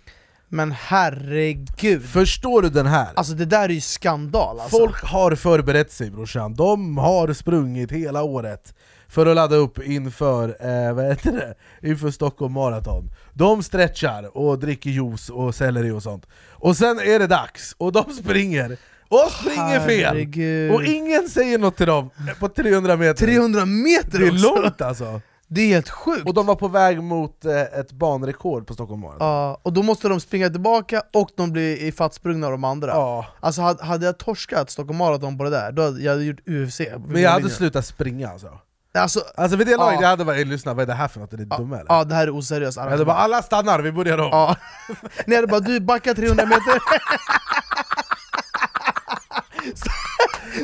Men 0.51 0.71
herregud, 0.71 2.03
Förstår 2.09 2.61
du 2.61 2.69
den 2.69 2.85
här? 2.85 3.07
alltså 3.15 3.33
det 3.33 3.45
där 3.45 3.63
är 3.63 3.69
ju 3.69 3.81
skandal 3.81 4.59
alltså. 4.59 4.77
Folk 4.77 5.03
har 5.03 5.35
förberett 5.35 5.91
sig 5.91 6.11
brorsan, 6.11 6.53
de 6.53 6.97
har 6.97 7.33
sprungit 7.33 7.91
hela 7.91 8.23
året 8.23 8.73
för 9.07 9.25
att 9.25 9.35
ladda 9.35 9.55
upp 9.55 9.79
inför, 9.83 10.47
eh, 10.87 10.93
vad 10.93 11.05
heter 11.05 11.31
det? 11.31 11.55
inför 11.89 12.11
Stockholm 12.11 12.53
Marathon 12.53 13.09
De 13.33 13.63
stretchar 13.63 14.37
och 14.37 14.59
dricker 14.59 14.89
juice 14.89 15.29
och 15.29 15.55
selleri 15.55 15.91
och 15.91 16.03
sånt 16.03 16.25
Och 16.51 16.77
sen 16.77 16.99
är 16.99 17.19
det 17.19 17.27
dags, 17.27 17.75
och 17.77 17.91
de 17.91 18.11
springer 18.11 18.77
och 19.07 19.31
springer 19.41 19.79
fel! 19.87 20.05
Herregud. 20.05 20.71
Och 20.71 20.83
ingen 20.83 21.29
säger 21.29 21.57
något 21.57 21.77
till 21.77 21.87
dem 21.87 22.09
på 22.39 22.47
300 22.49 22.95
meter 22.97 23.25
300 23.25 23.65
meter 23.65 24.19
Det 24.19 24.25
är 24.27 24.31
också! 24.31 24.55
långt 24.55 24.81
alltså! 24.81 25.21
Det 25.51 25.61
är 25.61 25.67
helt 25.67 25.89
sjukt! 25.89 26.27
Och 26.27 26.33
de 26.33 26.45
var 26.45 26.55
på 26.55 26.67
väg 26.67 27.03
mot 27.03 27.45
eh, 27.45 27.61
ett 27.61 27.91
banrekord 27.91 28.67
på 28.67 28.73
Stockholm 28.73 29.01
Marathon 29.01 29.27
Ja, 29.27 29.59
och 29.63 29.73
då 29.73 29.83
måste 29.83 30.07
de 30.09 30.19
springa 30.19 30.49
tillbaka 30.49 31.03
och 31.13 31.29
de 31.37 31.51
blir 31.51 31.83
ifattsprungna 31.83 32.47
av 32.47 32.51
de 32.51 32.63
andra. 32.63 32.91
Ja. 32.91 33.25
Alltså 33.39 33.61
hade, 33.61 33.83
hade 33.85 34.05
jag 34.05 34.17
torskat 34.17 34.69
Stockholm 34.69 34.97
Marathon 34.97 35.37
på 35.37 35.43
det 35.43 35.49
där, 35.49 35.71
då 35.71 35.81
hade 35.81 36.01
jag 36.01 36.23
gjort 36.23 36.39
UFC. 36.49 36.81
Men 37.07 37.21
jag 37.21 37.31
hade 37.31 37.49
slutat 37.49 37.85
springa 37.85 38.29
alltså 38.29 38.47
Alltså, 38.93 39.19
Alltså 39.35 39.57
vid 39.57 39.67
det 39.67 39.77
laget, 39.77 39.95
Ja. 39.95 40.01
jag 40.01 40.09
hade 40.09 40.25
bara 40.25 40.35
"Ey, 40.37 40.45
lyssna, 40.45 40.73
vad 40.73 40.83
är 40.83 40.87
det 40.87 40.93
här 40.93 41.07
för 41.07 41.19
något? 41.19 41.33
Är 41.33 41.37
det 41.37 41.45
dumma 41.45 41.75
eller? 41.75 41.85
ja 41.93 42.03
det 42.03 42.15
här 42.15 42.27
är 42.27 42.37
oseriöst 42.37 42.77
Jag 42.77 42.89
hade 42.89 43.05
bara 43.05 43.15
alla 43.17 43.41
stannar, 43.41 43.79
vi 43.79 43.91
börjar 43.91 44.17
om! 44.17 44.29
Ja. 44.31 44.55
Ni 45.27 45.35
hade 45.35 45.47
bara 45.47 45.59
du 45.59 45.79
backar 45.79 46.13
300 46.13 46.45
meter 46.45 46.79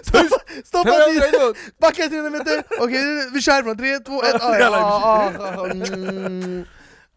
Stoppa, 0.03 0.39
stoppa 0.65 0.91
tiden! 0.91 1.53
Backa 1.81 2.09
300 2.09 2.29
meter! 2.29 2.63
Okej, 2.79 3.29
vi 3.33 3.41
kör 3.41 3.51
härifrån, 3.51 3.77
3, 3.77 3.99
2, 3.99 4.23
1, 4.23 4.35
ja, 4.39 5.31
ja, 5.39 5.71
mm. 5.71 6.65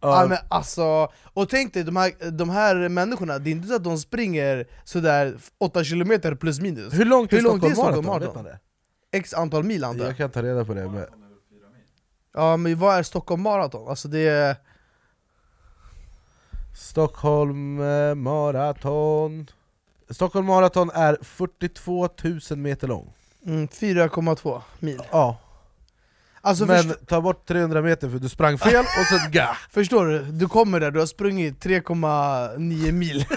Men 0.00 0.38
alltså, 0.48 1.08
och 1.34 1.48
tänk 1.48 1.74
dig 1.74 1.84
de 1.84 1.96
här, 1.96 2.30
de 2.30 2.50
här 2.50 2.88
människorna, 2.88 3.38
det 3.38 3.50
är 3.50 3.52
inte 3.52 3.68
så 3.68 3.74
att 3.74 3.84
de 3.84 3.98
springer 3.98 4.66
sådär 4.84 5.36
8 5.58 5.84
km 5.84 6.36
plus 6.36 6.60
minus 6.60 6.94
Hur 6.94 7.04
långt 7.04 7.32
är 7.32 7.36
Hur 7.36 7.42
långt 7.44 7.64
är 7.64 7.70
Stockholm 7.70 8.06
Marathon? 8.06 8.46
X 9.12 9.34
antal 9.34 9.64
mil 9.64 9.84
antar 9.84 10.04
jag 10.04 10.10
Jag 10.10 10.16
kan 10.16 10.30
ta 10.30 10.42
reda 10.42 10.64
på 10.64 10.74
det 10.74 10.88
men... 10.88 11.06
Ja 12.34 12.56
men 12.56 12.78
vad 12.78 12.98
är 12.98 13.02
Stockholm 13.02 13.42
Marathon? 13.42 13.88
Alltså 13.88 14.08
det 14.08 14.28
är... 14.28 14.56
Stockholm 16.74 17.80
eh, 17.80 18.14
Marathon 18.14 19.46
Stockholm 20.10 20.46
Marathon 20.46 20.90
är 20.94 21.18
42 21.22 22.08
000 22.50 22.58
meter 22.58 22.88
lång. 22.88 23.12
Mm, 23.46 23.66
4,2 23.68 24.60
mil. 24.78 25.02
Ja, 25.10 25.38
Alltså 26.40 26.66
men 26.66 26.82
först, 26.82 27.06
ta 27.06 27.20
bort 27.20 27.46
300 27.48 27.82
meter 27.82 28.08
för 28.10 28.18
du 28.18 28.28
sprang 28.28 28.58
fel 28.58 28.84
och 29.00 29.06
sen 29.08 29.30
ga! 29.32 29.56
förstår 29.70 30.06
du? 30.06 30.18
Du 30.18 30.48
kommer 30.48 30.80
där, 30.80 30.90
du 30.90 30.98
har 30.98 31.06
sprungit 31.06 31.64
3,9 31.64 32.92
mil. 32.92 33.24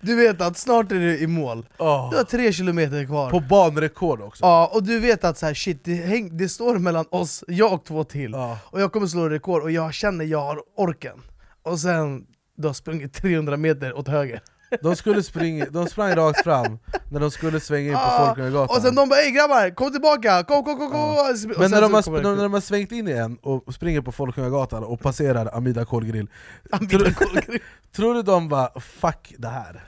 Du 0.00 0.14
vet 0.16 0.40
att 0.40 0.58
snart 0.58 0.92
är 0.92 0.96
du 0.98 1.18
i 1.18 1.26
mål, 1.26 1.66
Ja. 1.78 2.08
du 2.10 2.16
har 2.16 2.24
3 2.24 2.52
kilometer 2.52 3.06
kvar. 3.06 3.30
På 3.30 3.40
banrekord 3.40 4.20
också. 4.20 4.44
Ja, 4.44 4.70
och 4.74 4.82
du 4.82 4.98
vet 5.00 5.24
att 5.24 5.38
så 5.38 5.46
här, 5.46 5.54
shit, 5.54 5.84
det, 5.84 5.94
häng, 5.94 6.36
det 6.36 6.48
står 6.48 6.78
mellan 6.78 7.04
oss, 7.10 7.44
jag 7.48 7.72
och 7.72 7.84
två 7.84 8.04
till. 8.04 8.30
Ja. 8.32 8.58
Och 8.64 8.80
jag 8.80 8.92
kommer 8.92 9.06
slå 9.06 9.28
rekord 9.28 9.62
och 9.62 9.70
jag 9.70 9.94
känner 9.94 10.24
jag 10.24 10.40
har 10.40 10.62
orken. 10.76 11.22
Och 11.62 11.80
sen, 11.80 12.26
du 12.56 12.66
har 12.66 12.74
sprungit 12.74 13.14
300 13.14 13.56
meter 13.56 13.92
åt 13.98 14.08
höger 14.08 14.40
De, 14.82 14.96
skulle 14.96 15.22
springa, 15.22 15.66
de 15.70 15.86
sprang 15.86 16.14
rakt 16.14 16.44
fram 16.44 16.78
när 17.10 17.20
de 17.20 17.30
skulle 17.30 17.60
svänga 17.60 17.88
in 17.88 17.94
på 17.94 18.00
Ah, 18.00 18.26
Folkungagatan 18.26 18.76
Och 18.76 18.82
sen 18.82 18.94
de 18.94 19.08
bara 19.08 19.20
ey 19.20 19.30
grabbar, 19.30 19.74
kom 19.74 19.92
tillbaka, 19.92 20.42
kom 20.44 20.64
kom 20.64 20.78
kom 20.78 20.90
kom! 20.90 21.10
Och 21.10 21.58
Men 21.60 21.70
när 21.70 21.80
de, 21.80 21.94
har, 21.94 22.16
det- 22.22 22.36
när 22.36 22.42
de 22.42 22.52
har 22.52 22.60
svängt 22.60 22.92
in 22.92 23.08
igen 23.08 23.38
och 23.42 23.74
springer 23.74 24.00
på 24.00 24.12
Folkungagatan 24.12 24.84
och 24.84 25.00
passerar 25.00 25.56
Amida 25.56 25.84
kolgrill 25.84 26.26
Amida 26.70 26.98
tror, 26.98 27.12
kolgrill. 27.12 27.60
tror 27.96 28.14
du 28.14 28.22
de 28.22 28.48
bara 28.48 28.70
'fuck 28.80 29.34
det 29.38 29.48
här' 29.48 29.84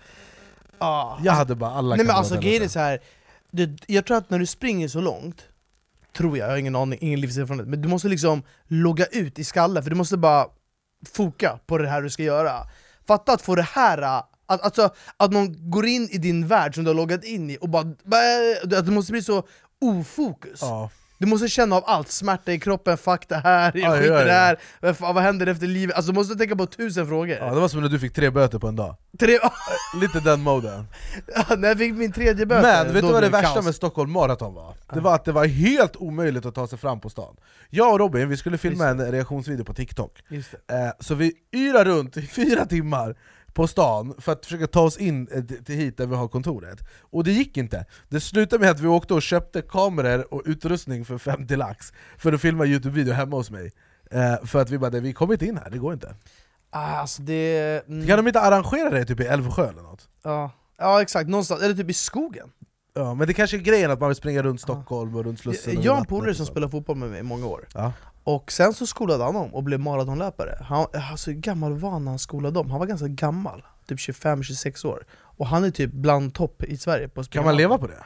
Ja. 0.78 1.18
Jag 1.22 1.32
hade 1.32 1.54
bara 1.54 1.70
alla 1.70 1.96
Nej 1.96 2.06
men 2.06 2.16
alltså 2.16 2.38
grejen 2.40 2.62
är 2.62 2.68
så 2.68 2.78
här. 2.78 2.98
Du, 3.50 3.76
jag 3.86 4.06
tror 4.06 4.16
att 4.16 4.30
när 4.30 4.38
du 4.38 4.46
springer 4.46 4.88
så 4.88 5.00
långt, 5.00 5.42
tror 6.16 6.38
jag, 6.38 6.46
jag 6.46 6.52
har 6.52 6.58
ingen 6.58 6.76
aning, 6.76 6.98
ingen 7.02 7.20
livserfarenhet, 7.20 7.68
men 7.68 7.82
du 7.82 7.88
måste 7.88 8.08
liksom 8.08 8.42
logga 8.66 9.06
ut 9.06 9.38
i 9.38 9.44
skallen, 9.44 9.82
för 9.82 9.90
du 9.90 9.96
måste 9.96 10.16
bara 10.16 10.46
foka 11.12 11.58
på 11.66 11.78
det 11.78 11.88
här 11.88 12.02
du 12.02 12.10
ska 12.10 12.22
göra. 12.22 12.52
Fatta 13.06 13.32
att 13.32 13.42
få 13.42 13.54
det 13.54 13.62
här, 13.62 14.22
att, 14.50 14.62
alltså, 14.62 14.90
att 15.16 15.30
någon 15.30 15.70
går 15.70 15.86
in 15.86 16.08
i 16.10 16.18
din 16.18 16.46
värld 16.46 16.74
som 16.74 16.84
du 16.84 16.90
har 16.90 16.94
loggat 16.94 17.24
in 17.24 17.50
i 17.50 17.58
och 17.60 17.68
bara... 17.68 17.80
att 18.62 18.86
det 18.86 18.92
måste 18.92 19.12
bli 19.12 19.22
så 19.22 19.42
ofokus. 19.80 20.58
Ja. 20.62 20.90
Du 21.18 21.26
måste 21.26 21.48
känna 21.48 21.76
av 21.76 21.84
allt, 21.86 22.10
smärta 22.10 22.52
i 22.52 22.60
kroppen, 22.60 22.98
fuck 22.98 23.28
det 23.28 23.36
här, 23.36 23.72
jag 23.74 23.96
Ja, 23.96 24.00
skiter 24.00 24.14
ja, 24.14 24.22
i 24.22 24.24
det 24.24 24.32
ja. 24.32 24.38
här, 24.38 24.58
vad, 24.80 24.96
fan, 24.96 25.14
vad 25.14 25.24
händer 25.24 25.46
efter 25.46 25.66
livet? 25.66 25.96
Alltså 25.96 26.12
du 26.12 26.18
måste 26.18 26.34
tänka 26.34 26.56
på 26.56 26.66
tusen 26.66 27.06
frågor. 27.06 27.36
Ja, 27.40 27.54
det 27.54 27.60
var 27.60 27.68
som 27.68 27.80
när 27.80 27.88
du 27.88 27.98
fick 27.98 28.12
tre 28.14 28.30
böter 28.30 28.58
på 28.58 28.68
en 28.68 28.76
dag. 28.76 28.96
Tre, 29.18 29.38
Lite 30.00 30.20
den 30.20 30.40
moden. 30.40 30.86
när 31.58 31.68
jag 31.68 31.78
fick 31.78 31.94
min 31.94 32.12
tredje 32.12 32.46
böter, 32.46 32.62
Men 32.62 32.94
vet 32.94 33.02
du 33.06 33.12
vad 33.12 33.22
det 33.22 33.28
värsta 33.28 33.54
kaos. 33.54 33.64
med 33.64 33.74
Stockholm 33.74 34.12
Marathon 34.12 34.54
var? 34.54 34.74
Det 34.94 35.00
var 35.00 35.14
att 35.14 35.24
det 35.24 35.32
var 35.32 35.46
helt 35.46 35.96
omöjligt 35.96 36.46
att 36.46 36.54
ta 36.54 36.66
sig 36.66 36.78
fram 36.78 37.00
på 37.00 37.10
stan. 37.10 37.36
Jag 37.70 37.92
och 37.92 37.98
Robin 37.98 38.28
vi 38.28 38.36
skulle 38.36 38.58
filma 38.58 38.86
en 38.86 39.12
reaktionsvideo 39.12 39.64
på 39.64 39.74
TikTok, 39.74 40.22
eh, 40.30 40.40
så 41.00 41.14
vi 41.14 41.32
yrar 41.52 41.84
runt 41.84 42.16
i 42.16 42.26
fyra 42.26 42.66
timmar 42.66 43.16
på 43.52 43.66
stan 43.66 44.14
för 44.18 44.32
att 44.32 44.44
försöka 44.46 44.66
ta 44.66 44.80
oss 44.80 44.96
in 44.98 45.28
eh, 45.32 45.42
till- 45.44 45.74
hit 45.74 45.96
där 45.96 46.06
vi 46.06 46.16
har 46.16 46.28
kontoret. 46.28 46.78
Och 47.00 47.24
det 47.24 47.32
gick 47.32 47.56
inte. 47.56 47.84
Det 48.08 48.20
slutade 48.20 48.60
med 48.60 48.70
att 48.70 48.80
vi 48.80 48.88
åkte 48.88 49.14
och 49.14 49.22
köpte 49.22 49.62
kameror 49.62 50.34
och 50.34 50.42
utrustning 50.44 51.04
för 51.04 51.18
50 51.18 51.56
lax 51.56 51.92
för 52.18 52.32
att 52.32 52.40
filma 52.40 52.64
Youtube-video 52.66 53.12
hemma 53.14 53.36
hos 53.36 53.50
mig. 53.50 53.72
Eh, 54.10 54.44
för 54.46 54.60
att 54.62 54.70
vi 54.70 54.78
bara, 54.78 54.90
vi 54.90 55.12
kommer 55.12 55.32
inte 55.34 55.46
in 55.46 55.58
här, 55.58 55.70
det 55.70 55.78
går 55.78 55.92
inte. 55.92 56.14
Ah, 56.70 56.86
alltså 56.96 57.22
det... 57.22 57.82
Mm, 57.88 58.06
Kan 58.06 58.16
de 58.16 58.26
inte 58.26 58.40
arrangera 58.40 58.90
det 58.90 59.04
typ 59.04 59.20
i 59.20 59.24
Älvsjö 59.24 59.68
eller 59.68 59.82
något? 59.82 60.08
ja. 60.22 60.50
ja 60.78 61.02
exakt, 61.02 61.28
någonstans, 61.30 61.62
eller 61.62 61.74
typ 61.74 61.90
i 61.90 61.94
skogen. 61.94 62.48
Ja, 62.94 63.14
men 63.14 63.26
det 63.26 63.34
kanske 63.34 63.56
är 63.56 63.60
grejen 63.60 63.90
att 63.90 64.00
man 64.00 64.08
vill 64.08 64.16
springa 64.16 64.42
runt 64.42 64.60
Stockholm 64.60 65.16
och 65.16 65.24
runt 65.24 65.38
Slussen 65.40 65.82
Jag 65.82 65.92
har 65.92 65.98
en 66.00 66.06
polare 66.06 66.34
som 66.34 66.46
så. 66.46 66.52
spelar 66.52 66.68
fotboll 66.68 66.96
med 66.96 67.10
mig 67.10 67.20
i 67.20 67.22
många 67.22 67.46
år. 67.46 67.68
Ja. 67.74 67.92
Och 68.24 68.52
sen 68.52 68.74
så 68.74 68.87
skolade 68.87 69.24
han 69.24 69.37
om 69.37 69.54
och 69.54 69.62
blev 69.62 69.80
maratonlöpare. 69.80 70.59
Han, 70.68 70.87
alltså, 71.11 71.30
hur 71.30 71.38
gammal 71.38 71.78
var 71.78 71.90
han 71.90 72.04
när 72.04 72.12
han 72.12 72.18
skolade 72.18 72.59
om? 72.59 72.70
Han 72.70 72.78
var 72.78 72.87
ganska 72.87 73.09
gammal, 73.09 73.62
typ 73.88 73.98
25-26 73.98 74.87
år. 74.87 75.04
Och 75.12 75.46
han 75.46 75.64
är 75.64 75.70
typ 75.70 75.92
bland 75.92 76.35
topp 76.35 76.62
i 76.62 76.76
Sverige 76.76 77.09
på 77.09 77.24
Kan 77.24 77.44
man 77.44 77.56
leva 77.56 77.78
på 77.78 77.87
det? 77.87 78.04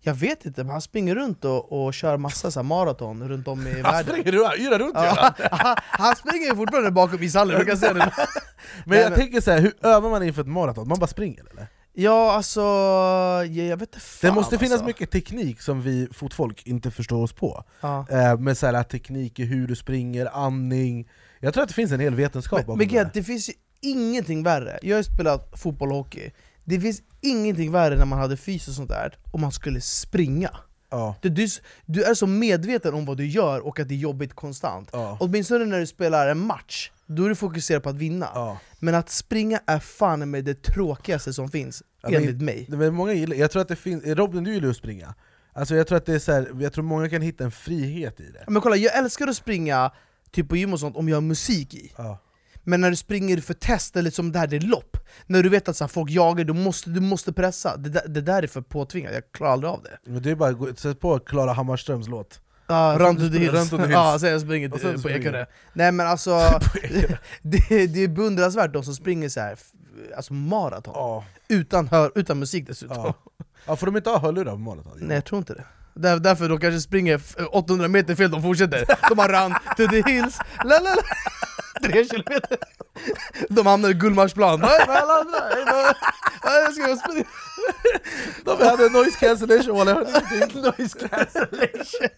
Jag 0.00 0.14
vet 0.14 0.44
inte, 0.46 0.64
men 0.64 0.72
han 0.72 0.80
springer 0.80 1.14
runt 1.14 1.44
och, 1.44 1.72
och 1.86 1.94
kör 1.94 2.16
massa 2.16 2.50
så 2.50 2.62
maraton 2.62 3.28
runt 3.28 3.48
om 3.48 3.66
i 3.66 3.72
Han 3.82 3.82
världen. 3.82 4.14
springer 4.14 4.32
runt, 4.32 4.80
runt 4.80 4.94
Ja, 4.94 5.34
han, 5.50 5.76
han 5.78 6.16
springer 6.16 6.54
fortfarande 6.54 6.90
bakom 6.90 7.22
ishallen, 7.22 7.58
du 7.58 7.64
kan 7.64 7.76
se 7.78 7.92
det. 7.92 8.12
Men 8.84 8.98
jag 8.98 9.14
tänker 9.14 9.40
så 9.40 9.50
här, 9.50 9.60
hur 9.60 9.74
övar 9.82 10.10
man 10.10 10.22
inför 10.22 10.40
ett 10.42 10.48
maraton? 10.48 10.88
Man 10.88 10.98
bara 10.98 11.06
springer 11.06 11.44
eller? 11.50 11.66
Ja 12.00 12.32
alltså, 12.32 12.60
jag, 12.60 13.66
jag 13.66 13.76
vet 13.76 13.88
inte 13.88 14.00
fan 14.00 14.30
Det 14.30 14.34
måste 14.34 14.58
finnas 14.58 14.72
alltså. 14.72 14.86
mycket 14.86 15.10
teknik 15.10 15.60
som 15.60 15.82
vi 15.82 16.08
fotfolk 16.12 16.66
inte 16.66 16.90
förstår 16.90 17.22
oss 17.22 17.32
på. 17.32 17.64
Ja. 17.80 18.06
Eh, 18.10 18.38
med 18.38 18.58
så 18.58 18.66
här, 18.66 18.82
teknik 18.82 19.38
i 19.38 19.44
hur 19.44 19.66
du 19.66 19.76
springer, 19.76 20.26
andning... 20.26 21.08
Jag 21.40 21.54
tror 21.54 21.62
att 21.62 21.68
det 21.68 21.74
finns 21.74 21.92
en 21.92 22.00
hel 22.00 22.14
vetenskap 22.14 22.58
Men, 22.58 22.66
bakom 22.66 22.78
men 22.78 22.88
det. 22.88 22.94
Gert, 22.94 23.14
det 23.14 23.22
finns 23.22 23.48
ju 23.48 23.52
ingenting 23.80 24.42
värre, 24.42 24.78
jag 24.82 24.96
har 24.96 25.00
ju 25.00 25.04
spelat 25.04 25.60
fotboll 25.60 25.90
och 25.90 25.96
hockey 25.96 26.30
Det 26.64 26.80
finns 26.80 27.02
ingenting 27.20 27.72
värre 27.72 27.96
när 27.96 28.04
man 28.04 28.18
hade 28.18 28.36
fys 28.36 28.68
och 28.68 28.74
sånt 28.74 28.90
där, 28.90 29.18
om 29.32 29.40
man 29.40 29.52
skulle 29.52 29.80
springa 29.80 30.50
Ja, 30.90 31.14
du, 31.20 31.28
du, 31.28 31.46
du 31.86 32.04
är 32.04 32.14
så 32.14 32.26
medveten 32.26 32.94
om 32.94 33.04
vad 33.04 33.16
du 33.16 33.26
gör 33.26 33.66
och 33.66 33.80
att 33.80 33.88
det 33.88 33.94
är 33.94 33.98
jobbigt 33.98 34.34
konstant 34.34 34.88
ja, 34.92 35.16
Åtminstone 35.20 35.64
när 35.64 35.78
du 35.78 35.86
spelar 35.86 36.28
en 36.28 36.38
match, 36.38 36.90
då 37.08 37.24
är 37.24 37.28
du 37.28 37.34
fokuserad 37.34 37.82
på 37.82 37.88
att 37.88 37.96
vinna. 37.96 38.28
Ja. 38.34 38.58
Men 38.78 38.94
att 38.94 39.10
springa 39.10 39.60
är 39.66 39.78
fan 39.78 40.30
med 40.30 40.44
det 40.44 40.62
tråkigaste 40.62 41.32
som 41.32 41.48
finns, 41.50 41.82
Ja, 42.02 42.08
men- 42.10 42.22
enligt 42.22 42.42
mig. 42.42 42.66
Det- 42.68 42.76
Men 42.76 42.94
många 42.94 43.12
gillar, 43.12 43.36
jag 43.36 43.50
tror 43.50 43.62
att 43.62 43.68
det 43.68 43.76
finns, 43.76 44.04
Robin 44.04 44.44
du 44.44 44.52
gillar 44.52 44.64
ju 44.64 44.70
att 44.70 44.76
springa. 44.76 45.14
Alltså 45.52 45.74
jag 45.76 45.86
tror 45.86 45.98
att 45.98 46.06
det 46.06 46.14
är 46.14 46.18
så 46.18 46.32
här, 46.32 46.48
jag 46.60 46.72
tror 46.72 46.84
många 46.84 47.08
kan 47.08 47.22
hitta 47.22 47.44
en 47.44 47.50
frihet 47.50 48.20
i 48.20 48.30
det. 48.30 48.44
Men 48.48 48.62
kolla, 48.62 48.76
jag 48.76 48.96
älskar 48.98 49.28
att 49.28 49.36
springa 49.36 49.90
typ 50.30 50.48
på 50.48 50.56
gym 50.56 50.72
och 50.72 50.80
sånt 50.80 50.96
om 50.96 51.08
jag 51.08 51.16
har 51.16 51.20
musik 51.22 51.74
i. 51.74 51.92
Ja. 51.96 52.18
Men 52.64 52.80
när 52.80 52.90
du 52.90 52.96
springer 52.96 53.36
för 53.40 53.54
test, 53.54 53.96
eller 53.96 54.10
som 54.10 54.32
det 54.32 54.38
här 54.38 54.46
det 54.46 54.56
är 54.56 54.60
lopp. 54.60 54.96
När 55.26 55.42
du 55.42 55.48
vet 55.48 55.68
att 55.68 55.76
så 55.76 55.84
här, 55.84 55.88
folk 55.88 56.10
jagar, 56.10 56.44
du 56.44 56.52
måste, 56.52 56.90
du 56.90 57.00
måste 57.00 57.32
pressa. 57.32 57.76
Det 57.76 57.88
där, 57.90 58.08
det 58.08 58.20
där 58.20 58.42
är 58.42 58.46
för 58.46 58.60
påtvingat, 58.60 59.14
jag 59.14 59.22
klarar 59.32 59.52
aldrig 59.52 59.70
av 59.72 59.82
det. 59.82 59.98
Men 60.10 60.22
det 60.22 60.30
är 60.30 60.34
bara, 60.34 60.74
sätt 60.76 61.00
på 61.00 61.18
Klara 61.18 61.52
Hammarströms 61.52 62.08
låt 62.08 62.40
Ja, 62.68 62.96
run 62.98 63.16
to 63.16 63.28
the 63.32 63.38
hills. 63.38 63.72
Ja, 63.90 64.18
sen 64.18 64.30
jag 64.30 64.40
springer 64.40 64.74
Och 64.74 64.80
sen 64.80 65.02
på 65.02 65.10
Ekerö. 65.10 65.46
Nej 65.72 65.92
men 65.92 66.06
alltså, 66.06 66.30
det, 67.42 67.86
det 67.86 68.04
är 68.04 68.08
beundransvärt 68.08 68.72
de 68.72 68.84
som 68.84 68.94
springer 68.94 69.28
så 69.28 69.40
här, 69.40 69.58
alltså 70.16 70.32
maraton. 70.32 70.92
Ja, 70.96 71.24
utan, 71.48 71.88
hör, 71.88 72.12
utan 72.14 72.38
musik 72.38 72.66
dessutom. 72.66 72.96
Ja. 72.96 73.14
ja 73.66 73.76
får 73.76 73.86
de 73.86 73.96
inte 73.96 74.10
ha 74.10 74.18
hörlurar 74.18 74.52
på 74.52 74.58
maraton? 74.58 74.92
Nej 75.00 75.14
jag 75.16 75.24
tror 75.24 75.38
inte 75.38 75.54
det. 75.54 75.64
Där, 75.94 76.18
Därför 76.18 76.48
de 76.48 76.60
kanske 76.60 76.80
springer 76.80 77.14
f- 77.16 77.36
800 77.50 77.88
meter 77.88 78.14
fel, 78.14 78.30
de 78.30 78.42
fortsätter. 78.42 78.84
De 79.08 79.18
har 79.18 79.28
run 79.28 79.54
to 79.76 79.86
the 79.92 80.02
hills, 80.12 80.38
la 80.64 80.78
la 80.78 80.94
la. 80.94 81.02
Tre 81.88 82.04
kilometer. 82.04 82.58
De 83.48 83.66
hamnar 83.66 83.88
i 83.90 83.94
Gullmarsplan. 83.94 84.60
De 88.44 88.56
hade 88.66 88.88
noise 88.88 89.18
cancellation 89.20 89.86
jag 89.88 89.94
hörde 89.94 90.22
ingenting 90.34 90.62
Noise 90.62 90.98
cancellation 91.08 92.08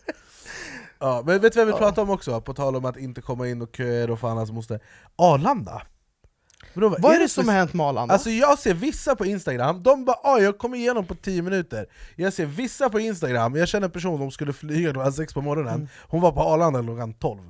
Ja, 1.00 1.22
men 1.26 1.40
vet 1.40 1.52
du 1.52 1.58
vad 1.58 1.66
vi 1.66 1.72
pratar 1.72 2.02
om 2.02 2.10
också? 2.10 2.40
På 2.40 2.54
tal 2.54 2.76
om 2.76 2.84
att 2.84 2.96
inte 2.96 3.20
komma 3.20 3.48
in 3.48 3.62
och 3.62 3.76
köer 3.76 4.10
och 4.10 4.20
fan 4.20 4.36
hans 4.36 4.52
moster. 4.52 4.80
Arlanda! 5.16 5.82
Bro, 6.74 6.88
Vad 6.98 7.14
är 7.14 7.18
det 7.18 7.28
för- 7.28 7.28
som 7.28 7.48
har 7.48 7.54
hänt 7.54 7.72
med 7.74 7.86
Arlanda? 7.86 8.14
Alltså 8.14 8.30
jag 8.30 8.58
ser 8.58 8.74
vissa 8.74 9.16
på 9.16 9.26
Instagram, 9.26 9.82
de 9.82 10.04
bara 10.04 10.16
ah, 10.22 10.38
jag 10.38 10.58
kommer 10.58 10.76
igenom 10.76 11.06
på 11.06 11.14
10 11.14 11.42
minuter. 11.42 11.86
Jag 12.16 12.32
ser 12.32 12.46
vissa 12.46 12.90
på 12.90 13.00
Instagram, 13.00 13.56
jag 13.56 13.68
känner 13.68 13.86
en 13.86 13.90
person 13.90 14.18
som 14.18 14.30
skulle 14.30 14.52
flyga 14.52 14.92
klockan 14.92 15.12
6 15.12 15.34
på 15.34 15.40
morgonen. 15.40 15.74
Mm. 15.74 15.88
Hon 16.08 16.20
var 16.20 16.32
på 16.32 16.40
Arlanda 16.40 16.82
klockan 16.82 17.14
12 17.14 17.40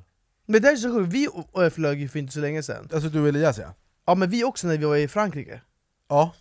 Men 0.47 0.63
det 0.63 0.69
är 0.69 0.77
så 0.77 0.95
sjukt, 0.95 1.13
vi 1.13 1.29
flög 1.71 2.01
ju 2.01 2.09
för 2.09 2.19
inte 2.19 2.33
så 2.33 2.41
länge 2.41 2.63
sedan. 2.63 2.89
Alltså 2.95 3.09
du 3.09 3.21
och 3.21 3.29
Elias 3.29 3.59
ja. 3.59 3.75
Ja 4.07 4.15
men 4.15 4.31
vi 4.31 4.45
också 4.45 4.67
när 4.67 4.77
vi 4.79 4.85
var 4.85 4.97
i 4.97 5.09
Frankrike. 5.09 5.61
Ja, 6.09 6.33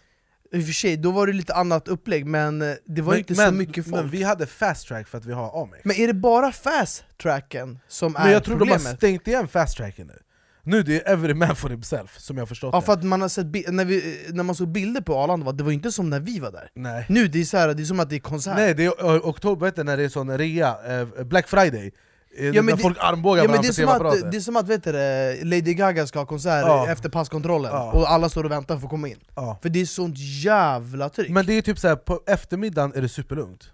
I 0.52 0.62
och 0.62 0.66
för 0.66 0.74
sig, 0.74 0.98
då 0.98 1.12
var 1.12 1.28
det 1.28 1.34
lite 1.34 1.54
annat 1.54 1.88
upplägg 1.88 2.26
men 2.26 2.62
eh, 2.62 2.74
det 2.86 3.02
var 3.02 3.12
men, 3.12 3.20
inte 3.20 3.34
men, 3.34 3.48
så 3.48 3.54
mycket 3.54 3.84
folk 3.84 3.96
men 3.96 4.02
men, 4.02 4.12
vi 4.12 4.24
hade 4.24 4.46
fast 4.46 4.88
track 4.88 5.08
för 5.08 5.18
att 5.18 5.26
vi 5.26 5.34
har 5.34 5.64
Amex 5.64 6.00
är 6.00 6.08
det 6.08 6.14
bara 6.14 6.52
fast 6.52 7.04
tracken 7.22 7.80
som 7.88 8.14
Men 8.14 8.22
är 8.22 8.32
jag 8.32 8.44
tror 8.44 8.56
de 8.56 8.60
problemet? 8.60 8.88
har 8.88 8.96
stängt 8.96 9.28
igen 9.28 9.48
fast 9.48 9.78
tracken 9.78 10.08
nu. 10.08 10.20
Nu 10.64 10.84
det 10.84 10.96
är 11.08 11.14
every 11.14 11.34
man 11.34 11.56
for 11.56 11.70
himself, 11.70 12.18
som 12.20 12.38
jag 12.38 12.42
har 12.42 12.48
förstått 12.48 12.70
Ja 12.74 12.80
det. 12.80 12.86
för 12.86 12.94
att 12.94 13.04
man 13.04 13.22
har 13.22 13.30
sett 13.30 13.72
när, 13.72 13.86
vi, 13.86 14.26
när 14.30 14.44
man 14.44 14.56
såg 14.56 14.68
bilder 14.68 15.02
på 15.02 15.16
Arlanda, 15.16 15.46
va, 15.46 15.52
det 15.52 15.64
var 15.64 15.72
inte 15.72 15.92
som 15.92 16.10
när 16.10 16.20
vi 16.20 16.40
var 16.40 16.52
där. 16.52 16.70
Nej. 16.76 17.06
Nu 17.10 17.28
det 17.28 17.40
är, 17.40 17.44
så 17.44 17.58
här, 17.58 17.74
det 17.74 17.84
är 17.84 17.86
som 17.86 18.00
att 18.00 18.10
det 18.10 18.16
är 18.16 18.20
konsert. 18.20 18.56
Nej, 18.56 18.74
det 18.74 18.86
är 18.86 18.92
oktober 19.30 19.84
när 19.84 19.98
det 19.98 20.04
är 20.04 20.10
sån 20.10 20.38
rea, 20.38 21.00
eh, 21.02 21.24
Black 21.24 21.48
Friday. 21.48 21.86
eh, 21.86 21.92
Ja, 22.38 22.62
men 22.62 22.66
det- 22.66 22.78
folk 22.82 22.98
armbågar 23.02 23.44
Ja, 23.44 23.50
men 23.52 23.62
det, 23.62 23.68
är 23.68 23.72
som 23.72 23.90
att, 23.90 24.32
det 24.32 24.38
är 24.38 24.42
som 24.42 24.56
att 24.56 24.68
vet 24.68 24.84
du, 24.84 24.92
det, 24.92 25.38
Lady 25.44 25.74
Gaga 25.74 26.08
ska 26.08 26.20
ha 26.20 26.26
konsert 26.26 26.64
Ja. 26.68 26.88
efter 26.90 27.10
passkontrollen, 27.10 27.72
Ja. 27.74 27.92
och 27.92 28.12
alla 28.12 28.30
står 28.30 28.44
och 28.44 28.52
väntar 28.52 28.78
för 28.78 28.84
att 28.86 28.90
komma 28.90 29.08
in. 29.08 29.20
Ja. 29.36 29.60
För 29.62 29.70
det 29.70 29.82
är 29.82 29.86
sånt 29.86 30.16
jävla 30.18 31.10
tryck. 31.10 31.30
Men 31.30 31.46
det 31.46 31.54
är 31.54 31.62
typ 31.62 31.80
så 31.80 31.88
här, 31.88 31.96
på 31.96 32.22
eftermiddagen 32.28 32.94
är 32.96 33.02
det 33.02 33.10
superlugnt. 33.10 33.70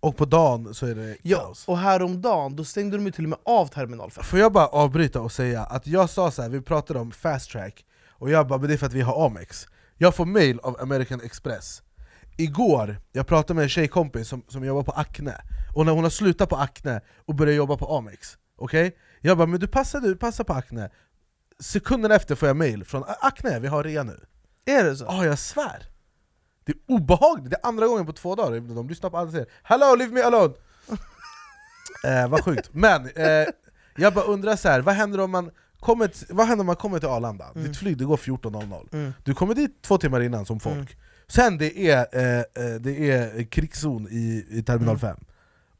Och 0.00 0.16
på 0.16 0.24
dagen 0.24 0.74
så 0.74 0.86
är 0.86 0.94
det 0.94 1.16
ja, 1.22 1.38
kaos 1.38 1.64
Och 1.68 1.78
häromdagen, 1.78 2.56
då 2.56 2.64
stängde 2.64 2.96
de 2.98 3.12
till 3.12 3.24
och 3.24 3.30
med 3.30 3.38
av 3.44 3.66
terminal 3.66 4.10
5 4.10 4.24
Får 4.24 4.38
jag 4.38 4.52
bara 4.52 4.66
avbryta 4.66 5.20
och 5.20 5.32
säga 5.32 5.62
att 5.62 5.86
jag 5.86 6.10
sa 6.10 6.30
så 6.30 6.42
här, 6.42 6.48
vi 6.48 6.60
pratade 6.60 6.98
om 7.00 7.10
fast 7.12 7.50
track 7.50 7.84
Och 8.10 8.30
jag 8.30 8.46
bara, 8.48 8.58
men 8.58 8.68
det 8.68 8.74
är 8.74 8.78
för 8.78 8.86
att 8.86 8.92
vi 8.92 9.00
har 9.00 9.26
Amex. 9.26 9.66
Jag 9.98 10.14
får 10.14 10.24
mail 10.26 10.60
av 10.62 10.76
American 10.80 11.20
Express 11.24 11.82
Igår, 12.36 13.00
jag 13.12 13.26
pratade 13.26 13.54
med 13.54 13.62
en 13.62 13.68
tjejkompis 13.68 14.28
som, 14.28 14.42
som 14.48 14.64
jobbar 14.64 14.82
på 14.82 14.92
Acne 14.92 15.36
Och 15.74 15.86
när 15.86 15.92
hon 15.92 16.02
har 16.04 16.10
slutat 16.10 16.48
på 16.48 16.56
Acne 16.56 17.00
och 17.16 17.34
börjat 17.34 17.56
jobba 17.56 17.76
på 17.76 17.96
Amex 17.96 18.38
Okej? 18.56 18.96
Jag 19.20 19.38
bara, 19.38 19.46
men 19.46 19.60
du 19.60 19.66
passar, 19.66 20.00
du 20.00 20.16
passar 20.16 20.44
på 20.44 20.52
Acne 20.52 20.90
Sekunden 21.60 22.10
efter 22.10 22.34
får 22.34 22.48
jag 22.48 22.56
mail 22.56 22.84
från 22.84 23.04
Acne, 23.20 23.60
vi 23.60 23.68
har 23.68 23.84
rea 23.84 24.02
nu 24.02 24.20
Är 24.64 24.84
det 24.84 24.96
så? 24.96 25.04
Ja, 25.04 25.24
jag 25.24 25.38
svär! 25.38 25.86
Det 26.64 26.72
är 26.72 26.78
obehagligt, 26.94 27.50
det 27.50 27.56
är 27.62 27.68
andra 27.68 27.86
gången 27.86 28.06
på 28.06 28.12
två 28.12 28.34
dagar 28.34 28.60
de 28.74 28.88
lyssnar 28.88 29.10
på 29.10 29.18
allt 29.18 29.26
jag 29.26 29.32
säger 29.32 29.48
Hello, 29.62 29.94
leave 29.94 30.12
me 30.12 30.22
alone! 30.22 30.54
eh, 32.04 32.28
vad 32.28 32.44
sjukt, 32.44 32.70
men 32.72 33.06
eh, 33.06 33.46
jag 33.96 34.14
bara 34.14 34.24
undrar 34.24 34.56
så 34.56 34.68
här, 34.68 34.80
vad 34.80 34.94
händer 34.94 35.20
om 35.20 35.30
man 35.30 35.50
kommer 35.80 36.10
vad 36.34 36.46
händer 36.46 36.62
om 36.62 36.66
man 36.66 36.76
kommer 36.76 36.98
till 36.98 37.08
Arlanda? 37.08 37.52
Ditt 37.54 37.76
flyg 37.76 37.98
det 37.98 38.04
går 38.04 38.16
14.00 38.16 38.88
Mm. 38.92 39.12
Du 39.24 39.34
kommer 39.34 39.54
dit 39.54 39.82
två 39.82 39.98
timmar 39.98 40.20
innan 40.20 40.46
som 40.46 40.60
folk 40.60 40.96
Sen 41.28 41.58
det 41.58 41.90
är, 41.90 42.06
eh, 42.12 42.38
eh, 42.38 42.74
det 42.80 43.10
är 43.10 43.44
krigszon 43.44 44.08
i, 44.10 44.46
i 44.50 44.62
terminal 44.62 44.98
5 44.98 45.16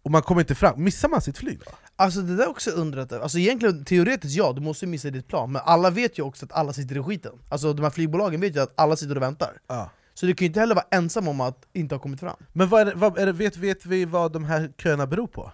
Och 0.02 0.10
man 0.10 0.22
kommer 0.22 0.40
inte 0.40 0.54
fram, 0.54 0.84
missar 0.84 1.08
man 1.08 1.20
sitt 1.20 1.38
flyg 1.38 1.58
då? 1.58 1.70
Alltså 1.96 2.20
det 2.20 2.36
där 2.36 2.44
är 2.44 2.48
också 2.48 2.70
undrat, 2.70 3.12
alltså 3.12 3.38
egentligen 3.38 3.84
teoretiskt 3.84 4.36
ja, 4.36 4.52
du 4.52 4.60
måste 4.60 4.86
missa 4.86 5.10
ditt 5.10 5.28
plan. 5.28 5.52
Men 5.52 5.62
alla 5.64 5.90
vet 5.90 6.18
ju 6.18 6.22
också 6.22 6.44
att 6.46 6.52
alla 6.52 6.72
sitter 6.72 6.96
i 6.98 7.02
skiten. 7.02 7.32
Alltså 7.48 7.72
de 7.72 7.82
här 7.82 7.90
flygbolagen 7.90 8.40
vet 8.40 8.56
ju 8.56 8.60
att 8.60 8.72
alla 8.76 8.96
sitter 8.96 9.16
och 9.16 9.22
väntar. 9.22 9.60
Ja. 9.66 9.90
Så 10.14 10.26
du 10.26 10.34
kan 10.34 10.44
ju 10.44 10.46
inte 10.46 10.60
heller 10.60 10.74
vara 10.74 10.86
ensam 10.90 11.28
om 11.28 11.40
att 11.40 11.66
inte 11.72 11.94
ha 11.94 12.00
kommit 12.00 12.20
fram. 12.20 12.36
Men 12.52 12.68
vad 12.68 12.80
är 12.80 12.84
det, 12.84 12.94
vad 12.94 13.18
är 13.18 13.26
det, 13.26 13.32
vet, 13.32 13.56
vet 13.56 13.86
vi 13.86 14.04
vad 14.04 14.32
de 14.32 14.44
här 14.44 14.72
köerna 14.78 15.06
beror 15.06 15.26
på? 15.26 15.52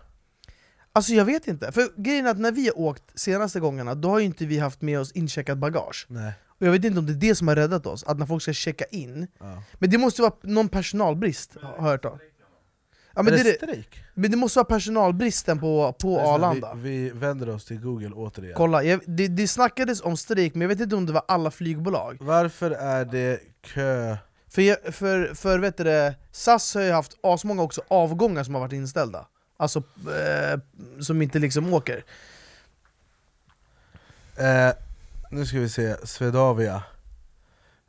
Alltså 0.93 1.13
jag 1.13 1.25
vet 1.25 1.47
inte, 1.47 1.73
för 1.73 2.03
grejen 2.03 2.27
är 2.27 2.31
att 2.31 2.39
när 2.39 2.53
vi 2.53 2.67
har 2.67 2.79
åkt 2.79 3.03
senaste 3.15 3.61
gångerna, 3.61 3.95
då 3.95 4.11
har 4.11 4.19
ju 4.19 4.25
inte 4.25 4.47
vi 4.47 4.59
haft 4.59 4.83
med 4.83 5.01
oss 5.01 5.13
incheckat 5.13 5.59
bagage. 5.59 6.07
Nej. 6.09 6.33
Och 6.61 6.67
jag 6.67 6.73
vet 6.73 6.85
inte 6.85 6.99
om 6.99 7.07
det 7.07 7.13
är 7.13 7.29
det 7.29 7.35
som 7.35 7.49
har 7.49 7.57
räddat 7.57 7.87
oss, 7.87 8.05
att 8.05 8.19
när 8.19 8.27
folk 8.27 8.43
ska 8.43 8.53
checka 8.53 8.85
in. 8.85 9.27
Ja. 9.39 9.63
Men 9.79 9.91
det 9.91 9.99
måste 9.99 10.23
vara 10.23 10.33
någon 10.43 10.69
personalbrist, 10.69 11.57
har 11.63 11.75
jag 11.77 11.83
hört 11.83 12.05
om 12.05 12.19
Ja, 13.15 13.23
men, 13.23 13.35
det, 13.35 13.43
det 13.43 13.85
men 14.15 14.31
det 14.31 14.37
måste 14.37 14.59
vara 14.59 14.65
personalbristen 14.65 15.61
på, 15.61 15.93
på 15.93 16.09
Lyssna, 16.09 16.29
Arlanda 16.29 16.75
Vi, 16.75 16.91
vi 16.91 17.11
vänder 17.11 17.49
oss 17.49 17.65
till 17.65 17.81
google 17.81 18.11
återigen. 18.15 18.55
Kolla, 18.57 18.83
jag, 18.83 19.01
det, 19.07 19.29
det 19.29 19.49
snackades 19.49 20.01
om 20.01 20.17
strejk, 20.17 20.55
men 20.55 20.61
jag 20.61 20.69
vet 20.69 20.81
inte 20.81 20.97
om 20.97 21.07
det 21.07 21.13
var 21.13 21.23
alla 21.29 21.51
flygbolag. 21.51 22.17
Varför 22.21 22.71
är 22.71 23.05
det 23.05 23.41
kö? 23.61 24.17
För, 24.49 24.63
jag, 24.63 24.95
för, 24.95 25.35
för 25.35 25.59
vet 25.59 25.77
du 25.77 25.85
det, 25.85 26.15
SAS 26.33 26.75
har 26.75 26.83
ju 26.83 26.93
haft 26.93 27.19
asmånga 27.23 27.63
också 27.63 27.83
avgångar 27.89 28.45
som 28.45 28.55
har 28.55 28.61
varit 28.61 28.73
inställda. 28.73 29.27
Alltså, 29.57 29.79
eh, 29.79 30.61
som 31.01 31.23
inte 31.23 31.39
liksom 31.39 31.75
åker. 31.75 32.05
Eh, 34.37 34.73
nu 35.31 35.47
ska 35.47 35.61
vi 35.61 35.69
se, 35.69 36.07
Swedavia. 36.07 36.83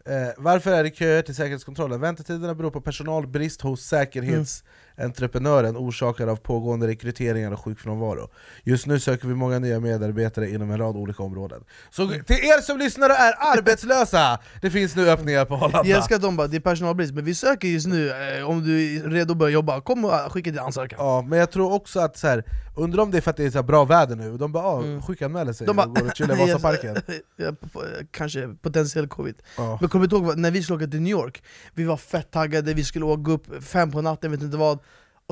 Eh, 0.05 0.29
varför 0.37 0.71
är 0.71 0.83
det 0.83 0.95
köer 0.95 1.21
till 1.21 1.35
säkerhetskontrollen? 1.35 2.01
Väntetiderna 2.01 2.55
beror 2.55 2.71
på 2.71 2.81
personalbrist 2.81 3.61
hos 3.61 3.81
säkerhetsentreprenören 4.95 5.77
orsakad 5.77 6.29
av 6.29 6.35
pågående 6.35 6.87
rekryteringar 6.87 7.51
och 7.51 7.59
sjukfrånvaro. 7.59 8.29
Just 8.63 8.87
nu 8.87 8.99
söker 8.99 9.27
vi 9.27 9.35
många 9.35 9.59
nya 9.59 9.79
medarbetare 9.79 10.49
inom 10.49 10.71
en 10.71 10.77
rad 10.77 10.95
olika 10.95 11.23
områden. 11.23 11.63
Så 11.89 12.07
till 12.07 12.35
er 12.35 12.61
som 12.61 12.77
lyssnar 12.77 13.09
och 13.09 13.15
är 13.15 13.33
arbetslösa, 13.57 14.39
det 14.61 14.69
finns 14.69 14.95
nu 14.95 15.09
öppningar 15.09 15.45
på 15.45 15.55
Arlanda. 15.55 15.81
Jag 15.85 15.97
älskar 15.97 16.15
att 16.15 16.21
de 16.21 16.35
bara, 16.37 16.47
det 16.47 16.57
är 16.57 16.61
personalbrist, 16.61 17.13
men 17.13 17.25
vi 17.25 17.35
söker 17.35 17.67
just 17.67 17.87
nu, 17.87 18.09
eh, 18.09 18.49
om 18.49 18.63
du 18.63 18.95
är 18.95 19.09
redo 19.09 19.31
att 19.31 19.37
börja 19.37 19.53
jobba, 19.53 19.81
kom 19.81 20.05
och 20.05 20.11
skicka 20.31 20.51
din 20.51 20.59
ansökan. 20.59 20.99
Ja, 21.01 21.21
men 21.21 21.39
jag 21.39 21.51
tror 21.51 21.73
också 21.73 21.99
att 21.99 22.17
så 22.17 22.27
här, 22.27 22.43
undrar 22.77 23.03
om 23.03 23.11
det 23.11 23.17
är 23.17 23.21
för 23.21 23.31
att 23.31 23.37
det 23.37 23.45
är 23.45 23.51
så 23.51 23.63
bra 23.63 23.85
väder 23.85 24.15
nu, 24.15 24.37
de 24.37 24.51
bara 24.51 24.63
ah, 24.63 24.81
Mm. 24.81 25.01
sjukanmäler 25.01 25.53
sig 25.53 25.67
De 25.67 25.75
bara, 25.75 25.87
och 25.87 25.95
går 25.95 26.05
och 26.05 26.15
chillar 26.15 26.35
i 26.35 26.39
Vasaparken. 26.51 26.95
Kanske 28.11 28.47
potentiell 28.61 29.07
covid. 29.07 29.35
Ja. 29.57 29.77
Men 29.81 29.89
kommer 29.89 30.07
du 30.07 30.15
ihåg 30.15 30.37
när 30.37 30.51
vi 30.51 30.63
skulle 30.63 30.77
åka 30.77 30.87
till 30.87 31.01
New 31.01 31.11
York? 31.11 31.43
Vi 31.73 31.83
var 31.83 31.97
fett 31.97 32.31
taggade, 32.31 32.73
vi 32.73 32.83
skulle 32.83 33.05
åka 33.05 33.31
upp 33.31 33.63
fem 33.63 33.91
på 33.91 34.01
natten, 34.01 34.31
vet 34.31 34.41
inte 34.41 34.57
vad. 34.57 34.79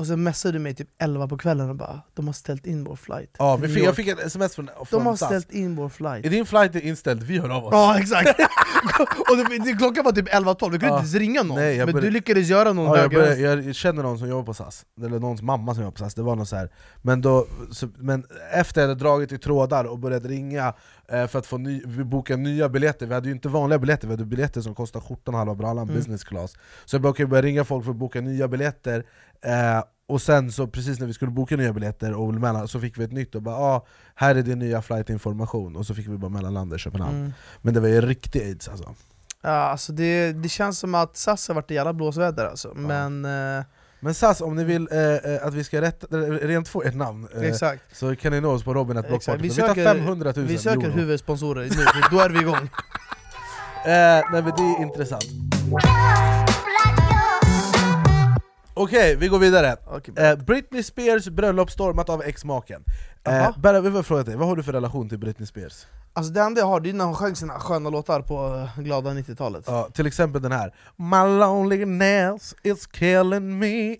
Och 0.00 0.06
sen 0.06 0.22
messade 0.22 0.52
du 0.52 0.58
mig 0.58 0.74
typ 0.74 0.88
11 0.98 1.28
på 1.28 1.38
kvällen 1.38 1.70
och 1.70 1.76
bara 1.76 2.00
de 2.14 2.26
har 2.26 2.32
ställt 2.32 2.66
in 2.66 2.84
vår 2.84 2.96
flight. 2.96 3.36
Ja, 3.38 3.56
vi 3.56 3.68
fick, 3.68 3.84
jag 3.84 3.96
fick 3.96 4.08
ett 4.08 4.20
sms 4.20 4.54
från, 4.54 4.66
De 4.78 4.86
från 4.86 5.06
har 5.06 5.16
SAS. 5.16 5.28
ställt 5.28 5.52
in 5.52 5.76
vår 5.76 5.88
flight. 5.88 6.26
Är 6.26 6.30
din 6.30 6.46
flight 6.46 6.74
inställd? 6.74 7.22
Vi 7.22 7.38
hör 7.38 7.48
av 7.48 7.64
oss. 7.64 7.70
Ja 7.72 7.98
exakt! 7.98 8.28
och 9.30 9.36
det, 9.36 9.58
det, 9.64 9.72
klockan 9.78 10.04
var 10.04 10.12
typ 10.12 10.28
11-12, 10.28 10.70
vi 10.70 10.78
kunde 10.78 10.86
Ja. 10.86 11.00
inte 11.02 11.18
ringa 11.18 11.42
någon. 11.42 11.56
Nej, 11.58 11.76
men 11.78 11.86
började- 11.86 12.00
du 12.06 12.10
lyckades 12.10 12.48
göra 12.48 12.72
någon 12.72 12.86
Ja, 12.86 12.96
jag, 12.98 13.10
började, 13.10 13.62
jag 13.64 13.74
känner 13.74 14.02
någon 14.02 14.18
som 14.18 14.28
jobbar 14.28 14.44
på 14.44 14.54
SAS, 14.54 14.84
eller 15.04 15.18
någons 15.18 15.42
mamma 15.42 15.74
som 15.74 15.82
jobbar 15.84 15.92
på 15.92 15.98
SAS, 15.98 16.14
det 16.14 16.22
var 16.22 16.36
något 16.36 16.48
så 16.48 16.56
här. 16.56 16.70
Men, 17.02 17.20
då, 17.20 17.46
så, 17.70 17.88
men 17.98 18.24
efter 18.52 18.80
jag 18.80 18.88
hade 18.88 19.00
dragit 19.00 19.32
i 19.32 19.38
trådar 19.38 19.84
och 19.84 19.98
börjat 19.98 20.24
ringa 20.24 20.74
för 21.10 21.36
att 21.38 21.46
få 21.46 21.58
ny, 21.58 21.82
boka 22.04 22.36
nya 22.36 22.68
biljetter, 22.68 23.06
vi 23.06 23.14
hade 23.14 23.28
ju 23.28 23.34
inte 23.34 23.48
vanliga 23.48 23.78
biljetter, 23.78 24.06
vi 24.06 24.12
hade 24.12 24.24
biljetter 24.24 24.60
som 24.60 24.74
kostade 24.74 25.04
skjortan 25.04 25.34
och 25.34 25.38
halva 25.38 25.54
brallan, 25.54 25.84
Mm. 25.88 25.96
business 25.96 26.24
class. 26.24 26.56
Så 26.84 26.94
jag 26.96 27.02
bara, 27.02 27.08
okay, 27.08 27.26
började 27.26 27.48
ringa 27.48 27.64
folk 27.64 27.84
för 27.84 27.90
att 27.90 27.96
boka 27.96 28.20
nya 28.20 28.48
biljetter, 28.48 29.04
eh, 29.42 29.84
och 30.08 30.22
sen 30.22 30.52
så 30.52 30.66
precis 30.66 31.00
när 31.00 31.06
vi 31.06 31.12
skulle 31.12 31.30
boka 31.30 31.56
nya 31.56 31.72
biljetter 31.72 32.12
och 32.14 32.34
mellan, 32.34 32.68
så 32.68 32.80
fick 32.80 32.98
vi 32.98 33.04
ett 33.04 33.12
nytt 33.12 33.34
och 33.34 33.42
bara 33.42 33.56
ah, 33.56 33.86
här 34.14 34.34
är 34.34 34.42
din 34.42 34.58
nya 34.58 34.82
flight-information, 34.82 35.76
och 35.76 35.86
så 35.86 35.94
fick 35.94 36.08
vi 36.08 36.16
bara 36.18 36.28
mellanlanda 36.30 36.76
i 36.76 36.78
Köpenhamn. 36.78 37.16
Mm. 37.16 37.32
Men 37.62 37.74
det 37.74 37.80
var 37.80 37.88
ju 37.88 38.00
riktig 38.00 38.40
aids 38.42 38.68
alltså. 38.68 38.94
Ja, 39.42 39.50
alltså 39.50 39.92
det, 39.92 40.32
det 40.32 40.48
känns 40.48 40.78
som 40.78 40.94
att 40.94 41.16
SAS 41.16 41.48
har 41.48 41.54
varit 41.54 41.70
i 41.70 41.74
jävla 41.74 41.92
blåsväder 41.92 42.44
alltså. 42.46 42.74
Men 42.74 43.24
eh, 43.24 43.64
Men 44.02 44.14
SAS, 44.14 44.40
om 44.40 44.54
ni 44.56 44.64
vill 44.64 44.88
eh, 44.92 44.98
eh, 44.98 45.46
att 45.46 45.54
vi 45.54 45.64
ska 45.64 45.80
rätta, 45.80 46.16
eh, 46.18 46.22
rent 46.30 46.68
få 46.68 46.82
ert 46.82 46.94
namn 46.94 47.28
eh. 47.42 47.54
Så 47.92 48.16
kan 48.16 48.32
ni 48.32 48.40
nå 48.40 48.50
oss 48.50 48.64
på 48.64 48.74
robin.blockparty, 48.74 49.42
Vi 49.42 49.48
vi, 49.48 49.54
tar 49.54 49.68
söker- 49.68 49.84
500 49.84 50.32
000 50.36 50.46
Vi 50.46 50.58
söker 50.58 50.82
euro. 50.86 50.90
huvudsponsorer 50.92 51.62
nu, 51.62 51.68
för 51.70 52.10
då 52.10 52.20
är 52.20 52.30
vi 52.30 52.38
igång. 52.40 52.68
Eh, 53.84 53.90
nej 54.32 54.42
men 54.42 54.44
det 54.44 54.62
är 54.62 54.82
intressant 54.82 55.24
Okej, 58.74 59.16
vi 59.16 59.28
går 59.28 59.38
vidare. 59.38 59.76
Okej, 59.86 60.14
Eh, 60.16 60.36
Britney 60.36 60.82
Spears 60.82 61.28
bröllop 61.28 61.70
stormat 61.70 62.08
av 62.08 62.22
ex-maken. 62.22 62.84
Eh. 63.26 63.58
Berra, 63.58 63.80
vi 63.80 63.90
vill 63.90 64.02
fråga 64.02 64.22
dig, 64.22 64.36
vad 64.36 64.48
har 64.48 64.56
du 64.56 64.62
för 64.62 64.72
relation 64.72 65.08
till 65.08 65.18
Britney 65.18 65.46
Spears? 65.46 65.86
Alltså 66.12 66.32
det 66.32 66.40
enda 66.40 66.60
jag 66.60 66.66
har 66.66 66.80
det 66.80 66.90
är 66.90 66.94
när 66.94 67.04
hon 67.04 67.14
sjöng 67.14 67.36
sina 67.36 67.54
sköna 67.58 67.90
låtar 67.90 68.20
på 68.22 68.66
eh, 68.76 68.82
glada 68.82 69.10
90-talet. 69.10 69.64
Ja, 69.66 69.88
till 69.92 70.06
exempel 70.06 70.42
den 70.42 70.52
här 70.52 70.74
My 70.96 71.38
loneliness 71.38 72.54
is 72.62 72.86
killing 72.86 73.58
me 73.58 73.96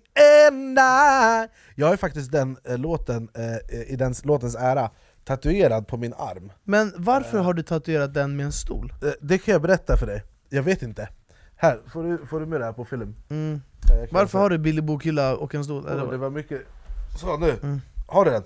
and 0.49 0.79
I 0.79 1.47
Jag 1.75 1.87
har 1.87 1.97
faktiskt 1.97 2.31
den 2.31 2.57
eh, 2.63 2.77
låten, 2.77 3.29
eh, 3.35 3.91
i 3.91 3.95
den 3.95 4.13
låtens 4.23 4.55
ära, 4.55 4.89
tatuerad 5.25 5.87
på 5.87 5.97
min 5.97 6.13
arm. 6.13 6.51
Men 6.63 6.93
varför 6.97 7.37
har 7.39 7.53
du 7.53 7.63
tatuerat 7.63 8.13
den 8.13 8.35
med 8.35 8.45
en 8.45 8.51
stol? 8.51 8.93
Eh, 9.03 9.09
Det 9.21 9.37
kan 9.37 9.51
jag 9.51 9.61
berätta 9.61 9.97
för 9.97 10.05
dig, 10.07 10.23
jag 10.49 10.63
vet 10.63 10.81
inte. 10.81 11.09
Här, 11.55 11.79
får 11.93 12.03
du, 12.03 12.25
får 12.25 12.39
du 12.39 12.45
med 12.45 12.61
det 12.61 12.65
här 12.65 12.73
på 12.73 12.85
film? 12.85 13.15
Mm. 13.29 13.61
Eh, 13.91 14.09
Varför 14.11 14.39
har 14.39 14.49
du 14.49 14.57
billig 14.57 14.83
bokhylla 14.83 15.35
och 15.37 15.55
en 15.55 15.63
stol? 15.63 15.85
Åh, 15.89 16.11
det 16.11 16.17
var 16.17 16.29
mycket... 16.29 16.61
Så 17.19 17.37
nu, 17.37 17.55
Mm. 17.63 17.81
har 18.07 18.25
du 18.25 18.31
den? 18.31 18.43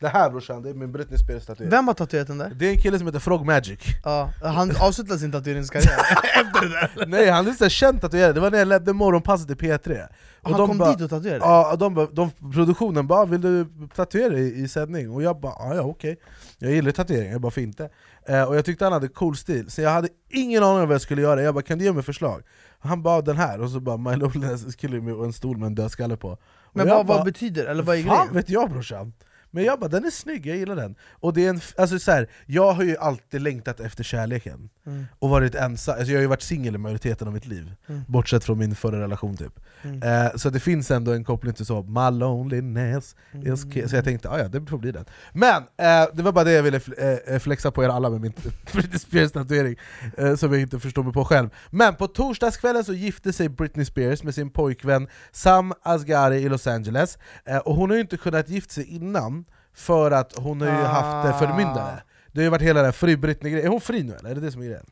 Det 0.00 0.08
här 0.08 0.30
brorsan, 0.30 0.62
det 0.62 0.70
är 0.70 0.74
min 0.74 0.92
Britney 0.92 1.18
Spears 1.18 1.46
tatuering 1.46 1.70
Vem 1.70 1.86
har 1.86 1.94
tatuerat 1.94 2.26
den 2.26 2.38
där? 2.38 2.52
Det 2.56 2.66
är 2.66 2.70
en 2.72 2.80
kille 2.80 2.98
som 2.98 3.06
heter 3.06 3.18
Frog 3.18 3.46
Magic 3.46 3.80
Ja, 4.04 4.30
han 4.42 4.72
avslutade 4.80 5.18
sin 5.18 5.32
tatueringskarriär 5.32 5.98
efter 6.40 6.60
det 6.68 6.68
där 6.96 7.06
Nej 7.06 7.30
han 7.30 7.48
är 7.48 7.52
så 7.52 7.64
här 7.64 7.68
känd 7.68 8.00
tatuerare, 8.00 8.32
det 8.32 8.40
var 8.40 8.50
när 8.50 8.58
jag 8.58 8.68
ledde 8.68 8.92
morgonpasset 8.92 9.50
i 9.50 9.54
P3 9.54 10.06
Han 10.42 10.52
de 10.52 10.68
kom 10.68 10.78
bara- 10.78 10.92
dit 10.92 11.00
och 11.02 11.10
tatuerade? 11.10 11.44
Ja, 11.44 11.76
de, 11.78 12.08
de, 12.12 12.30
produktionen 12.52 13.06
bara 13.06 13.24
'Vill 13.24 13.40
du 13.40 13.66
tatuera 13.94 14.38
i, 14.38 14.62
i 14.62 14.68
sändning?' 14.68 15.10
Och 15.10 15.22
jag 15.22 15.40
bara 15.40 15.52
"Ah, 15.52 15.74
'Ja, 15.74 15.82
okej' 15.82 16.16
Jag 16.58 16.72
gillar 16.72 16.90
tatueringar, 16.92 17.32
jag 17.32 17.40
bara 17.40 17.50
'För 17.50 17.60
inte' 17.60 17.88
eh, 18.28 18.42
Och 18.42 18.56
jag 18.56 18.64
tyckte 18.64 18.84
han 18.84 18.92
hade 18.92 19.08
cool 19.08 19.36
stil, 19.36 19.70
så 19.70 19.82
jag 19.82 19.90
hade 19.90 20.08
ingen 20.28 20.62
aning 20.62 20.82
om 20.82 20.88
vad 20.88 20.94
jag 20.94 21.00
skulle 21.00 21.22
göra 21.22 21.42
Jag 21.42 21.54
bara 21.54 21.62
'Kan 21.62 21.78
du 21.78 21.84
ge 21.84 21.92
mig 21.92 22.02
förslag?' 22.02 22.42
Han 22.80 23.02
bara 23.02 23.20
'Den 23.20 23.36
här' 23.36 23.60
och 23.60 23.70
så 23.70 23.80
bara 23.80 23.96
'My 23.96 24.16
loneliness 24.16 24.64
is 24.66 24.76
killing 24.76 25.08
me' 25.08 25.12
och 25.12 25.24
en 25.24 25.32
stol 25.32 25.56
med 25.58 25.66
en 25.66 25.74
död 25.74 25.90
skalle 25.90 26.16
på 26.16 26.38
Men 26.72 26.82
Och 26.86 26.90
jag 26.90 26.96
vad, 26.96 27.06
bara, 27.06 27.16
vad 27.18 27.26
betyder 27.26 27.64
det? 27.64 27.70
Eller 27.70 27.82
vad 27.82 27.96
är 27.96 28.02
grejen? 28.02 28.28
vet 28.32 28.50
jag 28.50 28.70
brorsan! 28.70 29.12
Men 29.52 29.64
jag 29.64 29.80
bara, 29.80 29.88
den 29.88 30.04
är 30.04 30.10
snygg, 30.10 30.46
jag 30.46 30.56
gillar 30.56 30.76
den 30.76 30.94
och 31.10 31.32
det 31.34 31.46
är 31.46 31.50
en, 31.50 31.60
alltså 31.78 31.98
så 31.98 32.10
här, 32.12 32.28
Jag 32.46 32.72
har 32.72 32.82
ju 32.82 32.96
alltid 32.96 33.40
längtat 33.42 33.80
efter 33.80 34.04
kärleken 34.04 34.68
Mm. 34.86 35.06
och 35.18 35.28
varit 35.30 35.54
ensam, 35.54 35.94
alltså 35.98 36.10
jag 36.12 36.18
har 36.18 36.22
ju 36.22 36.26
varit 36.28 36.42
singel 36.42 36.74
i 36.74 36.78
majoriteten 36.78 37.28
av 37.28 37.34
mitt 37.34 37.46
liv 37.46 37.72
Mm. 37.88 38.00
Bortsett 38.08 38.44
från 38.44 38.58
min 38.58 38.74
förra 38.74 39.00
relation 39.00 39.36
typ 39.36 39.60
Mm. 39.82 40.02
eh, 40.02 40.32
Så 40.36 40.50
det 40.50 40.60
finns 40.60 40.90
ändå 40.90 41.12
en 41.12 41.24
koppling 41.24 41.54
till 41.54 41.66
så, 41.66 41.82
my 41.82 42.18
loneliness 42.18 43.16
Mm. 43.32 43.52
is 43.54 43.64
ki-" 43.64 43.88
Så 43.88 43.96
jag 43.96 44.04
tänkte, 44.04 44.28
ah, 44.30 44.38
ja 44.38 44.48
det 44.48 44.66
får 44.66 44.78
bli 44.78 44.92
den 44.92 45.04
Men 45.32 45.62
eh, 45.62 46.08
det 46.14 46.22
var 46.22 46.32
bara 46.32 46.44
det 46.44 46.52
jag 46.52 46.62
ville 46.62 46.78
fl- 46.78 47.18
eh, 47.26 47.38
flexa 47.38 47.70
på 47.70 47.84
er 47.84 47.88
alla 47.88 48.10
med 48.10 48.20
min 48.20 48.32
Britney 48.72 48.98
Spears 48.98 49.32
tatuering 49.32 49.76
eh, 50.18 50.36
Som 50.36 50.52
jag 50.52 50.60
inte 50.62 50.80
förstår 50.80 51.02
mig 51.02 51.12
på 51.12 51.24
själv 51.24 51.48
Men 51.70 51.94
på 51.96 52.06
torsdagskvällen 52.06 52.84
så 52.84 52.92
gifte 52.92 53.32
sig 53.32 53.48
Britney 53.48 53.84
Spears 53.84 54.22
med 54.22 54.34
sin 54.34 54.50
pojkvän 54.50 55.08
Sam 55.32 55.72
Asghari 55.82 56.36
i 56.36 56.48
Los 56.48 56.66
Angeles 56.66 57.18
eh, 57.44 57.56
Och 57.56 57.74
hon 57.74 57.90
har 57.90 57.96
ju 57.96 58.02
inte 58.02 58.16
kunnat 58.16 58.48
gift 58.48 58.70
sig 58.70 58.84
innan 58.84 59.39
För 59.74 60.10
att 60.10 60.32
hon 60.36 60.60
har 60.60 60.68
ju 60.68 60.74
Ah. 60.74 60.86
haft 60.86 61.38
förmyndare 61.38 62.02
Det 62.32 62.40
har 62.40 62.44
ju 62.44 62.50
varit 62.50 62.62
hela 62.62 62.82
den 62.82 62.92
fri 62.92 63.16
Britney-grejen, 63.16 63.66
är 63.66 63.70
hon 63.70 63.80
fri 63.80 64.02
nu 64.02 64.14
eller? 64.14 64.30
Är 64.30 64.34
det 64.34 64.40
det 64.40 64.52
som 64.52 64.60
är 64.62 64.66
grejen? 64.66 64.86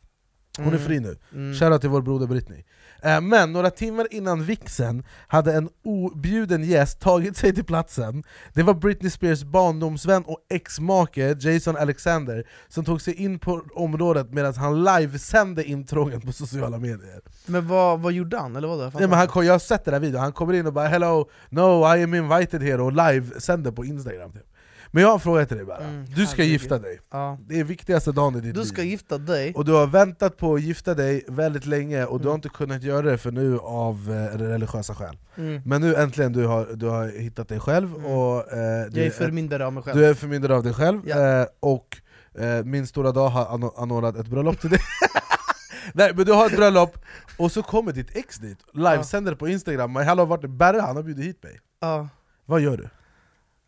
Hon 0.59 0.67
är 0.67 0.71
Mm. 0.73 0.87
fri 0.87 1.01
nu, 1.01 1.17
Mm. 1.33 1.55
shoutout 1.55 1.81
till 1.81 1.91
vår 1.91 2.03
broder 2.03 2.27
Britney 2.27 2.65
eh, 3.03 3.21
Men 3.21 3.53
några 3.53 3.71
timmar 3.71 4.07
innan 4.11 4.45
vixen 4.45 5.05
hade 5.29 5.53
en 5.53 5.69
objuden 5.85 6.65
gäst 6.65 7.01
tagit 7.01 7.37
sig 7.37 7.55
till 7.55 7.65
platsen 7.65 8.23
Det 8.55 8.63
var 8.63 8.75
Britney 8.75 9.11
Spears 9.11 9.45
barndomsvän 9.45 10.23
och 10.25 10.39
ex-make 10.51 11.37
Jason 11.41 11.77
Alexander 11.77 12.45
Som 12.69 12.85
tog 12.85 13.03
sig 13.03 13.15
in 13.15 13.39
på 13.39 13.63
området 13.75 14.33
medan 14.33 14.55
han 14.55 14.85
livesände 14.85 15.65
intrången 15.65 16.21
på 16.21 16.33
sociala 16.33 16.79
medier 16.79 17.21
Men 17.47 17.69
vad, 17.69 18.01
vad 18.01 18.13
gjorde 18.13 18.39
han? 18.39 18.57
Eller 18.57 18.69
vad? 18.69 18.79
Nej, 18.95 19.09
men 19.09 19.19
han, 19.19 19.47
Jag 19.47 19.55
har 19.55 19.59
sett 19.59 19.85
den 19.85 19.95
här 19.95 20.01
videon, 20.01 20.21
han 20.21 20.33
kommer 20.33 20.53
in 20.55 20.67
och 20.67 20.73
bara 20.73 20.89
'Hello, 20.89 21.31
no 21.51 21.97
I 21.97 22.03
am 22.03 22.15
invited 22.15 22.63
here' 22.63 22.79
och 22.81 22.93
livesänder 22.93 23.71
på 23.73 23.85
instagram 23.85 24.33
typ. 24.33 24.43
Men 24.91 25.03
jag 25.03 25.09
har 25.09 25.15
en 25.15 25.21
fråga 25.21 25.47
till 25.47 25.57
dig 25.57 25.67
bara, 25.67 25.77
Mm, 25.79 26.05
du 26.17 26.27
ska 26.27 26.37
herregud. 26.37 26.53
gifta 26.53 26.79
dig 26.79 27.01
ja. 27.11 27.39
Det 27.49 27.61
är 27.61 27.65
viktigaste 27.65 28.13
dagen 28.13 28.37
i 28.37 28.41
ditt 28.41 28.55
Du 28.55 28.61
liv 28.61 28.67
ska 28.67 28.83
gifta 28.83 29.19
dig, 29.19 29.53
och 29.55 29.65
du 29.65 29.73
har 29.73 29.87
väntat 29.87 30.37
på 30.37 30.55
att 30.55 30.63
gifta 30.63 30.95
dig 30.95 31.25
väldigt 31.29 31.67
länge 31.67 32.05
och 32.05 32.19
du 32.19 32.23
Mm. 32.23 32.29
har 32.29 32.35
inte 32.35 32.49
kunnat 32.49 32.83
göra 32.83 33.03
det 33.03 33.19
för 33.19 33.31
nu 33.31 33.59
av 33.59 34.11
eh, 34.33 34.39
religiösa 34.39 34.95
skäl 34.95 35.17
mm. 35.37 35.63
Men 35.65 35.81
nu 35.81 35.95
äntligen 35.95 36.33
du 36.33 36.47
har 36.47 36.67
du 36.75 36.87
har 36.87 37.07
hittat 37.21 37.49
dig 37.49 37.61
själv 37.61 37.95
Mm. 37.95 38.05
och 38.07 38.53
eh, 38.53 38.87
du, 38.91 38.99
jag 38.99 39.07
är 39.07 39.11
förmyndare 39.11 39.67
av 39.67 39.73
mig 39.73 39.83
själv 39.83 39.97
du 39.99 40.07
är 40.07 40.15
förmyndare 40.15 40.55
av 40.57 40.63
dig 40.63 40.75
själv 40.75 41.01
Ja. 41.05 41.41
eh, 41.41 41.47
och 41.61 41.97
eh, 42.39 42.65
min 42.65 42.87
stora 42.87 43.13
dag 43.13 43.29
har 43.29 43.73
anordnat 43.83 44.17
ett 44.17 44.27
bröllop 44.29 44.61
till 44.61 44.71
dig 44.71 44.81
Nej 45.95 46.13
men 46.17 46.25
du 46.27 46.33
har 46.33 46.47
ett 46.47 46.57
bröllop, 46.57 46.99
och 47.37 47.53
så 47.53 47.63
kommer 47.63 47.93
ditt 47.93 48.17
ex 48.17 48.37
dit, 48.37 48.59
livesänder 48.73 49.35
på 49.35 49.49
instagram, 49.49 49.93
men 49.93 50.07
hallå 50.07 50.25
vart 50.25 50.45
är 50.45 50.49
Berre? 50.49 50.81
Han 50.81 50.97
har 50.97 51.03
bjudit 51.03 51.25
hit 51.25 51.43
mig 51.43 51.61
ja. 51.81 52.09
Vad 52.47 52.61
gör 52.61 52.77
du? 52.77 52.89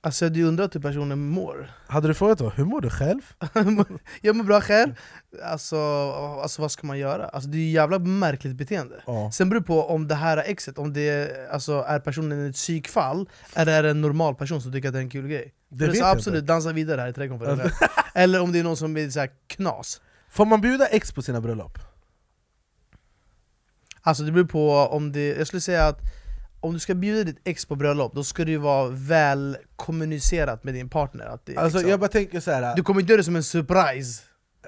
Alltså 0.03 0.29
du 0.29 0.45
undrar 0.45 0.71
hur 0.73 0.81
personen 0.81 1.29
mår 1.29 1.71
Hade 1.87 2.09
du 2.09 2.15
frågat 2.15 2.39
då, 2.39 2.51
hur 2.51 2.65
mår 2.65 2.81
du 2.81 2.91
själv? 2.91 3.21
Jag 4.21 4.37
mår 4.37 4.45
bra 4.45 4.61
själv, 4.61 4.95
alltså, 5.45 5.77
alltså 6.43 6.63
vad 6.63 6.73
ska 6.73 6.87
man 6.87 6.99
göra? 6.99 7.29
Alltså, 7.29 7.49
det 7.51 7.57
är 7.57 7.61
ju 7.61 7.71
jävla 7.71 7.99
märkligt 7.99 8.55
beteende 8.55 9.03
Ja. 9.07 9.31
Sen 9.33 9.49
beror 9.49 9.61
det 9.61 9.67
på 9.67 9.89
om 9.89 10.09
det 10.09 10.15
här 10.15 10.37
exet, 10.37 10.79
om 10.79 10.93
det 10.93 11.31
alltså, 11.53 11.85
är 11.89 11.99
personen 11.99 12.51
ett 12.51 12.55
psykfall 12.55 13.29
Eller 13.55 13.73
är 13.73 13.83
det 13.83 13.91
en 13.91 14.01
normal 14.01 14.35
person 14.35 14.63
som 14.63 14.73
tycker 14.73 14.89
att 14.89 14.95
det 14.95 14.99
är 14.99 15.03
en 15.03 15.11
kul 15.11 15.29
grej? 15.29 15.55
Det 15.69 15.87
vet 15.87 15.97
så 15.97 16.03
jag 16.03 16.17
absolut, 16.17 16.39
inte. 16.39 16.53
dansa 16.53 16.73
vidare 16.73 17.01
här 17.01 17.09
i 17.09 17.13
trädgården. 17.13 17.61
Eller 18.15 18.41
om 18.41 18.53
det 18.53 18.59
är 18.59 18.65
någon 18.65 18.77
som 18.77 18.97
är 18.97 19.11
så 19.11 19.21
här 19.21 19.31
knas 19.47 20.01
Får 20.31 20.47
man 20.47 20.61
bjuda 20.61 20.87
ex 20.87 21.13
på 21.13 21.23
sina 21.23 21.41
bröllop? 21.41 21.79
Alltså 24.03 24.23
det 24.23 24.33
beror 24.33 24.45
på 24.45 24.71
om 24.71 25.13
det, 25.13 25.29
jag 25.29 25.47
skulle 25.47 25.61
säga 25.61 25.87
att 25.87 26.01
om 26.61 26.73
du 26.73 26.79
ska 26.79 26.95
bjuda 26.95 27.25
ditt 27.25 27.41
ex 27.45 27.67
på 27.67 27.77
bröllop, 27.77 28.15
då 28.15 28.25
ska 28.25 28.45
det 28.45 28.51
ju 28.51 28.57
vara 28.59 28.89
väl 28.89 29.57
kommunicerat 29.77 30.65
med 30.65 30.75
din 30.75 30.89
partner 30.89 31.27
att 31.27 31.47
det, 31.47 31.57
Alltså 31.57 31.79
liksom, 31.79 31.91
jag 31.91 32.01
bara 32.01 32.09
tänker 32.09 32.41
så 32.41 32.51
här. 32.51 32.77
Du 32.77 32.83
kommer 32.83 33.01
inte 33.01 33.13
göra 33.13 33.19
det 33.21 33.25
som 33.25 33.37
en 33.37 33.43
surprise 33.43 34.23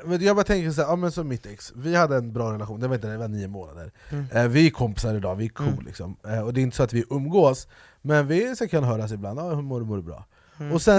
men 0.04 0.20
jag 0.22 0.36
bara 0.36 0.44
tänker 0.44 0.70
såhär, 0.70 0.88
ja, 0.88 0.96
men 0.96 1.12
som 1.12 1.28
mitt 1.28 1.46
ex, 1.46 1.72
vi 1.76 1.94
hade 1.96 2.16
en 2.16 2.32
bra 2.32 2.52
relation, 2.52 2.80
det 2.80 2.88
var, 2.88 2.94
inte, 2.94 3.08
det 3.08 3.16
var 3.18 3.28
nio 3.28 3.48
månader 3.48 3.92
Mm. 4.10 4.26
eh, 4.32 4.46
Vi 4.48 4.66
är 4.66 4.70
kompisar 4.70 5.14
idag, 5.14 5.36
vi 5.36 5.44
är 5.44 5.48
cool 5.48 5.68
Mm. 5.68 5.84
liksom 5.86 6.16
eh, 6.28 6.38
Och 6.40 6.54
det 6.54 6.60
är 6.60 6.62
inte 6.62 6.76
så 6.76 6.82
att 6.82 6.92
vi 6.92 7.04
umgås, 7.10 7.68
men 8.02 8.26
vi 8.26 8.56
så 8.56 8.68
kan 8.68 8.84
höras 8.84 9.12
ibland, 9.12 9.38
ja, 9.38 9.54
hur 9.54 9.62
mår 9.62 9.80
du, 9.80 9.86
mår 9.86 9.96
du 9.96 10.02
bra? 10.02 10.26
Mm. 10.60 10.72
Och 10.72 10.82
sen, 10.82 10.98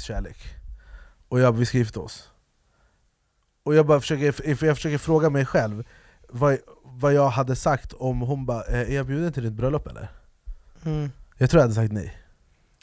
kärlek, 0.00 0.36
och 1.28 1.40
jag, 1.40 1.52
vi 1.52 1.66
ska 1.66 1.78
gifta 1.78 2.00
oss 2.00 2.30
Och 3.62 3.74
jag 3.74 3.86
bara 3.86 4.00
försöker, 4.00 4.24
jag 4.66 4.76
försöker 4.76 4.98
fråga 4.98 5.30
mig 5.30 5.44
själv 5.46 5.84
vad, 6.28 6.58
vad 6.84 7.12
jag 7.14 7.28
hade 7.28 7.56
sagt 7.56 7.92
om 7.92 8.20
hon 8.20 8.46
bara 8.46 8.64
eh, 8.64 8.80
'Är 8.90 8.94
jag 8.94 9.06
bjuden 9.06 9.32
till 9.32 9.42
ditt 9.42 9.52
bröllop 9.52 9.86
eller?' 9.86 10.08
Mm. 10.84 11.10
Jag 11.38 11.50
tror 11.50 11.58
jag 11.60 11.64
hade 11.64 11.74
sagt 11.74 11.92
nej 11.92 12.16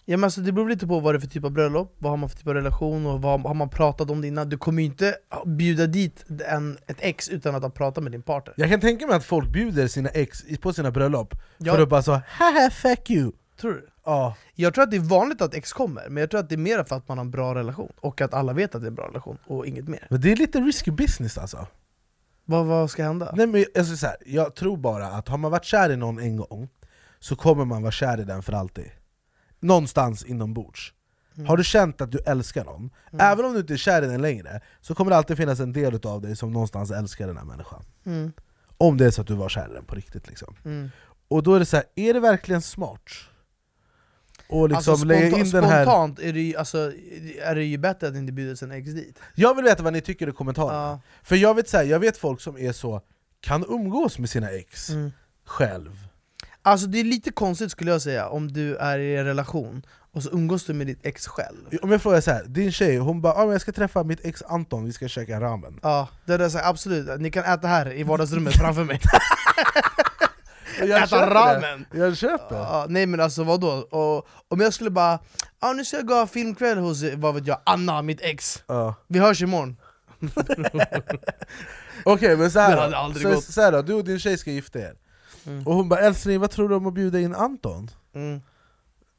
Ja, 0.08 0.18
men 0.18 0.24
alltså, 0.24 0.42
det 0.42 0.52
beror 0.52 0.70
lite 0.70 0.88
på 0.88 1.00
vad 1.00 1.14
det 1.14 1.18
är 1.18 1.20
för 1.20 1.28
typ 1.28 1.44
av 1.44 1.52
bröllop, 1.52 1.96
vad 1.98 2.12
har 2.12 2.18
man 2.18 2.30
för 2.30 2.38
typ 2.38 2.48
av 2.48 2.54
relation 2.54 3.06
och 3.06 3.22
vad 3.22 3.42
har 3.42 3.54
man 3.54 3.70
pratat 3.70 4.10
om 4.10 4.22
det 4.22 4.28
innan. 4.28 4.50
Du 4.50 4.58
kommer 4.58 4.82
ju 4.82 4.86
inte 4.86 5.16
bjuda 5.46 5.88
dit 5.88 6.26
en, 6.48 6.78
ett 6.88 6.98
ex 7.00 7.30
utan 7.30 7.56
att 7.56 7.62
ha 7.64 7.70
pratat 7.70 8.04
med 8.04 8.12
din 8.12 8.22
partner. 8.22 8.54
Jag 8.58 8.70
kan 8.70 8.80
tänka 8.80 9.08
mig 9.08 9.16
att 9.16 9.26
folk 9.26 9.50
bjuder 9.50 9.88
sina 9.88 10.10
ex 10.10 10.44
på 10.62 10.74
sina 10.74 10.92
bröllop 10.92 11.36
Ja. 11.58 11.74
för 11.74 11.82
att 11.84 11.90
bara 11.90 12.02
så 12.02 12.12
'haha 12.12 12.70
fuck 12.72 13.10
you' 13.10 13.32
Tror 13.58 13.74
du? 13.74 13.88
Ja, 14.06 14.36
Jag 14.56 14.74
tror 14.74 14.84
att 14.84 14.92
det 14.92 14.98
är 14.98 15.02
vanligt 15.02 15.42
att 15.42 15.54
ex 15.54 15.74
kommer, 15.74 16.10
men 16.10 16.22
jag 16.22 16.30
tror 16.30 16.40
att 16.40 16.50
det 16.50 16.56
är 16.56 16.58
mer 16.58 16.84
för 16.84 16.96
att 16.96 17.08
man 17.08 17.18
har 17.18 17.26
en 17.26 17.32
bra 17.32 17.56
relation 17.56 17.92
och 18.00 18.22
att 18.22 18.34
alla 18.34 18.54
vet 18.54 18.76
att 18.76 18.82
det 18.82 18.86
är 18.86 18.90
en 18.90 18.96
bra 18.96 19.08
relation, 19.08 19.38
och 19.48 19.68
inget 19.68 19.88
mer. 19.88 20.08
men 20.10 20.22
det 20.22 20.32
är 20.32 20.36
lite 20.36 20.60
risky 20.60 20.92
business 20.92 21.38
alltså 21.38 21.68
Vad, 22.46 22.66
vad 22.66 22.92
ska 22.92 23.04
hända? 23.04 23.34
Nej, 23.36 23.48
men 23.48 23.66
alltså, 23.78 23.98
så 23.98 24.06
här, 24.08 24.16
Jag 24.26 24.56
tror 24.56 24.78
bara 24.78 25.08
att 25.08 25.28
har 25.28 25.38
man 25.38 25.52
varit 25.52 25.66
kär 25.66 25.90
i 25.90 25.96
någon 25.98 26.20
en 26.20 26.38
gång, 26.38 26.70
så 27.20 27.36
kommer 27.36 27.66
man 27.66 27.82
vara 27.82 27.92
kär 27.92 28.20
i 28.20 28.24
den 28.24 28.44
för 28.44 28.54
alltid 28.54 28.92
Någonstans 29.60 30.26
inombords 30.26 30.94
Mm. 31.38 31.48
Har 31.48 31.58
du 31.58 31.64
känt 31.64 32.02
att 32.02 32.12
du 32.12 32.20
älskar 32.26 32.66
någon, 32.66 32.90
även 33.20 33.46
om 33.46 33.54
du 33.54 33.60
inte 33.60 33.74
är 33.74 33.78
kär 33.78 34.02
i 34.02 34.08
den 34.08 34.22
längre, 34.22 34.62
så 34.82 34.96
kommer 34.96 35.12
det 35.12 35.18
alltid 35.18 35.38
finnas 35.38 35.60
en 35.60 35.74
del 35.74 36.00
av 36.06 36.22
dig 36.22 36.36
som 36.36 36.54
någonstans 36.54 36.92
älskar 36.92 37.28
den 37.28 37.38
här 37.38 37.46
människan 37.46 37.84
Mm. 38.06 38.32
Om 38.78 38.98
det 38.98 39.06
är 39.06 39.12
så 39.12 39.22
att 39.22 39.28
du 39.28 39.36
var 39.36 39.50
kär 39.50 39.68
i 39.72 39.74
den 39.74 39.86
på 39.86 39.96
riktigt 39.96 40.28
liksom. 40.28 40.56
Mm. 40.66 40.90
Och 41.28 41.44
då 41.44 41.54
är 41.54 41.60
det 41.60 41.66
så 41.66 41.76
här, 41.76 41.86
är 41.96 42.14
det 42.14 42.20
verkligen 42.20 42.62
smart? 42.62 43.02
Och 44.50 44.70
liksom 44.70 44.92
alltså, 44.92 45.06
lägga 45.06 45.38
in 45.38 45.50
den 45.50 45.64
här... 45.64 45.84
Spontant 45.84 46.20
är 46.20 46.34
det, 46.34 46.42
ju, 46.42 46.56
alltså, 46.58 46.92
är 47.44 47.56
det 47.56 47.64
ju 47.64 47.78
bättre 47.78 48.08
att 48.08 48.16
inte 48.16 48.32
bjuda 48.32 48.56
sin 48.56 48.72
ex 48.72 48.90
dit. 48.90 49.20
Jag 49.36 49.56
vill 49.56 49.66
veta 49.66 49.84
vad 49.84 49.94
ni 49.94 50.02
tycker 50.02 50.30
i 50.30 50.32
kommentarerna, 50.32 50.74
Ja. 50.80 51.00
för 51.24 51.36
jag 51.36 51.56
vet, 51.56 51.70
så 51.70 51.78
här, 51.78 51.84
jag 51.84 52.00
vet 52.00 52.18
folk 52.18 52.42
som 52.42 52.58
är 52.58 52.72
så 52.72 53.02
kan 53.42 53.66
umgås 53.70 54.20
med 54.20 54.30
sina 54.30 54.50
ex 54.52 54.90
Mm. 54.90 55.12
själv 55.46 55.92
Alltså 56.62 56.88
det 56.88 57.00
är 57.00 57.04
lite 57.04 57.32
konstigt 57.32 57.72
skulle 57.72 57.92
jag 57.92 58.02
säga, 58.02 58.28
om 58.28 58.52
du 58.54 58.76
är 58.76 59.00
i 59.00 59.16
en 59.18 59.26
relation 59.26 59.86
och 60.14 60.24
så 60.24 60.30
umgås 60.30 60.66
du 60.66 60.74
med 60.74 60.88
ditt 60.88 61.06
ex 61.06 61.28
själv. 61.28 61.58
Om 61.82 61.92
jag 61.92 62.02
frågar 62.02 62.22
så 62.22 62.32
här, 62.32 62.44
din 62.48 62.72
tjej, 62.72 62.98
hon 62.98 63.22
bara 63.22 63.34
ah, 63.34 63.44
men 63.44 63.52
'jag 63.52 63.62
ska 63.62 63.72
träffa 63.72 64.04
mitt 64.04 64.26
ex 64.26 64.44
Anton, 64.44 64.86
vi 64.86 64.94
ska 64.94 65.08
käka 65.08 65.40
ramen' 65.40 65.80
Ja, 65.84 66.08
det 66.26 66.34
är 66.34 66.50
så 66.50 66.58
här, 66.58 66.70
absolut, 66.70 67.22
ni 67.22 67.32
kan 67.32 67.44
äta 67.44 67.68
här 67.68 67.94
i 67.94 68.04
vardagsrummet 68.04 68.54
framför 68.56 68.84
mig. 68.84 69.00
Jag 70.80 70.90
Äta 70.90 71.08
köper 71.08 71.32
ramen! 71.32 71.86
Det. 71.92 71.98
Jag 71.98 72.18
köper! 72.18 72.56
Ja, 72.56 72.86
nej 72.90 73.06
men 73.06 73.20
alltså 73.20 73.44
vadå? 73.44 73.68
Och, 73.90 74.28
om 74.48 74.60
jag 74.60 74.74
skulle 74.74 74.90
bara, 74.90 75.20
ah, 75.60 75.74
nu 75.74 75.86
ska 75.86 75.98
jag 75.98 76.08
gå 76.08 76.14
ha 76.14 76.28
filmkväll 76.28 76.78
hos, 76.78 77.04
vad 77.16 77.36
vet 77.36 77.48
jag, 77.48 77.58
Anna, 77.66 78.02
mitt 78.02 78.22
ex. 78.22 78.64
Ja. 78.68 78.96
Vi 79.08 79.20
hörs 79.20 79.42
imorgon. 79.42 79.78
Okej 82.04 82.38
men 82.38 82.52
så 82.52 82.60
här, 82.60 83.12
då. 83.14 83.20
så, 83.42 83.42
så 83.52 83.62
här 83.62 83.72
då, 83.72 83.82
du 83.82 83.94
och 83.94 84.04
din 84.04 84.20
tjej 84.20 84.38
ska 84.38 84.52
gifta 84.52 84.80
er 84.80 84.94
Mm. 85.48 85.68
Och 85.68 85.74
hon 85.76 85.90
bara 85.90 86.00
'älskling, 86.00 86.40
vad 86.40 86.52
tror 86.52 86.70
du 86.70 86.76
om 86.76 86.88
att 86.88 86.94
bjuda 86.94 87.20
in 87.20 87.36
Anton?' 87.36 87.90
Mm. 88.16 88.42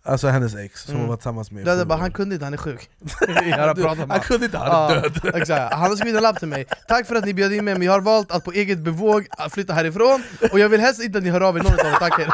Alltså 0.07 0.29
hennes 0.29 0.55
ex, 0.55 0.83
som 0.83 0.91
Mm. 0.91 1.01
hon 1.01 1.09
var 1.09 1.17
tillsammans 1.17 1.51
med 1.51 1.67
jag 1.67 1.87
bara, 1.89 1.99
han 1.99 2.11
kunde 2.13 2.35
inte, 2.35 2.45
han 2.47 2.53
är 2.55 2.59
sjuk. 2.59 2.91
jag 3.51 3.59
har 3.59 3.75
Du, 3.75 3.83
pratat 3.83 3.99
med 3.99 4.11
Han 4.17 4.21
kunde 4.21 4.45
inte, 4.47 4.59
han 4.59 4.91
är 4.91 4.95
Ja, 4.95 5.01
död. 5.01 5.35
Exakt. 5.35 5.75
Han 5.75 5.91
har 5.91 5.97
skrivit 5.97 6.17
en 6.17 6.23
lapp 6.23 6.39
till 6.39 6.49
mig, 6.49 6.67
tack 6.89 7.07
för 7.07 7.15
att 7.15 7.25
ni 7.25 7.35
bjöd 7.35 7.53
in 7.53 7.65
mig 7.65 7.75
men 7.75 7.83
jag 7.83 7.93
har 7.93 8.01
valt 8.01 8.31
att 8.33 8.45
på 8.45 8.53
eget 8.53 8.79
bevåg 8.79 9.27
flytta 9.51 9.73
härifrån. 9.73 10.23
Och 10.53 10.59
jag 10.59 10.69
vill 10.69 10.81
helst 10.81 11.03
inte 11.03 11.19
att 11.19 11.25
ni 11.25 11.31
hör 11.31 11.41
av 11.41 11.57
er 11.59 11.63
någon 11.63 11.73
av 11.73 11.87
er, 11.87 11.97
tack 11.99 12.19
er 12.21 12.33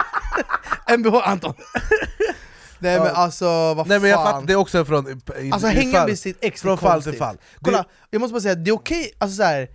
Mvh 0.96 1.28
Anton. 1.28 1.54
Nej 2.78 2.98
men 2.98 3.08
alltså 3.14 3.74
vad 3.74 3.86
Nej 3.88 4.00
men 4.00 4.10
jag 4.10 4.18
fan. 4.18 4.26
fattar, 4.32 4.46
det 4.46 4.52
är 4.52 4.56
också 4.56 4.84
från... 4.84 5.22
i- 5.40 5.52
Alltså 5.52 5.68
hänga 5.68 6.06
med 6.06 6.18
sitt 6.18 6.38
ex 6.40 6.62
Från 6.62 6.78
fall 6.78 7.02
till 7.02 7.18
fall. 7.18 7.36
Kolla, 7.60 7.84
jag 8.10 8.20
måste 8.20 8.32
bara 8.32 8.40
säga, 8.40 8.54
det 8.54 8.70
är 8.70 8.74
okej, 8.74 9.12
alltså 9.18 9.36
så 9.36 9.42
här, 9.42 9.68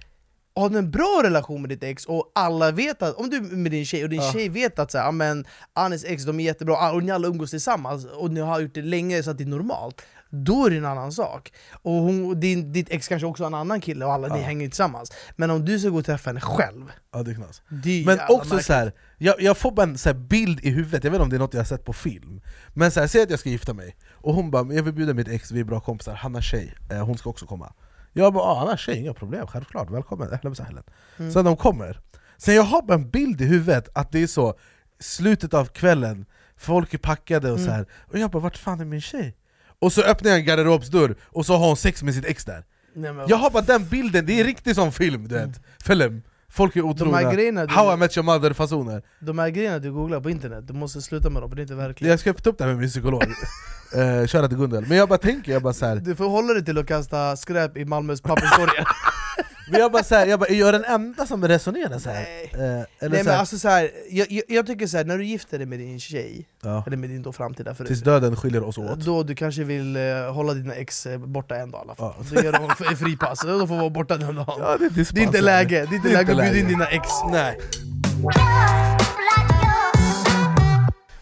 har 0.62 0.70
du 0.70 0.78
en 0.78 0.92
bra 0.92 1.22
relation 1.24 1.62
med 1.62 1.70
ditt 1.70 1.84
ex 1.84 2.06
och 2.06 2.32
alla 2.36 2.72
vet 2.72 3.02
att, 3.02 3.16
om 3.16 3.30
du 3.30 3.38
är 3.38 3.42
med 3.42 3.72
din 3.72 3.86
tjej 3.86 4.04
och 4.04 4.10
din 4.10 4.22
Ja. 4.22 4.32
tjej 4.34 4.50
vet 4.50 4.80
att 4.80 4.92
så 4.92 4.98
här, 4.98 5.46
Anis 5.74 6.04
ex 6.06 6.24
de 6.24 6.40
är 6.40 6.44
jättebra 6.44 6.92
och 6.92 7.04
ni 7.04 7.12
alla 7.12 7.28
umgås 7.28 7.50
tillsammans 7.50 8.06
och 8.06 8.32
ni 8.32 8.40
har 8.40 8.60
gjort 8.60 8.74
det 8.74 8.82
länge 8.82 9.24
så 9.24 9.32
att 9.32 9.38
det 9.38 9.44
är 9.44 9.48
normalt 9.48 10.02
då 10.30 10.66
är 10.66 10.70
det 10.70 10.78
en 10.78 10.86
annan 10.86 11.12
sak. 11.12 11.54
Och 11.82 11.92
hon, 11.94 12.40
din, 12.40 12.74
ditt 12.74 12.90
ex 12.90 13.08
kanske 13.08 13.26
också 13.28 13.44
har 13.44 13.48
en 13.48 13.54
annan 13.54 13.82
kille 13.82 14.06
och 14.06 14.14
alla 14.14 14.28
ni 14.28 14.40
Ja. 14.40 14.46
hänger 14.46 14.68
tillsammans 14.68 15.12
Men 15.36 15.50
om 15.50 15.66
du 15.66 15.80
ska 15.80 15.90
gå 15.90 15.98
och 15.98 16.06
träffa 16.06 16.30
henne 16.30 16.42
själv, 16.42 16.92
Ja, 17.14 17.24
det 17.24 17.32
är 17.32 17.36
knas. 17.36 17.62
Men 18.06 18.20
också 18.30 18.50
märkligt. 18.50 18.66
så 18.66 18.74
här, 18.74 18.92
jag, 19.18 19.42
jag 19.42 19.58
får 19.58 19.72
bara 19.72 19.84
en 19.84 19.98
så 19.98 20.14
bild 20.14 20.60
i 20.64 20.70
huvudet, 20.70 21.04
jag 21.04 21.12
vet 21.12 21.16
inte 21.18 21.24
om 21.24 21.30
det 21.30 21.36
är 21.36 21.40
något 21.40 21.54
jag 21.54 21.60
har 21.62 21.66
sett 21.66 21.86
på 21.86 21.94
film 21.94 22.42
Men 22.74 22.92
så 22.92 23.00
här, 23.00 23.08
säg 23.08 23.22
att 23.22 23.30
jag 23.30 23.40
ska 23.40 23.50
gifta 23.50 23.74
mig, 23.74 23.96
och 24.14 24.34
hon 24.34 24.52
bara 24.52 24.74
'jag 24.74 24.84
vill 24.84 24.94
bjuda 24.94 25.14
mitt 25.14 25.28
ex, 25.28 25.52
vi 25.52 25.60
är 25.60 25.64
bra 25.64 25.80
kompisar, 25.80 26.14
han 26.14 26.36
har 26.36 26.42
tjej, 26.42 26.74
eh, 26.92 27.06
hon 27.06 27.18
ska 27.18 27.30
också 27.30 27.46
komma' 27.46 27.72
Jag 28.18 28.34
bara 28.34 28.44
ah, 28.44 28.70
har 28.70 28.78
tjej, 28.78 28.98
inga 28.98 29.14
problem, 29.14 29.48
självklart, 29.48 29.90
välkommen, 29.90 30.30
sahlan' 30.30 30.84
Mm. 31.18 31.32
Sen 31.32 31.46
de 31.46 31.58
kommer, 31.58 32.02
sen 32.38 32.56
jag 32.56 32.64
har 32.64 32.94
en 32.94 33.10
bild 33.10 33.42
i 33.42 33.46
huvudet 33.46 33.90
att 33.94 34.12
det 34.12 34.24
är 34.24 34.28
så, 34.28 34.60
slutet 35.00 35.54
av 35.54 35.66
kvällen, 35.66 36.26
folk 36.58 36.94
är 36.94 36.98
packade 36.98 37.52
och 37.52 37.60
så 37.60 37.72
här. 37.72 37.86
Och 38.12 38.20
jag 38.20 38.32
bara 38.32 38.40
'vart 38.40 38.58
fan 38.58 38.80
är 38.82 38.86
min 38.86 39.02
tjej?' 39.02 39.36
Och 39.80 39.94
så 39.94 40.02
öppnar 40.02 40.32
jag 40.32 40.40
en 40.40 40.46
garderobsdörr, 40.46 41.16
och 41.24 41.46
så 41.46 41.56
har 41.56 41.68
hon 41.68 41.78
sex 41.78 42.04
med 42.04 42.14
sitt 42.14 42.26
ex 42.26 42.46
där. 42.46 42.64
Nej, 42.94 43.14
Jag 43.28 43.38
har 43.38 43.50
bara 43.50 43.64
den 43.64 43.86
bilden, 43.88 44.26
det 44.26 44.40
är 44.40 44.44
riktigt 44.44 44.76
som 44.76 44.92
film 44.92 45.28
du 45.28 45.36
vet, 45.36 45.62
film 45.84 46.22
Folk 46.58 46.76
är 46.76 46.82
otrogna, 46.82 47.32
du- 47.32 47.68
how 47.74 47.94
I 47.94 47.98
met 47.98 48.18
your 48.18 48.26
mother 48.26 48.54
fasoner. 48.54 49.02
De 49.20 49.40
här 49.40 49.50
grejerna 49.50 49.80
du 49.80 49.92
googlar 49.92 50.20
på 50.22 50.30
internet, 50.30 50.68
du 50.68 50.74
måste 50.74 51.02
sluta 51.02 51.30
med 51.30 51.42
dem, 51.42 51.56
det 51.56 51.60
är 51.60 51.64
inte 51.64 51.76
verkligt. 51.76 52.10
Jag 52.10 52.20
ska 52.20 52.34
ta 52.34 52.50
upp 52.50 52.58
det 52.58 52.64
här 52.64 52.72
med 52.72 52.80
min 52.80 52.90
psykolog, 52.90 53.24
uh, 53.98 54.28
köra 54.28 54.48
till 54.48 54.58
Gunnel 54.58 54.86
Men 54.88 54.98
jag 54.98 55.10
bara 55.10 55.18
tänker, 55.20 55.52
jag 55.52 55.62
bara 55.62 55.74
så 55.74 55.86
här, 55.86 55.96
Du 55.96 56.16
får 56.16 56.30
hålla 56.30 56.54
dig 56.54 56.66
till 56.66 56.78
att 56.78 56.88
kasta 56.88 57.36
skräp 57.36 57.78
i 57.78 57.86
Malmös 57.86 58.22
papperskorgar 58.22 58.88
men 59.72 59.80
jag 59.80 59.92
bara 59.92 60.04
så 60.04 60.16
här, 60.16 60.28
jag 60.28 60.40
bara, 60.40 60.48
är 60.50 60.56
jag 60.60 60.74
den 60.74 60.86
enda 60.86 61.26
som 61.26 61.48
resonerar 61.48 62.00
så 62.00 62.10
här? 62.10 62.24
Nej. 62.24 62.52
Eh, 62.54 62.60
eller 62.60 62.86
Nej 63.00 63.10
så 63.10 63.10
men 63.10 63.26
här, 63.28 63.38
alltså 63.40 63.60
så 63.60 63.70
här, 63.70 63.92
jag, 64.10 64.32
jag, 64.32 64.44
jag 64.48 64.68
tycker 64.68 64.88
så 64.88 64.98
här, 64.98 65.06
när 65.06 65.18
du 65.18 65.26
gifter 65.26 65.58
dig 65.58 65.68
med 65.68 65.80
din 65.80 66.00
tjej, 66.00 66.48
ja, 66.64 66.84
eller 66.88 66.98
med 66.98 67.10
din 67.10 67.22
då 67.22 67.32
framtida 67.32 67.76
fru 67.76 67.86
tills 67.86 68.02
döden 68.02 68.36
skiljer 68.36 68.64
oss 68.64 68.78
åt. 68.78 69.00
Då 69.00 69.24
du 69.24 69.36
kanske 69.36 69.64
vill 69.64 69.96
eh, 69.96 70.34
hålla 70.34 70.54
dina 70.54 70.74
ex 70.76 71.06
eh, 71.06 71.18
borta 71.18 71.56
en 71.56 71.72
dag 71.72 71.80
i 71.80 71.82
alla 71.82 71.96
fall. 71.96 72.14
Ja. 72.20 72.26
Då 72.36 72.42
ger 72.44 72.52
de 72.52 72.96
fripass, 72.96 73.40
de 73.42 73.68
får 73.68 73.76
vara 73.78 73.90
borta 73.90 74.18
den 74.18 74.36
dagen. 74.36 74.56
Ja, 74.60 74.78
det, 74.80 74.90
Det 74.90 75.20
är 75.22 75.24
inte 75.24 75.42
läge, 75.42 75.86
det 75.90 75.96
är 75.96 75.98
inte 75.98 76.10
läge 76.10 76.20
att 76.20 76.28
bjuda 76.28 76.48
in 76.48 76.54
läge. 76.54 76.68
dina 76.68 76.86
ex. 76.88 77.08
Nej. 77.32 77.58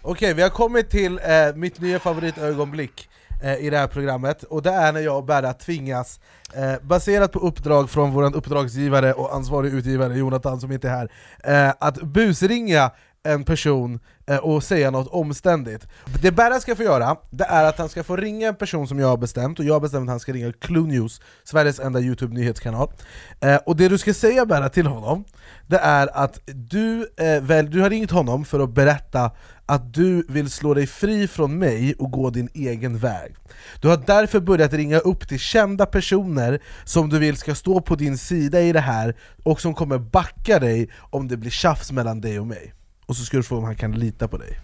Okej, 0.01 0.33
vi 0.33 0.41
har 0.41 0.49
kommit 0.49 0.89
till 0.89 1.19
eh, 1.23 1.55
mitt 1.55 1.79
nya 1.81 1.99
favoritögonblick 1.99 3.09
Eh, 3.41 3.55
i 3.55 3.69
det 3.69 3.77
här 3.77 3.88
programmet, 3.88 4.43
och 4.43 4.61
det 4.61 4.69
är 4.69 4.93
när 4.93 4.99
jag 4.99 5.17
och 5.17 5.25
Berra 5.25 5.53
tvingas, 5.53 6.19
eh, 6.53 6.73
baserat 6.81 7.31
på 7.31 7.39
uppdrag 7.39 7.89
från 7.89 8.11
vår 8.11 8.36
uppdragsgivare 8.36 9.13
och 9.13 9.36
ansvarig 9.36 9.73
utgivare 9.73 10.17
Jonathan 10.17 10.59
som 10.59 10.71
inte 10.71 10.89
är 10.89 10.91
här, 10.91 11.67
eh, 11.67 11.73
att 11.79 12.01
busringa 12.01 12.91
en 13.23 13.43
person 13.43 13.99
Eh, 14.28 14.38
och 14.38 14.63
säga 14.63 14.91
något 14.91 15.07
omständigt. 15.07 15.88
Det 16.21 16.32
Berra 16.32 16.59
ska 16.59 16.76
få 16.76 16.84
göra, 16.84 17.15
det 17.30 17.43
är 17.43 17.63
att 17.63 17.78
han 17.78 17.89
ska 17.89 18.03
få 18.03 18.15
ringa 18.15 18.47
en 18.47 18.55
person 18.55 18.88
som 18.88 18.99
jag 18.99 19.07
har 19.07 19.17
bestämt, 19.17 19.59
och 19.59 19.65
jag 19.65 19.73
har 19.73 19.80
bestämt 19.80 20.03
att 20.03 20.09
han 20.09 20.19
ska 20.19 20.34
ringa 20.34 20.53
Clue 20.53 20.88
News, 20.88 21.21
Sveriges 21.43 21.80
enda 21.80 21.99
Youtube-nyhetskanal. 21.99 22.91
Eh, 23.39 23.55
och 23.55 23.76
det 23.76 23.89
du 23.89 23.97
ska 23.97 24.13
säga 24.13 24.45
Berra 24.45 24.69
till 24.69 24.88
honom, 24.88 25.26
det 25.67 25.78
är 25.78 26.17
att 26.17 26.39
du, 26.45 27.09
eh, 27.17 27.41
väl, 27.41 27.71
du 27.71 27.82
har 27.82 27.89
ringt 27.89 28.11
honom 28.11 28.45
för 28.45 28.59
att 28.59 28.69
berätta 28.69 29.32
att 29.65 29.93
du 29.93 30.26
vill 30.30 30.49
slå 30.49 30.73
dig 30.73 30.88
fri 30.88 31.28
från 31.28 31.57
mig 31.57 31.95
och 31.99 32.11
gå 32.11 32.30
din 32.30 32.49
egen 32.53 32.97
väg. 32.97 33.36
Du 33.82 33.88
har 33.88 33.97
därför 33.97 34.39
börjat 34.39 34.73
ringa 34.73 34.99
upp 34.99 35.28
till 35.28 35.39
kända 35.39 35.86
personer 35.86 36.61
som 36.86 37.09
du 37.09 37.19
vill 37.19 37.38
ska 37.38 37.55
stå 37.55 37.82
på 37.82 37.95
din 37.95 38.17
sida 38.17 38.61
i 38.61 38.71
det 38.71 38.80
här, 38.80 39.15
och 39.43 39.61
som 39.61 39.73
kommer 39.73 39.97
backa 39.97 40.59
dig 40.59 40.89
om 41.09 41.28
det 41.28 41.38
blir 41.38 41.51
tjafs 41.51 41.91
mellan 41.91 42.21
dig 42.21 42.39
och 42.39 42.47
mig. 42.47 42.73
Och 43.06 43.16
så 43.16 43.26
ska 43.26 43.38
du 43.38 43.43
få 43.43 43.58
om 43.58 43.64
han 43.64 43.76
kan 43.76 43.91
lita 43.91 44.28
på 44.28 44.38
dig. 44.38 44.60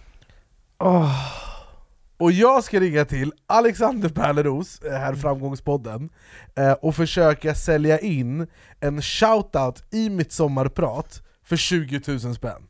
Och 2.18 2.32
jag 2.32 2.64
ska 2.64 2.80
ringa 2.80 3.04
till 3.04 3.32
Alexander 3.46 4.08
Pärleros, 4.08 4.80
eh, 4.82 4.92
här 4.98 5.14
Framgångspodden, 5.14 6.08
eh, 6.54 6.72
och 6.72 6.96
försöka 6.96 7.54
sälja 7.54 7.98
in 7.98 8.46
en 8.80 9.02
shoutout 9.02 9.84
i 9.90 10.10
mitt 10.10 10.32
sommarprat 10.32 11.22
för 11.44 11.56
20 11.56 12.00
000 12.24 12.34
spänn. 12.34 12.62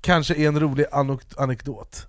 Kanske 0.00 0.34
en 0.34 0.60
rolig 0.60 0.86
anek- 0.92 1.34
anekdot. 1.38 2.06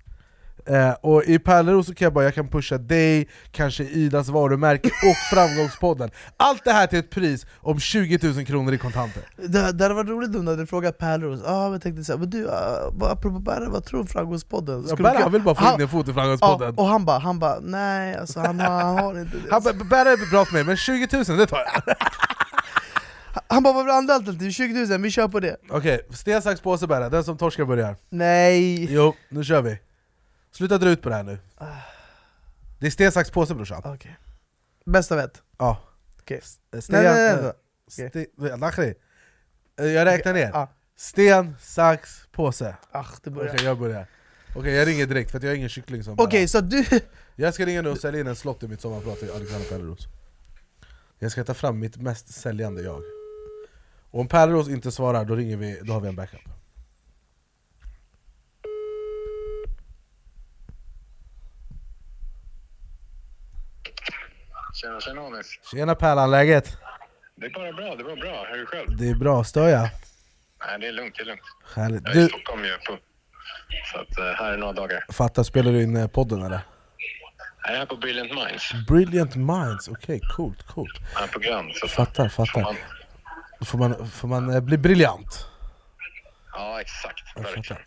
Eh, 0.68 0.92
och 1.02 1.24
i 1.24 1.40
Pärleros 1.40 1.88
så 1.88 1.94
kan 1.94 2.06
jag 2.06 2.14
bara, 2.14 2.24
jag 2.26 2.36
kan 2.36 2.48
pusha 2.48 2.78
dig, 2.78 3.28
kanske 3.52 3.84
Idas 3.84 4.30
varumärke 4.30 4.88
och 4.88 5.16
Framgångspodden. 5.34 6.10
Allt 6.38 6.64
det 6.66 6.72
här 6.72 6.88
till 6.88 7.00
ett 7.00 7.10
pris 7.10 7.46
om 7.60 7.80
20 7.80 8.20
000 8.34 8.46
kronor 8.46 8.74
i 8.74 8.78
kontanter. 8.78 9.24
Det, 9.38 9.72
det 9.72 9.84
hade 9.84 9.94
varit 9.94 10.10
roligt 10.10 10.36
om 10.36 10.46
du 10.46 10.52
hade 10.52 10.68
frågat 10.68 10.98
Pärleros, 10.98 11.42
ah, 11.46 11.72
jag 11.72 11.82
tänkte 11.82 12.04
såhär, 12.04 12.20
men 12.20 12.30
du, 12.30 12.44
uh, 12.46 12.52
apropå 13.02 13.40
Berre, 13.40 13.70
vad 13.70 13.86
tror 13.86 13.98
du 13.98 14.02
om 14.02 14.08
Framgångspodden? 14.08 14.86
Ja, 14.90 14.96
du- 14.96 15.04
han 15.04 15.32
vill 15.32 15.42
bara 15.42 15.56
få 15.56 15.76
in 15.76 15.82
en 15.82 15.90
fot 15.90 16.08
i 16.08 16.14
Framgångspodden. 16.14 16.74
Ja, 16.78 16.84
och 16.84 16.90
han 16.90 17.06
bara, 17.06 17.20
han 17.20 17.40
bara, 17.40 17.60
nej 17.60 18.16
alltså 18.16 18.40
han, 18.40 18.60
har- 18.60 18.82
han 18.82 18.98
har 18.98 19.20
inte 19.20 19.38
det. 19.38 19.52
Han 19.52 19.64
bara, 19.64 19.74
Berre 19.74 20.10
är 20.10 20.32
bra 20.32 20.46
för 20.46 20.54
mig, 20.54 20.64
men 20.64 20.78
20 20.78 21.08
000 21.28 21.38
det 21.38 21.46
tar 21.46 21.58
jag. 21.58 21.96
Han 23.50 23.64
bara, 23.64 23.74
vad 23.74 23.88
det 23.88 23.94
andra 23.94 24.14
alternativ? 24.14 24.52
20 24.52 24.86
000, 24.86 25.02
vi 25.02 25.12
kör 25.12 25.28
på 25.28 25.40
det. 25.40 25.56
Okej, 25.70 26.00
sten, 26.14 26.42
sax, 26.42 26.62
påse 26.62 26.88
Berre, 26.88 27.10
den 27.10 27.24
som 27.24 27.38
torskar 27.38 27.66
börjar. 27.66 27.96
Nej! 28.10 28.88
Jo, 28.94 29.14
nu 29.30 29.44
kör 29.44 29.62
vi. 29.62 29.78
Sluta 30.52 30.78
dra 30.78 30.90
ut 30.90 31.02
på 31.02 31.10
det 31.10 31.16
här 31.16 31.24
nu. 31.24 31.38
Det 32.80 32.88
är 32.88 32.92
sten, 32.92 33.12
sax, 33.12 33.32
påse 33.32 33.56
brorsan. 33.56 33.82
Okej. 33.86 34.18
Bäst 34.86 35.12
av 35.12 35.20
ett. 35.20 35.42
Ja. 35.58 35.78
Okej. 36.20 36.42
Sten, 36.44 37.04
Nej, 37.04 37.40
nej. 37.42 37.52
Sten, 37.88 38.60
Lakhri. 38.60 38.94
Eh, 39.80 39.86
Jag 39.86 40.06
räknar 40.06 40.34
ner. 40.34 40.68
Sten, 40.96 41.56
sax, 41.62 42.22
påse. 42.32 42.76
Ach, 42.92 43.12
det 43.24 43.30
börjar. 43.30 43.56
jag 43.64 43.80
börjar. 43.80 44.08
Okej, 44.56 44.74
jag 44.74 44.88
ringer 44.88 45.06
direkt 45.06 45.32
för 45.32 45.40
jag 45.40 45.50
har 45.50 45.56
ingen 45.56 45.70
kyckling 45.70 46.04
som 46.04 46.14
Okej, 46.20 46.42
bara- 46.44 46.48
så 46.48 46.62
du... 46.62 46.86
Jag 47.36 47.54
ska 47.54 47.66
ringa 47.66 47.82
nu 47.82 47.90
och 47.90 47.98
sälja 47.98 48.20
in 48.22 48.28
en 48.28 48.36
slott 48.36 48.64
i 48.64 48.68
mitt 48.68 48.82
sommarprat 48.82 49.20
till 49.20 49.32
Alexander 49.32 49.70
Pärleros. 49.70 50.08
Jag 51.20 51.32
ska 51.32 51.44
ta 51.44 51.54
fram 51.54 51.80
mitt 51.80 51.98
mest 51.98 52.34
säljande 52.34 52.82
jag. 52.82 53.02
Och 54.12 54.20
om 54.20 54.28
Pärleros 54.28 54.68
inte 54.70 54.92
svarar, 54.92 55.26
då 55.26 55.36
ringer 55.36 55.58
vi, 55.58 55.80
då 55.84 55.94
har 55.94 56.00
vi 56.02 56.08
en 56.08 56.16
backup. 56.16 56.42
Tjena, 64.82 65.00
tjena 65.02 65.22
Anis. 65.22 65.60
Tjena 65.72 65.96
Pärlan, 65.96 66.32
läget? 66.32 66.78
Det 67.36 67.46
är 67.46 67.50
bara 67.50 67.74
bra, 67.74 67.96
det 67.96 68.04
var 68.04 68.16
bra. 68.16 68.46
Hur 68.50 68.56
är 68.56 68.60
det 68.60 68.66
själv? 68.66 68.98
Det 68.98 69.10
är 69.10 69.16
bra, 69.16 69.44
stör 69.44 69.68
jag? 69.70 69.90
Nej, 70.68 70.80
det 70.80 70.88
är 70.88 70.92
lugnt, 70.92 71.14
det 71.18 71.22
är 71.22 71.26
lugnt. 71.26 71.42
Härligt. 71.76 72.02
Jag 72.06 72.16
är 72.16 72.20
i 72.20 72.22
Du, 72.22 72.28
Stockholm 72.30 72.64
ju. 72.66 72.72
På, 72.78 72.98
så 73.94 74.00
att, 74.00 74.18
eh, 74.18 74.26
här 74.26 74.54
är 74.54 74.58
några 74.58 74.74
dagar. 74.74 75.06
fattar, 75.12 75.44
spelar 75.44 75.72
du 75.72 75.84
in 75.84 75.96
eh, 75.98 76.08
podden 76.08 76.42
eller? 76.44 76.60
Jag 77.64 77.74
är 77.74 77.78
här 77.80 77.86
på 77.86 77.96
Brilliant 77.96 78.32
Minds. 78.34 78.72
Brilliant 78.88 79.36
Minds, 79.36 79.88
okej, 79.88 80.20
coolt, 80.36 80.64
coolt. 80.68 80.94
Jag 81.14 81.24
är 81.24 81.28
program. 81.28 81.66
Så 81.74 81.88
Fattar, 81.88 82.30
får 82.30 82.46
fattar. 82.46 82.62
man, 82.62 82.76
Får 83.66 83.78
man, 83.78 84.10
får 84.10 84.28
man 84.28 84.50
eh, 84.54 84.60
bli 84.62 84.78
briljant? 84.78 85.46
ja, 86.54 86.82
exakt. 86.82 87.38
Verkligen. 87.38 87.82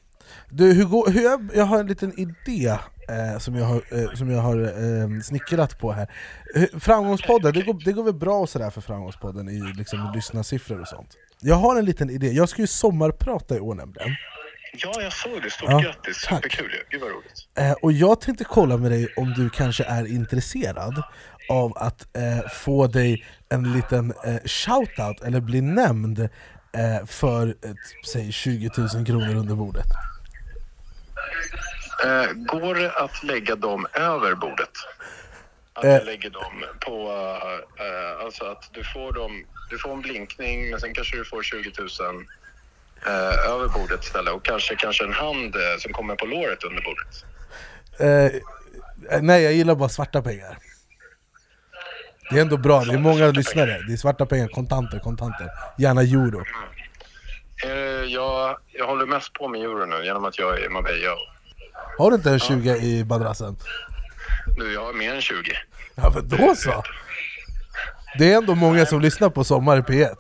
Du, 0.48 0.72
hur 0.72 0.84
går, 0.84 1.10
hur 1.10 1.22
jag, 1.22 1.50
jag 1.54 1.64
har 1.64 1.80
en 1.80 1.86
liten 1.86 2.18
idé 2.20 2.78
eh, 3.10 3.38
som 3.38 3.54
jag 3.54 3.64
har, 3.64 3.82
eh, 3.90 4.14
som 4.14 4.30
jag 4.30 4.40
har 4.40 4.62
eh, 4.62 5.20
snickrat 5.22 5.78
på 5.78 5.92
här. 5.92 6.08
Framgångspodden, 6.80 7.52
det 7.52 7.62
går, 7.62 7.84
det 7.84 7.92
går 7.92 8.04
väl 8.04 8.14
bra 8.14 8.38
och 8.38 8.48
sådär 8.48 8.70
för 8.70 8.80
Framgångspodden 8.80 9.48
i 9.48 9.72
liksom, 9.76 10.12
lyssnarsiffror 10.14 10.80
och 10.80 10.88
sånt? 10.88 11.16
Jag 11.40 11.54
har 11.56 11.76
en 11.76 11.84
liten 11.84 12.10
idé, 12.10 12.30
jag 12.30 12.48
ska 12.48 12.62
ju 12.62 12.66
sommarprata 12.66 13.56
i 13.56 13.60
år 13.60 13.74
nämligen. 13.74 14.08
Ja, 14.72 15.02
jag 15.02 15.12
såg 15.12 15.42
det. 15.42 15.50
Stort 15.50 15.70
Ja, 15.70 15.78
grattis. 15.78 16.26
tack. 16.28 16.42
Superkul 16.42 16.70
ju. 16.72 16.78
Gud 16.90 17.00
vad 17.00 17.10
roligt. 17.10 17.48
Eh, 17.58 17.72
och 17.72 17.92
jag 17.92 18.20
tänkte 18.20 18.44
kolla 18.44 18.76
med 18.76 18.90
dig 18.90 19.14
om 19.16 19.32
du 19.34 19.50
kanske 19.50 19.84
är 19.84 20.06
intresserad 20.06 21.02
av 21.50 21.72
att 21.78 22.16
eh, 22.16 22.48
få 22.50 22.86
dig 22.86 23.26
en 23.48 23.72
liten 23.72 24.12
eh, 24.24 24.36
shoutout, 24.44 25.20
eller 25.24 25.40
bli 25.40 25.60
nämnd 25.60 26.18
eh, 26.20 27.06
för 27.06 27.48
ett, 27.48 28.06
säg 28.12 28.32
20 28.32 28.70
000 28.94 29.06
kronor 29.06 29.34
under 29.34 29.54
bordet. 29.54 29.86
Eh, 32.04 32.32
går 32.32 32.74
det 32.74 32.92
att 32.92 33.22
lägga 33.22 33.56
dem 33.56 33.86
över 33.94 34.34
bordet? 34.34 34.70
Att 35.72 35.84
Eh. 35.84 35.90
jag 35.92 36.04
lägger 36.04 36.30
dem 36.30 36.64
på... 36.80 37.10
eh, 37.78 38.24
alltså 38.24 38.44
att 38.44 38.68
du 38.72 38.84
får, 38.84 39.12
dem, 39.12 39.44
du 39.70 39.78
får 39.78 39.92
en 39.92 40.00
blinkning, 40.00 40.70
men 40.70 40.80
sen 40.80 40.94
kanske 40.94 41.16
du 41.16 41.24
får 41.24 41.42
20 41.42 41.72
000 41.78 41.88
eh, 43.06 43.50
över 43.50 43.68
bordet 43.68 44.04
istället. 44.04 44.34
Och 44.34 44.44
kanske, 44.44 44.76
kanske 44.76 45.04
en 45.04 45.12
hand 45.12 45.56
eh, 45.56 45.60
som 45.78 45.92
kommer 45.92 46.16
på 46.16 46.26
låret 46.26 46.64
under 46.64 46.82
bordet. 46.82 47.24
Eh, 48.00 48.40
nej, 49.22 49.42
jag 49.42 49.52
gillar 49.52 49.74
bara 49.74 49.88
svarta 49.88 50.22
pengar. 50.22 50.58
Det 52.30 52.36
är 52.36 52.40
ändå 52.42 52.56
bra, 52.56 52.84
det 52.84 52.94
är 52.94 52.98
många 52.98 53.26
lyssnare. 53.30 53.82
Det 53.86 53.92
är 53.92 53.96
svarta 53.96 54.26
pengar, 54.26 54.48
kontanter, 54.48 54.98
kontanter. 54.98 55.46
Gärna 55.78 56.00
euro. 56.00 56.44
Eh, 57.64 57.70
jag, 58.04 58.56
jag 58.72 58.86
håller 58.86 59.06
mest 59.06 59.32
på 59.32 59.48
med 59.48 59.60
euro 59.60 59.84
nu 59.86 60.04
genom 60.04 60.24
att 60.24 60.38
jag 60.38 60.58
är 60.60 60.64
i 60.64 60.68
Marbella. 60.68 61.16
Har 61.98 62.10
du 62.10 62.16
inte 62.16 62.30
en 62.30 62.38
20 62.38 62.76
i 62.76 63.04
madrassen? 63.04 63.56
Nu, 64.56 64.72
jag 64.72 64.84
har 64.84 64.92
mer 64.92 65.14
än 65.14 65.20
20. 65.20 65.52
Ja 65.94 66.12
men 66.14 66.28
då 66.28 66.54
så! 66.54 66.82
Det 68.18 68.32
är 68.32 68.36
ändå 68.36 68.54
många 68.54 68.86
som 68.86 69.00
lyssnar 69.00 69.30
på 69.30 69.44
Sommar 69.44 69.78
i 69.78 69.80
P1. 69.80 70.16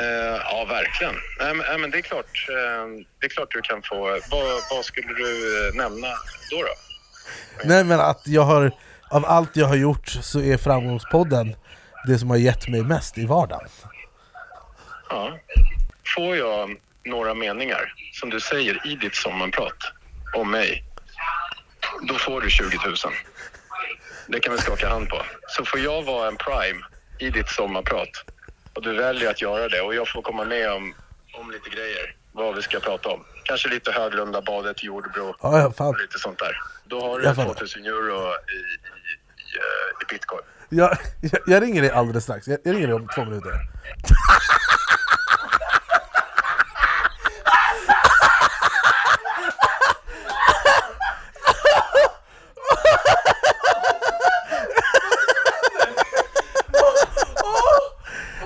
Eh, 0.00 0.40
ja, 0.44 0.66
verkligen. 0.68 1.14
Nej, 1.38 1.54
men, 1.54 1.66
nej, 1.68 1.78
men 1.78 1.90
det 1.90 1.98
är 1.98 2.02
klart. 2.02 2.46
Eh, 2.48 3.04
det 3.20 3.26
är 3.26 3.28
klart 3.28 3.48
du 3.50 3.60
kan 3.60 3.82
få... 3.82 4.18
Vad, 4.30 4.62
vad 4.70 4.84
skulle 4.84 5.08
du 5.14 5.68
eh, 5.68 5.74
nämna 5.74 6.08
då? 6.50 6.56
då? 6.56 6.74
Nej 7.64 7.84
men 7.84 8.00
att 8.00 8.22
jag 8.26 8.42
har, 8.42 8.72
av 9.10 9.26
allt 9.26 9.56
jag 9.56 9.66
har 9.66 9.76
gjort 9.76 10.08
så 10.08 10.40
är 10.40 10.56
Framgångspodden 10.56 11.56
det 12.06 12.18
som 12.18 12.30
har 12.30 12.36
gett 12.36 12.68
mig 12.68 12.82
mest 12.82 13.18
i 13.18 13.26
vardagen. 13.26 13.68
Ja. 15.08 15.38
Får 16.16 16.36
jag 16.36 16.76
några 17.04 17.34
meningar 17.34 17.94
som 18.12 18.30
du 18.30 18.40
säger 18.40 18.86
i 18.86 18.96
ditt 18.96 19.14
sommarprat 19.14 19.76
om 20.34 20.50
mig, 20.50 20.84
då 22.02 22.14
får 22.14 22.40
du 22.40 22.50
20 22.50 22.78
000. 22.86 22.96
Det 24.28 24.40
kan 24.40 24.52
vi 24.52 24.58
skaka 24.58 24.88
hand 24.88 25.08
på. 25.08 25.22
Så 25.48 25.64
får 25.64 25.80
jag 25.80 26.02
vara 26.02 26.28
en 26.28 26.36
prime 26.36 26.80
i 27.18 27.30
ditt 27.30 27.48
sommarprat 27.48 28.10
och 28.74 28.82
du 28.82 28.94
väljer 28.96 29.30
att 29.30 29.42
göra 29.42 29.68
det 29.68 29.80
och 29.80 29.94
jag 29.94 30.08
får 30.08 30.22
komma 30.22 30.44
med 30.44 30.72
om, 30.72 30.94
om 31.38 31.50
lite 31.50 31.70
grejer, 31.70 32.14
vad 32.32 32.54
vi 32.56 32.62
ska 32.62 32.80
prata 32.80 33.08
om. 33.08 33.24
Kanske 33.44 33.68
lite 33.68 33.92
Höglunda, 33.92 34.42
badet, 34.42 34.82
Jordbro 34.82 35.36
Ja, 35.42 35.58
ja, 35.60 35.72
fan. 35.72 35.88
och 35.88 36.00
lite 36.00 36.18
sånt 36.18 36.38
där. 36.38 36.56
Då 36.84 37.00
har 37.00 37.18
du 37.18 37.24
fattar. 37.34 37.44
2000 37.44 37.84
euro 37.84 38.18
i, 38.18 38.26
i, 38.26 38.60
i, 39.42 39.56
eh, 39.56 40.02
i 40.02 40.12
bitcoin. 40.12 40.42
Jag, 40.68 40.98
jag, 41.20 41.40
jag 41.46 41.62
ringer 41.62 41.82
dig 41.82 41.90
alldeles 41.90 42.24
strax, 42.24 42.48
jag, 42.48 42.58
jag 42.64 42.74
ringer 42.74 42.86
dig 42.86 42.94
om 42.96 43.08
två 43.14 43.24
minuter. 43.24 43.52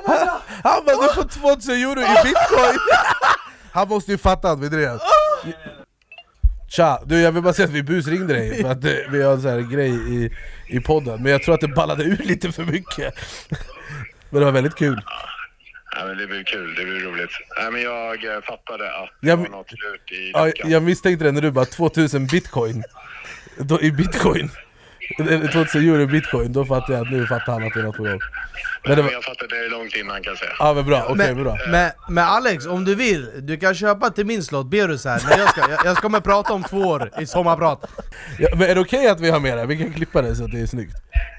Han, 0.05 0.29
han 0.63 0.85
2000 1.57 1.75
euro 1.75 2.01
i 2.01 2.05
bitcoin' 2.05 2.79
Han 3.73 3.89
måste 3.89 4.13
ju 4.13 4.19
fatta 4.19 4.51
att 4.51 4.61
vi 4.61 4.69
drev. 4.69 4.99
Tja, 6.69 7.03
du 7.07 7.21
jag 7.21 7.33
vill 7.33 7.43
bara 7.43 7.53
säga 7.55 7.67
att 7.69 7.75
vi 7.75 7.83
busringde 7.83 8.35
dig 8.35 8.63
för 8.63 8.71
att 8.71 8.85
eh, 8.85 8.93
vi 9.11 9.23
har 9.23 9.33
en 9.33 9.43
sån 9.43 9.51
här 9.51 9.61
grej 9.61 9.91
i, 9.91 10.31
i 10.69 10.81
podden 10.81 11.23
Men 11.23 11.33
jag 11.33 11.43
tror 11.43 11.55
att 11.55 11.61
det 11.61 11.69
ballade 11.69 12.05
ur 12.05 12.17
lite 12.17 12.53
för 12.53 12.65
mycket. 12.65 13.15
Men 14.31 14.41
det 14.41 14.45
var 14.45 14.53
väldigt 14.53 14.75
kul. 14.75 15.01
Ja, 15.97 16.07
men 16.07 16.19
det 16.19 16.27
blir 16.27 16.45
kul, 16.45 16.75
det 16.75 16.85
blir 16.85 17.01
roligt. 17.01 17.31
Nej, 17.59 17.71
men 17.71 17.83
jag 17.83 18.25
eh, 18.25 18.41
fattade 18.43 18.97
att 19.03 19.09
det 19.21 19.29
Jag- 19.29 19.37
var 19.37 19.49
något 19.49 19.71
lurt 19.73 20.13
i 20.13 20.31
ja. 20.35 20.51
Jag 20.65 20.83
misstänkte 20.83 21.25
det 21.25 21.33
när 21.33 21.41
du 21.41 21.51
bara 21.51 21.65
2000 21.65 22.27
bitcoin. 22.27 22.83
Då, 23.59 23.81
I 23.81 23.93
bitcoin 23.93 24.51
2000 25.53 25.89
euro 25.89 26.03
i 26.03 26.07
bitcoin, 26.07 26.53
då 26.53 26.65
fattade 26.65 26.93
jag 26.93 27.03
att 27.07 27.13
nu 27.13 27.27
fattar 27.27 27.53
han 27.53 27.63
att 27.63 27.75
det 27.75 27.81
är 27.81 27.85
något 27.85 27.97
på 27.97 28.03
gång. 28.03 28.21
Men 28.87 28.97
det 28.97 29.03
var, 29.03 29.11
jag 29.11 29.25
fattade 29.25 29.63
det 29.63 29.69
långt 29.69 29.95
innan 29.97 30.23
kan 30.23 30.31
jag 30.31 30.39
säga. 30.39 30.51
ja 30.59 30.75
men 30.75 30.87
bra, 30.87 31.03
okej 31.09 31.35
Men, 31.35 31.45
bra. 31.45 31.57
men, 31.71 31.91
men 32.09 32.25
Alex, 32.25 32.67
om 32.67 32.85
du 32.85 32.95
vill, 32.95 33.47
du 33.47 33.57
kan 33.59 33.75
köpa 33.75 34.11
till 34.11 34.27
min 34.27 34.43
slott, 34.43 34.67
Berus 34.67 35.05
här, 35.05 35.23
men 35.29 35.39
jag 35.39 35.49
ska, 35.49 35.61
jag, 35.61 35.71
jag 35.71 35.81
ska 35.97 36.03
kommer 36.03 36.21
prata 36.21 36.53
om 36.53 36.63
två 36.63 36.79
år 36.79 37.11
i 37.21 37.27
sommarprat. 37.27 37.91
Ja, 38.39 38.49
Men 38.57 38.71
är 38.71 38.75
det 38.75 38.81
okej 38.81 39.09
att 39.09 39.21
vi 39.21 39.31
har 39.31 39.41
med 39.41 39.59
det? 39.59 39.67
Vi 39.67 39.77
kan 39.79 39.93
klippa 39.93 40.23
det 40.23 40.37
så 40.37 40.45
att 40.45 40.51
det 40.53 40.61
är 40.61 40.67
snyggt. 40.67 40.95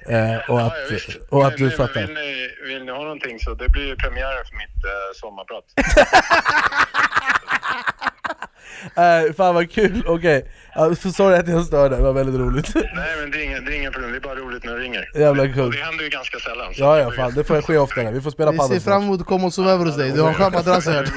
Eh, 0.09 0.35
Och 0.51 0.59
Ja, 0.59 0.65
att, 0.65 0.73
ja, 0.91 0.97
och 1.29 1.47
att 1.47 1.57
du 1.57 1.63
men 1.63 1.71
fattar. 1.71 2.01
Vill 2.01 2.13
ni, 2.13 2.49
vill 2.67 2.85
ni 2.85 2.91
ha 2.91 3.01
någonting 3.03 3.39
så 3.39 3.53
det 3.53 3.69
blir 3.69 3.85
ju 3.87 3.95
premiären 3.95 4.45
för 4.49 4.55
mitt 4.55 4.85
eh, 4.85 4.91
sommarprat. 5.13 5.63
Eh, 8.95 9.33
fan 9.37 9.55
vad 9.55 9.71
kul, 9.71 10.03
okej. 10.07 10.45
Okay. 10.75 11.11
Sorry 11.11 11.35
att 11.35 11.47
jag 11.47 11.65
störde, 11.65 11.95
det 11.95 12.01
var 12.01 12.13
väldigt 12.13 12.35
roligt. 12.35 12.75
Nej 12.75 13.17
men 13.19 13.31
det 13.31 13.37
är, 13.37 13.43
inga, 13.43 13.59
det 13.59 13.71
är 13.71 13.75
inga 13.75 13.91
problem, 13.91 14.11
det 14.11 14.17
är 14.17 14.21
bara 14.21 14.35
roligt 14.35 14.63
när 14.63 14.73
du 14.73 14.79
ringer. 14.79 15.11
Jävla 15.15 15.43
Och 15.43 15.53
kul. 15.53 15.71
det 15.71 15.77
händer 15.77 16.03
ju 16.03 16.09
ganska 16.09 16.39
sällan. 16.39 16.73
Ja 16.75 16.95
det 16.95 17.01
ja, 17.01 17.11
fan. 17.11 17.33
det 17.35 17.43
får 17.43 17.61
ske 17.61 17.77
oftare, 17.77 18.11
vi 18.11 18.21
får 18.21 18.31
spela 18.31 18.51
Vi 18.51 18.57
ser 18.57 18.63
padel 18.67 18.81
fram 18.81 19.03
emot 19.03 19.21
att 19.21 19.27
komma 19.27 19.45
och 19.47 19.53
sova 19.53 19.71
över 19.71 19.85
hos 19.85 19.97
dig, 19.97 20.11
du 20.11 20.21
har 20.21 20.29
en 20.29 20.35
skön 20.35 20.51
madrass 20.51 20.85
här. 20.85 21.09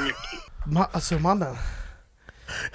Ma, 0.66 0.88
Alltså 0.92 1.14
mannen. 1.14 1.56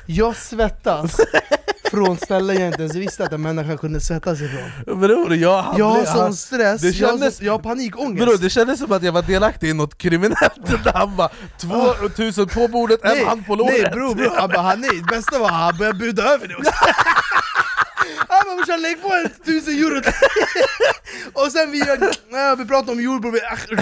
Jag 0.05 0.36
svettas 0.36 1.17
från 1.93 2.17
ställen 2.17 2.57
jag 2.59 2.67
inte 2.67 2.81
ens 2.81 2.95
visste 2.95 3.23
att 3.23 3.31
en 3.33 3.41
människa 3.41 3.77
kunde 3.77 4.01
sätta 4.01 4.35
sig 4.35 4.45
ifrån. 4.45 4.99
Bror, 4.99 5.35
jag, 5.35 5.61
hade, 5.61 5.79
Jag 5.79 5.85
har 5.85 6.05
han- 6.05 6.15
sån 6.17 6.33
stress, 6.35 6.81
det 6.81 6.89
jag, 6.89 7.07
har 7.07 7.11
kändes- 7.17 7.41
jag 7.41 7.51
har 7.51 7.59
panikångest. 7.59 8.25
Bror, 8.25 8.37
det 8.37 8.49
kändes 8.49 8.79
som 8.79 8.91
att 8.91 9.03
jag 9.03 9.11
var 9.11 9.21
delaktig 9.21 9.69
i 9.69 9.73
något 9.73 9.97
kriminellt 9.97 10.65
där 10.83 10.93
han 10.93 11.15
bara 11.15 11.29
2000 11.59 12.47
på 12.47 12.67
bordet, 12.67 12.99
en 13.03 13.27
hand 13.27 13.45
på 13.47 13.55
låret. 13.55 13.73
nej 13.81 13.91
bror, 13.91 14.15
bror, 14.15 14.31
han 14.39 14.49
bara, 14.49 14.61
han, 14.61 14.81
nej, 14.81 14.89
det 15.09 15.15
bästa 15.15 15.39
var 15.39 15.47
att 15.47 15.53
han 15.53 15.77
började 15.77 15.99
buda 15.99 16.23
över 16.23 16.47
det 16.47 16.55
också. 16.55 16.71
Han 18.29 18.41
bara 18.47 18.55
brorsan 18.55 18.81
lägg 18.81 19.01
på 19.01 19.07
en 19.13 19.29
tusen 19.45 19.73
euro 19.73 20.01
Och 21.33 21.51
sen 21.51 21.71
vi, 21.71 21.79
äh, 21.81 22.55
vi 22.57 22.65
pratade 22.65 22.91
om 22.91 23.01
jordbruk, 23.01 23.33
vi- 23.33 23.75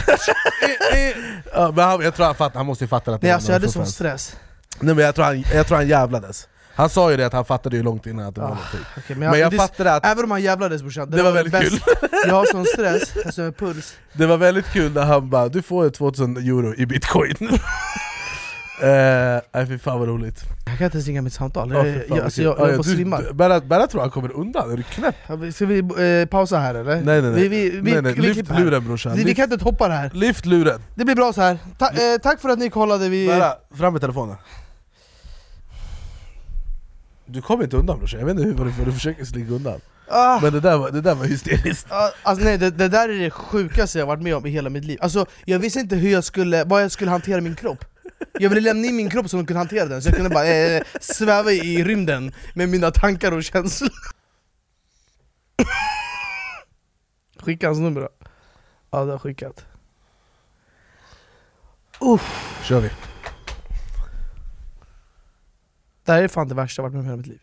eh, 0.93 1.07
eh. 1.09 1.15
Ja, 1.53 1.71
men 1.75 1.85
han, 1.85 2.01
jag 2.01 2.15
tror 2.15 2.25
han 2.25 2.35
fattar, 2.35 2.57
han 2.59 2.65
måste 2.65 2.83
ju 2.83 2.87
fatta 2.87 3.11
att 3.13 3.21
det 3.21 3.27
Nej 3.27 3.33
alltså 3.33 3.49
jag 3.51 3.53
hade 3.59 3.71
sån 3.71 3.85
stress. 3.87 4.35
Nej 4.79 4.95
men 4.95 5.05
jag 5.05 5.15
tror, 5.15 5.25
han, 5.25 5.43
jag 5.53 5.67
tror 5.67 5.77
han 5.77 5.87
jävlades 5.87 6.47
Han 6.75 6.89
sa 6.89 7.11
ju 7.11 7.17
det 7.17 7.25
att 7.25 7.33
han 7.33 7.45
fattade 7.45 7.77
ju 7.77 7.83
långt 7.83 8.05
innan 8.05 8.25
att 8.25 8.35
det 8.35 8.41
var 8.41 8.47
någonting 8.47 8.79
Okej, 8.97 9.15
Men 9.15 9.39
jag 9.39 9.51
det- 9.51 9.57
fattade 9.57 9.93
att 9.95 10.05
Även 10.05 10.23
om 10.23 10.31
han 10.31 10.41
jävlades 10.41 10.81
brorsan, 10.81 11.09
Det 11.11 11.23
var 11.23 11.31
väldigt 11.31 11.51
bäst. 11.53 11.81
Jag 12.27 12.33
har 12.33 12.45
sån 12.45 12.65
stress, 12.65 13.13
alltså 13.25 13.41
med 13.41 13.57
puls 13.57 13.93
det 14.13 14.25
var 14.25 14.37
väldigt 14.37 14.65
kul 14.65 14.91
när 14.93 15.05
han 15.05 15.29
bara 15.29 15.47
'Du 15.49 15.61
får 15.61 15.89
2000 15.89 16.37
euro 16.37 16.73
i 16.75 16.85
bitcoin' 16.85 17.59
Eh, 18.83 19.41
Nej 19.53 19.67
fy 19.67 19.77
fan 19.77 19.99
vad 19.99 20.07
roligt 20.07 20.41
Jag 20.65 20.77
kan 20.77 20.85
inte 20.85 20.97
ens 20.97 21.07
ringa 21.07 21.21
mitt 21.21 21.33
samtal, 21.33 21.71
Ja, 21.73 21.87
jag, 21.87 22.03
jag, 22.09 22.19
alltså, 22.19 22.37
kul. 22.41 22.45
jag, 22.45 22.59
jag 22.59 22.67
Ja, 22.67 22.71
är 22.73 22.77
på 22.77 22.83
du- 22.83 22.89
svimmar 22.95 23.33
Berra, 23.63 23.87
tror 23.87 24.01
han 24.01 24.09
kommer 24.09 24.31
undan, 24.31 24.71
är 24.71 24.77
du 24.77 24.83
knäpp? 24.83 25.15
Ska 25.55 25.65
vi 25.65 25.79
eh, 26.21 26.27
pausa 26.29 26.57
här 26.59 26.75
eller? 26.75 26.95
Nej 26.95 27.21
nej 27.21 27.21
nej, 27.21 27.31
Vi, 27.31 27.47
vi, 27.47 27.69
vi, 27.69 27.91
nej, 27.93 28.01
nej. 28.01 28.13
vi 28.13 28.21
lyft 28.21 28.49
luren 28.59 28.85
brorsan, 28.85 29.13
Vi, 29.15 29.23
vi 29.23 29.35
kan 29.35 29.51
inte 29.53 29.63
hoppa 29.65 29.87
det 29.87 29.93
här, 29.93 30.09
lyft 30.13 30.45
luren! 30.45 30.81
det 30.95 31.05
blir 31.05 31.15
bra 31.15 31.33
så 31.33 31.41
här. 31.41 31.57
Ta, 31.77 31.85
eh, 31.89 31.93
tack 32.23 32.39
för 32.41 32.49
att 32.49 32.59
ni 32.59 32.69
kollade, 32.69 33.09
vi... 33.09 33.27
Berra, 33.27 33.53
fram 33.77 33.93
med 33.93 34.01
telefonen 34.01 34.35
Du 37.31 37.41
kommer 37.41 37.63
inte 37.63 37.77
undan 37.77 37.97
brorsan, 37.99 38.19
jag 38.19 38.27
vet 38.27 38.35
inte 38.35 38.47
hur 38.47 38.53
vad 38.53 38.67
du, 38.67 38.71
vad 38.71 38.87
du 38.87 38.91
försöker 38.91 39.25
slinka 39.25 39.53
undan. 39.53 39.81
Ah. 40.07 40.39
Men 40.41 40.53
det 40.53 40.59
där 40.59 40.77
var, 40.77 40.91
det 40.91 41.01
där 41.01 41.15
var 41.15 41.25
hysteriskt. 41.25 41.87
Ja, 41.89 42.11
Alltså 42.23 42.45
nej, 42.45 42.57
det, 42.57 42.69
det 42.69 42.87
där 42.87 43.09
är 43.09 43.19
det 43.19 43.31
sjukaste 43.31 43.99
jag 43.99 44.05
varit 44.05 44.21
med 44.23 44.35
om 44.35 44.45
i 44.45 44.49
hela 44.49 44.69
mitt 44.69 44.85
liv. 44.85 44.97
Alltså 45.01 45.25
jag 45.45 45.59
visste 45.59 45.79
inte 45.79 45.95
hur 45.95 46.11
jag 46.11 46.23
skulle, 46.23 46.63
vad 46.63 46.83
jag 46.83 46.91
skulle 46.91 47.11
hantera 47.11 47.41
min 47.41 47.55
kropp. 47.55 47.85
Jag 48.33 48.49
ville 48.49 48.61
lämna 48.61 48.87
in 48.87 48.95
min 48.95 49.09
kropp 49.09 49.29
så 49.29 49.37
de 49.37 49.45
kunde 49.45 49.59
hantera 49.59 49.85
den, 49.85 50.01
så 50.01 50.09
jag 50.09 50.15
kunde 50.15 50.29
bara 50.29 50.47
eh, 50.47 50.81
sväva 50.99 51.51
i 51.51 51.83
rymden 51.83 52.33
med 52.53 52.69
mina 52.69 52.91
tankar 52.91 53.31
och 53.31 53.43
känslor. 53.43 53.89
Skicka 57.39 57.67
hans 57.67 57.79
nummer 57.79 58.01
då. 58.01 58.09
Ja 58.91 59.05
det 59.05 59.11
har 59.11 59.19
skickat. 59.19 59.65
Uff, 61.99 62.57
Kör 62.63 62.79
vi 62.79 62.89
Det 66.11 66.15
här 66.15 66.23
är 66.23 66.27
fan 66.27 66.47
det 66.47 66.55
värsta 66.55 66.81
jag 66.81 66.89
varit 66.89 66.93
med 66.93 66.99
om 66.99 67.05
i 67.05 67.09
hela 67.09 67.17
mitt 67.17 67.27
liv 67.27 67.39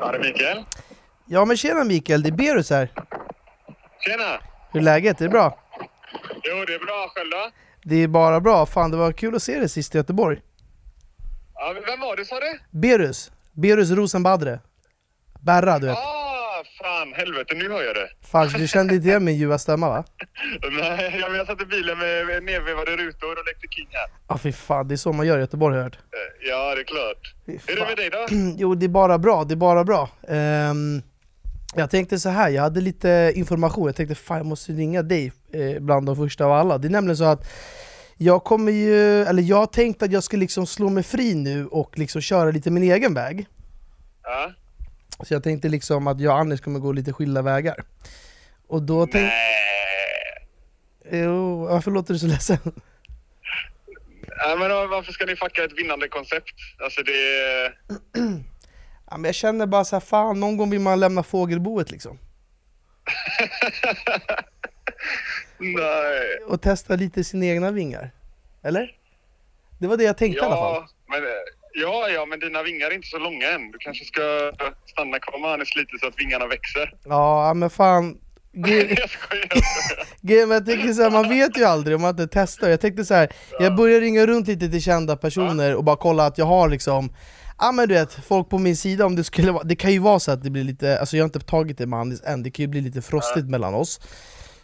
Ja, 0.00 0.12
det 0.12 0.18
är 0.18 0.32
Mikael. 0.32 0.64
Ja 1.26 1.44
men 1.44 1.56
tjena 1.56 1.84
Mikael, 1.84 2.22
det 2.22 2.28
är 2.28 2.32
Berus 2.32 2.70
här 2.70 2.90
Tjena! 4.00 4.40
Hur 4.72 4.80
är 4.80 4.84
läget? 4.84 5.20
Är 5.20 5.24
det 5.24 5.30
bra? 5.30 5.58
Jo, 6.42 6.64
det 6.66 6.74
är 6.74 6.78
bra. 6.78 7.10
Själv 7.14 7.30
då? 7.30 7.50
Det 7.82 7.96
är 7.96 8.08
bara 8.08 8.40
bra, 8.40 8.66
fan 8.66 8.90
det 8.90 8.96
var 8.96 9.12
kul 9.12 9.34
att 9.34 9.42
se 9.42 9.58
dig 9.58 9.68
sist 9.68 9.94
i 9.94 9.98
Göteborg 9.98 10.40
Ja, 11.54 11.74
vem 11.86 12.00
var 12.00 12.16
det 12.16 12.24
sa 12.24 12.40
du? 12.40 12.60
Berus, 12.70 13.32
Berus 13.52 13.90
Rosenbadre 13.90 14.60
Berra 15.40 15.78
du 15.78 15.86
vet 15.86 15.96
Ah, 15.96 16.29
fan 16.82 17.12
helvete, 17.12 17.54
nu 17.54 17.68
hör 17.68 17.82
jag 17.82 17.94
det. 17.94 18.08
Fan, 18.26 18.48
du 18.48 18.68
kände 18.68 18.94
inte 18.94 19.08
igen 19.08 19.24
min 19.24 19.36
ljuva 19.36 19.58
stämma 19.58 19.88
va? 19.88 20.04
Nej, 20.80 21.24
men 21.28 21.34
jag 21.38 21.46
satt 21.46 21.62
i 21.62 21.66
bilen 21.66 21.98
med, 21.98 22.42
nedvevade 22.42 22.96
rutor 22.96 23.32
och 23.38 23.44
lekte 23.46 23.66
King 23.70 23.88
här. 23.92 24.10
Ja 24.28 24.38
fy 24.38 24.52
fan, 24.52 24.88
det 24.88 24.94
är 24.94 24.96
så 24.96 25.12
man 25.12 25.26
gör 25.26 25.38
i 25.38 25.40
Göteborg 25.40 25.72
har 25.74 25.78
jag 25.78 25.84
hört 25.84 25.96
Eh, 25.96 26.48
Ja, 26.48 26.74
det 26.74 26.80
är 26.80 26.84
klart. 26.84 27.34
Hur 27.46 27.76
är 27.76 27.80
det 27.80 27.86
med 27.86 27.96
dig 27.96 28.10
då? 28.10 28.26
Jo 28.58 28.74
det 28.74 28.86
är 28.86 28.88
bara 28.88 29.18
bra, 29.18 29.44
det 29.44 29.54
är 29.54 29.56
bara 29.56 29.84
bra 29.84 30.08
Ehm, 30.28 31.02
Jag 31.76 31.90
tänkte 31.90 32.18
så 32.18 32.28
här, 32.28 32.48
jag 32.50 32.62
hade 32.62 32.80
lite 32.80 33.32
information, 33.34 33.86
jag 33.86 33.96
tänkte 33.96 34.14
fan 34.14 34.36
jag 34.36 34.46
måste 34.46 34.72
ringa 34.72 35.02
dig 35.02 35.32
eh, 35.52 35.80
bland 35.80 36.06
de 36.06 36.16
första 36.16 36.44
av 36.44 36.52
alla 36.52 36.78
Det 36.78 36.88
är 36.88 36.90
nämligen 36.90 37.16
så 37.16 37.24
att 37.24 37.48
jag 38.16 38.44
kommer 38.44 38.72
ju, 38.72 39.22
eller 39.22 39.42
jag 39.42 39.72
tänkte 39.72 40.04
att 40.04 40.12
jag 40.12 40.22
skulle 40.24 40.40
liksom 40.40 40.66
slå 40.66 40.88
mig 40.88 41.02
fri 41.02 41.34
nu 41.34 41.66
och 41.66 41.98
liksom 41.98 42.20
köra 42.20 42.50
lite 42.50 42.70
min 42.70 42.82
egen 42.82 43.14
väg 43.14 43.46
Ja? 44.22 44.52
Så 45.24 45.34
jag 45.34 45.42
tänkte 45.42 45.68
liksom 45.68 46.06
att 46.06 46.20
jag 46.20 46.32
och 46.32 46.38
Anders 46.38 46.60
kommer 46.60 46.78
gå 46.78 46.92
lite 46.92 47.12
skilda 47.12 47.42
vägar 47.42 47.84
Och 48.66 48.82
då 48.82 49.02
tänkte... 49.02 49.18
Nej. 49.20 49.60
Jo, 51.12 51.66
varför 51.66 51.90
låter 51.90 52.12
du 52.12 52.18
så 52.18 52.26
ledsen? 52.26 52.58
Ja, 54.26 54.56
men 54.58 54.70
varför 54.70 55.12
ska 55.12 55.26
ni 55.26 55.36
fucka 55.36 55.64
ett 55.64 55.78
vinnande 55.78 56.08
koncept? 56.08 56.54
Alltså 56.84 57.02
det... 57.02 57.12
Ja, 59.10 59.16
men 59.16 59.24
jag 59.24 59.34
känner 59.34 59.66
bara 59.66 59.84
så 59.84 59.96
här, 59.96 60.00
fan 60.00 60.40
någon 60.40 60.56
gång 60.56 60.70
vill 60.70 60.80
man 60.80 61.00
lämna 61.00 61.22
fågelboet 61.22 61.90
liksom 61.90 62.18
Nej. 65.58 66.38
Och 66.46 66.62
testa 66.62 66.96
lite 66.96 67.24
sina 67.24 67.46
egna 67.46 67.70
vingar 67.70 68.10
Eller? 68.62 68.96
Det 69.78 69.86
var 69.86 69.96
det 69.96 70.04
jag 70.04 70.16
tänkte 70.16 70.42
i 70.42 70.46
alla 70.46 70.56
fall 70.56 70.74
Ja, 70.74 70.88
men, 71.08 71.22
eh, 71.24 71.30
ja, 71.74 72.08
ja, 72.08 72.26
men 72.26 72.40
dina 72.40 72.62
vingar 72.62 72.86
är 72.86 72.94
inte 72.94 73.08
så 73.08 73.18
långa 73.18 73.50
än. 73.50 73.70
Du 73.70 73.78
kanske 73.78 74.04
ska 74.04 74.52
stanna 74.86 75.18
kvar 75.18 75.40
med 75.40 75.50
Hannes 75.50 75.76
lite 75.76 75.98
så 76.00 76.06
att 76.06 76.14
vingarna 76.18 76.46
växer. 76.46 76.94
Ja 77.04 77.54
men 77.54 77.70
fan. 77.70 78.18
Grejen 78.52 78.96
jag 80.50 80.66
tänker 80.66 80.92
så 80.92 81.02
här, 81.02 81.10
man 81.10 81.28
vet 81.28 81.58
ju 81.58 81.64
aldrig 81.64 81.96
om 81.96 82.02
man 82.02 82.10
inte 82.10 82.28
testar. 82.32 82.68
Jag 82.68 82.80
tänkte 82.80 83.04
så 83.04 83.14
här, 83.14 83.32
jag 83.58 83.76
börjar 83.76 84.00
ringa 84.00 84.26
runt 84.26 84.48
lite 84.48 84.68
till 84.68 84.82
kända 84.82 85.16
personer 85.16 85.74
och 85.74 85.84
bara 85.84 85.96
kolla 85.96 86.26
att 86.26 86.38
jag 86.38 86.46
har 86.46 86.68
liksom 86.68 87.12
Ja 87.62 87.72
men 87.72 87.88
du 87.88 87.94
vet, 87.94 88.12
folk 88.12 88.48
på 88.48 88.58
min 88.58 88.76
sida 88.76 89.06
om 89.06 89.16
det 89.16 89.24
skulle 89.24 89.52
vara, 89.52 89.64
det 89.64 89.76
kan 89.76 89.92
ju 89.92 89.98
vara 89.98 90.18
så 90.18 90.32
att 90.32 90.42
det 90.42 90.50
blir 90.50 90.64
lite, 90.64 91.00
alltså 91.00 91.16
jag 91.16 91.24
har 91.24 91.28
inte 91.28 91.40
tagit 91.40 91.78
det 91.78 91.86
med 91.86 91.98
Andis 91.98 92.22
än, 92.24 92.42
det 92.42 92.50
kan 92.50 92.62
ju 92.62 92.68
bli 92.68 92.80
lite 92.80 93.02
frostigt 93.02 93.46
mellan 93.46 93.74
oss. 93.74 94.00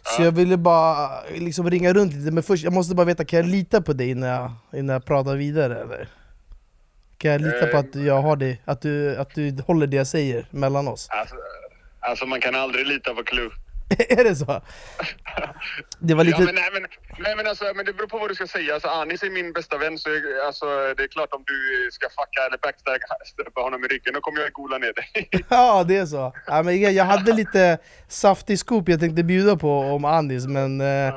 Så 0.03 0.23
jag 0.23 0.31
ville 0.31 0.57
bara 0.57 1.09
liksom 1.35 1.69
ringa 1.69 1.93
runt 1.93 2.13
lite, 2.13 2.31
men 2.31 2.43
först, 2.43 2.63
jag 2.63 2.73
måste 2.73 2.95
bara 2.95 3.05
veta, 3.05 3.25
kan 3.25 3.39
jag 3.39 3.47
lita 3.49 3.81
på 3.81 3.93
dig 3.93 4.09
innan 4.09 4.29
jag, 4.29 4.51
innan 4.73 4.93
jag 4.93 5.05
pratar 5.05 5.35
vidare 5.35 5.81
eller? 5.81 6.09
Kan 7.17 7.31
jag 7.31 7.41
lita 7.41 7.67
på 7.67 7.77
Eh. 7.77 7.79
att 7.79 7.95
jag 7.95 8.21
har 8.21 8.35
det, 8.35 8.57
att 8.65 8.81
du, 8.81 9.15
att 9.17 9.35
du 9.35 9.55
håller 9.67 9.87
det 9.87 9.97
jag 9.97 10.07
säger 10.07 10.45
mellan 10.51 10.87
oss? 10.87 11.07
Alltså, 11.09 11.35
alltså 11.99 12.25
man 12.25 12.41
kan 12.41 12.55
aldrig 12.55 12.87
lita 12.87 13.13
på 13.13 13.23
Clue. 13.23 13.49
är 14.09 14.23
det 14.23 14.35
så? 14.35 14.61
Det 15.99 16.13
var 16.13 16.23
lite... 16.23 16.37
Ja, 16.41 16.45
men, 16.45 16.55
nej, 16.55 16.69
men, 16.73 16.85
nej, 17.19 17.35
men, 17.35 17.47
alltså, 17.47 17.65
men 17.75 17.85
det 17.85 17.93
beror 17.93 18.07
på 18.07 18.17
vad 18.17 18.29
du 18.29 18.35
ska 18.35 18.47
säga. 18.47 18.73
Alltså, 18.73 18.89
Anis 18.89 19.23
är 19.23 19.29
min 19.29 19.53
bästa 19.53 19.77
vän 19.77 19.97
så 19.97 20.09
jag- 20.09 20.45
alltså, 20.47 20.65
det 20.97 21.03
är 21.03 21.07
klart 21.07 21.33
om 21.33 21.43
du 21.47 21.89
ska 21.91 22.07
fucka 22.09 22.45
eller 22.47 22.57
backstabba 22.57 23.61
honom 23.61 23.83
i 23.85 23.87
ryggen 23.87 24.13
då 24.13 24.21
kommer 24.21 24.41
jag 24.41 24.51
gola 24.51 24.77
ner 24.77 24.93
dig. 24.93 25.29
Ja 25.49 25.83
det 25.87 25.97
är 25.97 26.05
så. 26.05 26.33
Ja, 26.47 26.63
men 26.63 26.81
jag, 26.81 26.91
jag 26.93 27.03
hade 27.05 27.33
lite 27.33 27.77
saftig 28.07 28.59
scoop 28.59 28.89
jag 28.89 28.99
tänkte 28.99 29.23
bjuda 29.23 29.55
på 29.55 29.79
om 29.79 30.05
Anis 30.05 30.47
men 30.47 30.81
eh, 30.81 31.13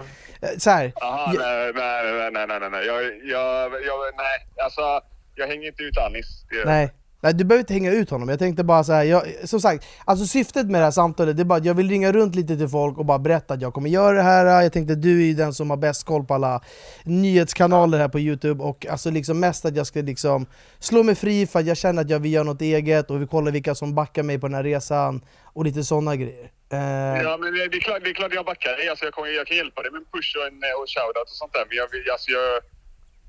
så 0.58 0.70
här. 0.70 0.92
Jaha, 0.96 1.32
jag, 1.34 1.74
nej, 1.76 2.02
nej, 2.12 2.30
nej, 2.32 2.46
nej, 2.46 2.60
nej, 2.60 2.70
nej. 2.70 2.86
Jag, 2.86 3.02
jag, 3.24 3.72
jag, 3.84 3.98
nej. 4.16 4.64
Alltså, 4.64 5.00
jag 5.40 5.46
hänger 5.48 5.66
inte 5.66 5.82
ut 5.82 5.98
Anis. 5.98 6.44
Det 6.50 6.64
nej. 6.64 6.94
Nej 7.22 7.34
du 7.34 7.44
behöver 7.44 7.60
inte 7.62 7.72
hänga 7.74 7.92
ut 7.92 8.10
honom, 8.10 8.28
jag 8.28 8.38
tänkte 8.38 8.64
bara 8.64 8.84
så 8.84 8.92
här, 8.92 9.04
jag, 9.04 9.22
som 9.44 9.60
sagt, 9.60 9.84
alltså 10.04 10.26
syftet 10.26 10.66
med 10.66 10.80
det 10.80 10.84
här 10.84 10.90
samtalet 10.90 11.36
det 11.36 11.42
är 11.42 11.44
bara 11.44 11.58
att 11.58 11.64
jag 11.64 11.74
vill 11.74 11.88
ringa 11.90 12.12
runt 12.12 12.34
lite 12.34 12.56
till 12.56 12.68
folk 12.68 12.98
och 12.98 13.04
bara 13.04 13.18
berätta 13.18 13.54
att 13.54 13.62
jag 13.62 13.74
kommer 13.74 13.90
göra 13.90 14.16
det 14.16 14.22
här 14.22 14.62
Jag 14.62 14.72
tänkte 14.72 14.94
du 14.94 15.22
är 15.22 15.26
ju 15.26 15.34
den 15.34 15.54
som 15.54 15.70
har 15.70 15.76
bäst 15.76 16.04
koll 16.04 16.24
på 16.24 16.34
alla 16.34 16.60
nyhetskanaler 17.04 17.98
här 17.98 18.08
på 18.08 18.20
youtube 18.20 18.64
och 18.64 18.86
alltså 18.86 19.10
liksom 19.10 19.40
mest 19.40 19.64
att 19.64 19.76
jag 19.76 19.86
ska 19.86 20.00
liksom 20.00 20.46
slå 20.78 21.02
mig 21.02 21.14
fri 21.14 21.46
för 21.46 21.58
att 21.58 21.66
jag 21.66 21.76
känner 21.76 22.02
att 22.02 22.10
jag 22.10 22.18
vill 22.20 22.32
göra 22.32 22.44
något 22.44 22.62
eget 22.62 23.10
och 23.10 23.22
vi 23.22 23.26
kollar 23.26 23.52
vilka 23.52 23.74
som 23.74 23.94
backar 23.94 24.22
mig 24.22 24.38
på 24.38 24.46
den 24.48 24.54
här 24.54 24.62
resan 24.64 25.20
och 25.52 25.64
lite 25.64 25.84
sådana 25.84 26.16
grejer 26.16 26.50
Eh, 26.72 26.78
Ja, 27.26 27.32
men 27.40 27.48
det 27.54 27.76
är 27.80 27.80
klart, 27.80 28.00
det 28.04 28.10
är 28.10 28.14
klart 28.14 28.34
jag 28.34 28.46
backar 28.52 28.72
dig. 28.78 28.88
Alltså, 28.88 29.04
jag, 29.04 29.14
kommer, 29.14 29.28
jag 29.28 29.46
kan 29.46 29.56
hjälpa 29.56 29.82
dig 29.82 29.90
med 29.92 29.98
en 29.98 30.08
push 30.14 30.30
och 30.38 30.44
en 30.48 30.56
eh, 30.68 30.74
och 30.80 30.88
shoutout 30.94 31.28
och 31.32 31.38
sånt 31.42 31.52
där. 31.56 31.64
Men 31.68 31.76
jag, 31.82 31.88
vill- 31.92 32.10
alltså, 32.14 32.28
jag, 32.38 32.46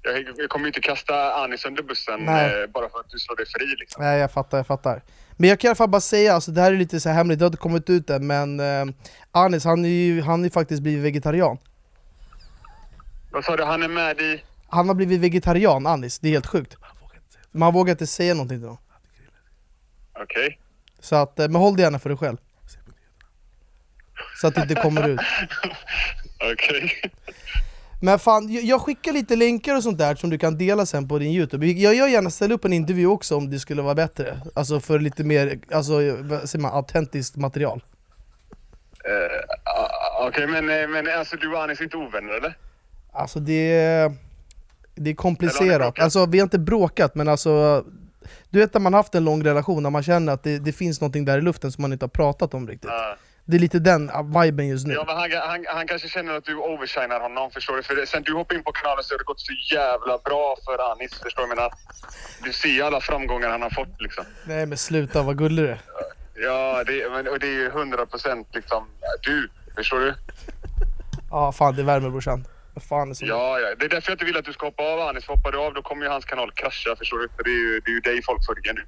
jag, 0.03 0.49
kommer 0.49 0.65
ju 0.65 0.67
inte 0.67 0.81
kasta 0.81 1.33
Anis 1.33 1.65
under 1.65 1.83
bussen 1.83 2.19
Nej. 2.25 2.61
eh, 2.61 2.67
bara 2.67 2.89
för 2.89 2.99
att 2.99 3.09
du 3.09 3.19
slår 3.19 3.35
dig 3.35 3.45
fri. 3.45 3.75
Liksom. 3.79 4.03
Nej 4.03 4.19
jag 4.19 4.31
fattar, 4.31 4.57
jag 4.57 4.67
fattar 4.67 5.01
Men 5.37 5.49
jag 5.49 5.59
kan 5.59 5.67
i 5.67 5.69
alla 5.69 5.75
fall 5.75 5.89
bara 5.89 6.01
säga, 6.01 6.33
alltså, 6.33 6.51
det 6.51 6.61
här 6.61 6.71
är 6.71 6.77
lite 6.77 6.99
så 6.99 7.09
här 7.09 7.15
hemligt, 7.15 7.39
det 7.39 7.45
har 7.45 7.47
inte 7.49 7.57
kommit 7.57 7.89
ut 7.89 8.09
än 8.09 8.27
men 8.27 8.59
eh, 8.59 8.85
Anis 9.31 9.65
han 9.65 9.85
är 9.85 9.89
ju 9.89 10.21
han 10.21 10.45
är 10.45 10.49
faktiskt 10.49 10.81
blivit 10.81 11.03
vegetarian 11.03 11.57
Vad 13.31 13.45
sa 13.45 13.57
du? 13.57 13.63
Han 13.63 13.83
är 13.83 13.87
med 13.87 14.19
i... 14.19 14.43
Han 14.67 14.87
har 14.87 14.95
blivit 14.95 15.21
vegetarian 15.21 15.87
Anis, 15.87 16.19
det 16.19 16.27
är 16.27 16.31
helt 16.31 16.47
sjukt 16.47 16.77
Men 17.51 17.61
han 17.61 17.73
vågar 17.73 17.91
inte 17.91 18.07
säga 18.07 18.33
någonting 18.33 18.59
till 18.59 18.67
någon 18.67 18.77
Okej. 20.23 20.59
Så 20.99 21.15
att, 21.15 21.39
eh, 21.39 21.47
men 21.47 21.55
håll 21.55 21.75
det 21.75 21.81
gärna 21.81 21.99
för 21.99 22.09
dig 22.09 22.17
själv 22.17 22.37
Så 24.41 24.47
att 24.47 24.55
det 24.55 24.61
inte 24.61 24.75
kommer 24.75 25.09
ut 25.09 25.19
Okej. 26.53 27.11
Men 28.03 28.19
fan, 28.19 28.49
jag- 28.65 28.81
skickar 28.81 29.13
lite 29.13 29.35
länkar 29.35 29.75
och 29.75 29.83
sånt 29.83 29.97
där 29.97 30.15
som 30.15 30.29
du 30.29 30.37
kan 30.37 30.57
dela 30.57 30.85
sen 30.85 31.07
på 31.07 31.19
din 31.19 31.31
youtube 31.31 31.67
Jag 31.67 31.95
gör 31.95 32.07
gärna 32.07 32.29
ställa 32.29 32.53
upp 32.53 32.65
en 32.65 32.73
intervju 32.73 33.07
också 33.07 33.35
om 33.35 33.49
det 33.49 33.59
skulle 33.59 33.81
vara 33.81 33.95
bättre 33.95 34.41
Alltså 34.53 34.79
för 34.79 34.99
lite 34.99 35.23
mer, 35.23 35.59
alltså 35.71 35.93
vad 36.21 36.49
säger 36.49 36.61
man, 36.61 36.73
autentiskt 36.73 37.35
material 37.35 37.83
ah, 39.63 40.27
Okej, 40.27 40.47
men, 40.47 40.69
eh, 40.69 40.87
men 40.87 41.19
alltså, 41.19 41.35
du 41.35 41.53
och 41.53 41.63
Anis 41.63 41.79
är 41.79 41.83
inte 41.83 41.97
ovänner 41.97 42.33
eller? 42.33 42.57
Alltså 43.11 43.39
det 43.39 43.73
är, 43.73 44.13
det 44.95 45.09
är 45.09 45.15
komplicerat, 45.15 45.99
alltså 45.99 46.25
vi 46.25 46.39
har 46.39 46.43
inte 46.43 46.59
bråkat 46.59 47.15
men 47.15 47.27
alltså 47.27 47.85
Du 48.49 48.59
vet 48.59 48.73
när 48.73 48.81
man 48.81 48.93
haft 48.93 49.15
en 49.15 49.23
lång 49.25 49.43
relation, 49.43 49.83
när 49.83 49.89
man 49.89 50.03
känner 50.03 50.33
att 50.33 50.43
det, 50.43 50.59
det 50.59 50.71
finns 50.73 51.01
någonting 51.01 51.25
där 51.25 51.37
i 51.37 51.41
luften 51.41 51.71
som 51.71 51.81
man 51.81 51.93
inte 51.93 52.05
har 52.05 52.09
pratat 52.09 52.53
om 52.53 52.67
riktigt. 52.67 52.89
Ja. 52.93 53.15
Det 53.45 53.57
är 53.57 53.59
lite 53.59 53.79
den 53.79 54.09
ah, 54.13 54.41
viben 54.41 54.67
just 54.67 54.87
nu. 54.87 54.93
Ja, 54.93 55.03
men 55.07 55.17
han, 55.17 55.31
han, 55.49 55.65
han 55.67 55.87
kanske 55.87 56.07
känner 56.07 56.33
att 56.33 56.45
du 56.45 56.55
overshinar 56.55 57.19
honom, 57.19 57.51
förstår 57.51 57.75
du? 57.75 57.83
För 57.83 57.95
det, 57.95 58.07
sen 58.07 58.23
du 58.23 58.33
hoppade 58.33 58.57
in 58.57 58.63
på 58.63 58.71
kanalen 58.71 59.03
så 59.03 59.13
har 59.13 59.17
det 59.17 59.23
gått 59.23 59.39
så 59.39 59.53
jävla 59.75 60.17
bra 60.17 60.55
för 60.65 60.91
Anis, 60.91 61.13
förstår 61.23 61.41
du? 61.43 61.49
Jag 61.49 61.55
menar, 61.57 61.71
du 62.43 62.53
ser 62.53 62.83
alla 62.83 63.01
framgångar 63.01 63.49
han 63.49 63.61
har 63.61 63.69
fått 63.69 64.01
liksom. 64.01 64.25
Nej 64.45 64.65
men 64.65 64.77
sluta, 64.77 65.21
vad 65.23 65.37
gullig 65.37 65.65
du 65.65 65.69
är. 65.69 65.81
Ja, 66.35 66.83
det, 66.83 67.11
men, 67.11 67.27
och 67.27 67.39
det 67.39 67.47
är 67.47 67.51
ju 67.51 67.67
100 67.67 68.05
procent 68.05 68.47
liksom 68.53 68.87
du, 69.21 69.49
förstår 69.75 69.99
du? 69.99 70.15
Ja 71.31 71.51
fan 71.51 71.75
det 71.75 71.83
värmer 71.83 72.09
brorsan. 72.09 72.45
Fan 72.89 73.09
är 73.09 73.13
så 73.13 73.25
Ja, 73.25 73.59
ja. 73.59 73.75
Det 73.79 73.85
är 73.85 73.89
därför 73.89 74.11
jag 74.11 74.15
inte 74.15 74.25
vill 74.25 74.37
att 74.37 74.45
du 74.45 74.53
ska 74.53 74.65
hoppa 74.65 74.83
av 74.83 74.99
Anis. 74.99 75.27
Hoppar 75.27 75.51
du 75.51 75.57
av 75.57 75.73
då 75.73 75.81
kommer 75.81 76.05
ju 76.05 76.11
hans 76.11 76.25
kanal 76.25 76.51
krascha, 76.51 76.95
förstår 76.95 77.19
du? 77.19 77.29
För 77.35 77.43
det 77.43 77.49
är 77.49 77.55
ju, 77.55 77.79
det 77.85 77.91
är 77.91 77.93
ju 77.93 77.99
dig 77.99 78.21
folk 78.23 78.45
följer 78.45 78.73
nu. 78.73 78.83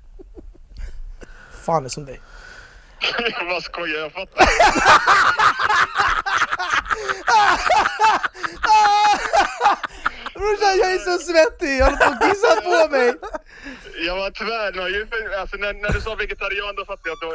fan 1.66 1.86
är 1.86 1.90
som 1.90 2.06
dig. 2.06 2.20
Jag 3.38 3.48
bara 3.48 3.62
skojar, 3.62 4.00
jag 4.00 4.12
fattar. 4.12 4.46
Brorsan 10.34 10.78
jag 10.78 10.94
är 10.94 10.98
så 10.98 11.18
svettig, 11.18 11.78
jag 11.80 11.86
håller 11.86 11.98
på 11.98 12.04
att 12.04 12.22
kissa 12.22 12.62
på 12.62 12.92
mig! 12.92 13.14
Jag 14.06 14.16
var 14.16 14.30
tvärnöjd. 14.32 15.08
Alltså 15.40 15.58
när, 15.58 15.74
när 15.74 15.90
du 15.90 16.02
sa 16.02 16.16
vegetarian 16.16 16.76
då 16.76 16.86
fattade 16.86 17.10
jag 17.10 17.18
då 17.22 17.30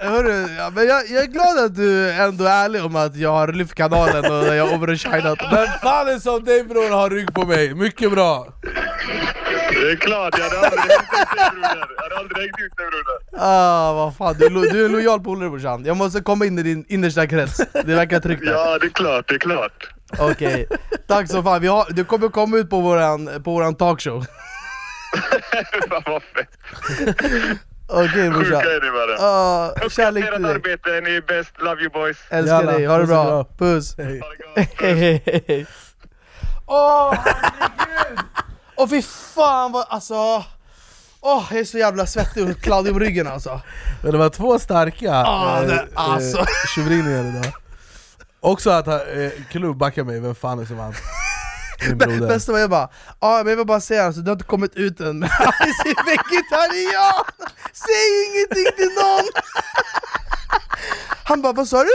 Hörru, 0.00 0.46
ja, 0.58 0.70
men 0.70 0.86
jag, 0.86 1.06
jag 1.08 1.22
är 1.22 1.26
glad 1.26 1.58
att 1.58 1.76
du 1.76 2.10
ändå 2.10 2.44
är 2.44 2.64
ärlig 2.64 2.84
om 2.84 2.96
att 2.96 3.16
jag 3.16 3.30
har 3.30 3.52
lyft 3.52 3.74
kanalen 3.74 4.32
och 4.32 4.54
jag 4.54 4.66
har 4.66 4.74
overshinat. 4.74 5.38
Men 5.52 5.66
fan 5.82 6.08
är 6.08 6.18
som 6.18 6.44
dig 6.44 6.64
bror 6.64 6.90
har 6.90 7.10
rygg 7.10 7.34
på 7.34 7.46
mig, 7.46 7.74
mycket 7.74 8.10
bra! 8.12 8.46
Det 9.80 9.90
är 9.92 9.96
klart, 9.96 10.38
jag 10.38 10.44
hade 10.44 10.58
aldrig 10.58 10.80
hängt 10.80 11.02
ut 11.02 11.36
dig 11.36 11.50
bror. 11.50 11.94
Jag 11.96 12.02
hade 12.02 12.16
aldrig 12.16 12.38
hängt 12.42 12.58
ut 12.58 12.76
dig 12.76 12.86
bror. 12.90 13.40
Ah, 13.42 13.92
vad 13.92 14.16
fan, 14.16 14.34
du, 14.38 14.46
är 14.46 14.50
lo- 14.50 14.60
du 14.72 14.84
är 14.84 14.88
lojal 14.88 15.20
polare 15.20 15.50
brorsan. 15.50 15.84
Jag 15.84 15.96
måste 15.96 16.20
komma 16.20 16.44
in 16.46 16.58
i 16.58 16.62
din 16.62 16.84
innersta 16.88 17.26
krets. 17.26 17.56
Det 17.72 17.94
verkar 17.94 18.20
tryggt 18.20 18.44
där. 18.44 18.52
Ja, 18.52 18.78
det 18.78 18.86
är 18.86 18.90
klart, 18.90 19.28
det 19.28 19.34
är 19.34 19.38
klart. 19.38 19.88
Okej, 20.18 20.66
tack 21.06 21.28
så 21.30 21.42
fan. 21.42 21.60
Vi 21.60 21.66
har, 21.68 21.86
du 21.90 22.04
kommer 22.04 22.28
komma 22.28 22.56
ut 22.56 22.70
på 22.70 22.80
våran, 22.80 23.42
på 23.44 23.50
våran 23.52 23.74
talkshow. 23.74 24.24
Fan 25.90 26.02
vad 26.06 26.22
fett. 26.22 26.48
Okej 27.88 28.30
brorsan. 28.30 28.44
Sjuka 28.44 28.70
är 28.70 28.80
ni 28.84 28.90
bara. 28.90 29.28
Ah, 29.28 29.88
kärlek 29.90 30.32
till 30.32 30.42
dig. 30.42 30.52
arbete, 30.52 31.00
ni 31.00 31.10
är 31.16 31.20
bäst. 31.20 31.50
Love 31.58 31.80
you 31.82 31.90
boys. 31.90 32.16
Älskar 32.30 32.54
Jalla, 32.56 32.72
dig, 32.72 32.86
ha 32.86 32.98
det 32.98 33.06
puss 33.06 33.10
och 33.10 33.24
bra. 33.24 33.44
Puss. 33.58 33.94
Hej. 33.98 34.20
Ha 34.20 34.28
det 34.28 34.36
gott. 34.64 34.80
Hej 34.80 34.94
hej 35.24 35.42
hej. 35.48 35.66
Åh 36.66 37.14
herregud! 37.14 38.18
Åh 38.78 38.88
fy 38.88 39.02
fan 39.02 39.72
vad, 39.72 39.86
alltså... 39.88 40.44
Åh 41.20 41.44
jag 41.50 41.60
är 41.60 41.64
så 41.64 41.78
jävla 41.78 42.06
svettig 42.06 42.50
och 42.50 42.56
kladdig 42.60 42.92
om 42.92 43.00
ryggen 43.00 43.26
alltså. 43.26 43.60
Men 44.02 44.12
det 44.12 44.18
var 44.18 44.28
två 44.30 44.58
starka 44.58 45.14
Ah, 45.14 45.60
eh, 45.62 45.66
det- 45.68 45.88
alltså. 45.94 46.38
eh, 46.38 46.46
tjuvringningar 46.74 47.24
idag 47.24 47.52
Också 48.40 48.70
att 48.70 48.86
han, 48.86 49.00
eh, 49.00 49.30
Klubb 49.50 49.76
backar 49.76 50.04
mig, 50.04 50.20
vem 50.20 50.34
fan 50.34 50.58
är 50.58 50.64
som 50.64 50.78
han? 50.78 50.94
Bästa 52.28 52.52
var 52.52 52.58
jag 52.58 52.70
bara, 52.70 52.88
ja 53.20 53.36
men 53.38 53.46
jag 53.48 53.56
vill 53.56 53.66
bara 53.66 53.80
säga 53.80 54.04
alltså, 54.06 54.20
du 54.20 54.30
har 54.30 54.32
inte 54.34 54.44
kommit 54.44 54.74
ut 54.74 55.00
än 55.00 55.18
men 55.18 55.28
är 55.28 56.04
vegetarian! 56.06 57.24
Säg 57.72 58.26
ingenting 58.26 58.76
till 58.76 58.94
någon! 58.94 59.28
Han 61.24 61.42
bara, 61.42 61.52
vad 61.52 61.68
sa 61.68 61.82
du? 61.84 61.90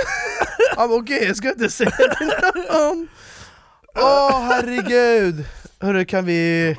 Han 0.77 0.89
bara, 0.89 0.99
okej 0.99 1.23
jag 1.27 1.35
ska 1.37 1.49
inte 1.49 1.69
säga 1.69 1.91
till 1.91 2.27
någon 2.71 3.07
Åh 3.95 4.41
herregud! 4.41 5.45
Hörru 5.83 6.05
kan 6.05 6.25
vi 6.25 6.75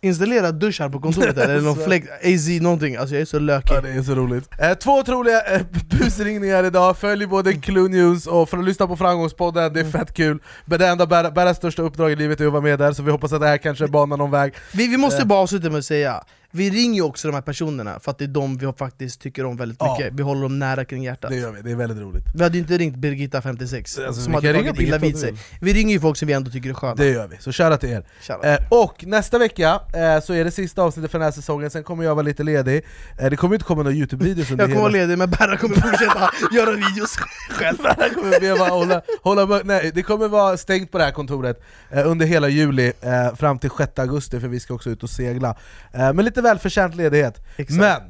installera 0.00 0.52
dusch 0.52 0.80
här 0.80 0.88
på 0.88 1.00
kontoret 1.00 1.38
eller 1.38 1.60
någon 1.60 1.76
fläkt, 1.84 2.08
AZ 2.24 2.48
någonting, 2.60 2.96
alltså 2.96 3.14
jag 3.14 3.22
är 3.22 3.26
så 3.26 3.38
lökig 3.38 3.74
Ja, 3.74 3.80
det 3.80 3.90
är 3.90 4.02
så 4.02 4.14
roligt. 4.14 4.48
Eh, 4.58 4.74
två 4.74 4.98
otroliga 4.98 5.40
eh, 5.54 5.60
busringningar 6.00 6.64
idag, 6.64 6.96
följ 6.98 7.26
både 7.26 7.52
Clue 7.52 7.88
News 7.88 8.26
och 8.26 8.48
för 8.48 8.58
att 8.58 8.64
lyssna 8.64 8.86
på 8.86 8.96
Framgångspodden, 8.96 9.72
det 9.72 9.80
är 9.80 9.84
fett 9.90 10.14
kul. 10.14 10.38
Men 10.64 10.78
det 10.78 10.86
enda 10.86 11.06
Berras 11.06 11.56
största 11.56 11.82
uppdrag 11.82 12.12
i 12.12 12.16
livet 12.16 12.40
är 12.40 12.46
att 12.46 12.52
vara 12.52 12.62
med 12.62 12.78
där, 12.78 12.92
så 12.92 13.02
vi 13.02 13.10
hoppas 13.10 13.32
att 13.32 13.40
det 13.40 13.46
här 13.46 13.58
kanske 13.58 13.86
banar 13.88 14.16
någon 14.16 14.30
väg. 14.30 14.54
Vi, 14.72 14.86
vi 14.88 14.96
måste 14.96 15.22
Eh. 15.22 15.26
bara 15.26 15.38
avsluta 15.38 15.70
med 15.70 15.78
att 15.78 15.84
säga, 15.84 16.24
vi 16.56 16.70
ringer 16.70 16.94
ju 16.94 17.02
också 17.02 17.28
de 17.28 17.34
här 17.34 17.42
personerna 17.42 18.00
för 18.00 18.10
att 18.10 18.18
det 18.18 18.24
är 18.24 18.28
de 18.28 18.58
vi 18.58 18.72
faktiskt 18.72 19.20
tycker 19.20 19.44
om 19.46 19.56
väldigt 19.56 19.78
Ja. 19.80 19.96
mycket, 19.98 20.12
vi 20.14 20.22
håller 20.22 20.42
dem 20.42 20.58
nära 20.58 20.84
kring 20.84 21.02
hjärtat 21.04 21.30
Det 21.30 21.36
gör 21.36 21.52
vi, 21.52 21.62
det 21.62 21.70
är 21.70 21.74
väldigt 21.76 21.98
roligt. 21.98 22.24
Vi 22.34 22.42
hade 22.42 22.54
ju 22.56 22.62
inte 22.62 22.78
ringt 22.78 22.96
Birgitta 22.96 23.42
56, 23.42 23.98
Alltså, 23.98 24.22
som 24.22 24.34
hade 24.34 24.52
tagit 24.54 24.80
illa 24.80 24.98
vid 24.98 25.18
sig 25.18 25.34
Vi 25.60 25.72
ringer 25.72 25.94
ju 25.94 26.00
folk 26.00 26.16
som 26.16 26.28
vi 26.28 26.34
ändå 26.34 26.50
tycker 26.50 26.70
är 26.70 26.74
sköna 26.74 26.94
Det 26.94 27.10
gör 27.10 27.28
vi, 27.28 27.36
så 27.40 27.52
shoutout 27.52 27.80
till 27.80 27.90
er. 27.90 28.04
Shoutout. 28.20 28.44
Eh, 28.44 28.56
och 28.70 29.04
nästa 29.06 29.38
vecka 29.38 29.80
eh, 29.94 30.20
så 30.24 30.32
är 30.34 30.44
det 30.44 30.50
sista 30.50 30.82
avsnittet 30.82 31.10
för 31.10 31.18
den 31.18 31.24
här 31.24 31.32
säsongen, 31.32 31.70
sen 31.70 31.82
kommer 31.84 32.04
jag 32.04 32.14
vara 32.14 32.22
lite 32.24 32.42
ledig. 32.42 32.84
Eh, 33.18 33.30
det 33.30 33.36
kommer 33.36 33.54
inte 33.54 33.64
komma 33.66 33.82
några 33.82 33.96
Youtube-videos 33.96 34.50
under 34.52 34.64
Jag 34.64 34.70
kommer 34.70 34.80
vara 34.82 34.92
ledig 34.92 35.18
men 35.18 35.30
Berra 35.30 35.56
kommer 35.56 35.74
fortsätta 35.74 36.30
göra 36.52 36.70
videos 36.72 37.16
själv 37.50 37.78
Jag 37.98 38.14
kommer 38.14 38.40
behöva 38.40 38.64
hålla, 38.68 39.02
hålla, 39.22 39.60
nej, 39.64 39.90
det 39.94 40.02
kommer 40.02 40.28
vara 40.28 40.56
stängt 40.56 40.92
på 40.92 40.98
det 40.98 41.04
här 41.04 41.12
kontoret 41.12 41.62
eh, 41.90 42.10
under 42.10 42.26
hela 42.26 42.48
juli 42.48 42.92
eh, 43.00 43.34
fram 43.36 43.58
till 43.58 43.70
6 43.78 43.98
augusti 43.98 44.40
för 44.40 44.48
vi 44.48 44.60
ska 44.60 44.74
också 44.74 44.90
ut 44.90 45.02
och 45.02 45.10
segla. 45.10 45.56
Eh, 45.92 46.12
men 46.12 46.24
lite 46.24 46.43
välförtjänt 46.44 46.94
ledighet. 46.94 47.42
Exakt. 47.56 47.78
Men 47.80 48.00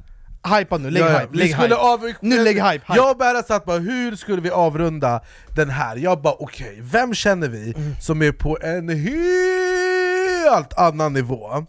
Hypa 0.59 0.79
nu, 0.79 0.91
lägg 0.91 1.03
Ja, 1.03 1.19
hype, 1.19 1.37
lägg 1.37 1.57
hype. 1.57 1.75
av- 1.75 2.13
Nu 2.21 2.45
lägg 2.45 2.57
hype, 2.57 2.69
hype. 2.73 2.97
Jag 2.97 3.19
Berra 3.19 3.43
satt 3.43 3.65
bara, 3.65 3.79
hur 3.79 4.17
skulle 4.17 4.43
vi 4.43 4.51
avrunda 4.51 5.21
den 5.57 5.71
här? 5.71 5.97
Jag 5.97 6.23
bara 6.23 6.35
okej, 6.39 6.79
vem 6.83 7.15
känner 7.15 7.49
vi 7.49 7.75
Mm. 7.77 7.95
som 8.01 8.23
är 8.23 8.33
på 8.33 8.59
en 8.63 8.89
helt 10.45 10.79
annan 10.79 11.13
nivå? 11.13 11.67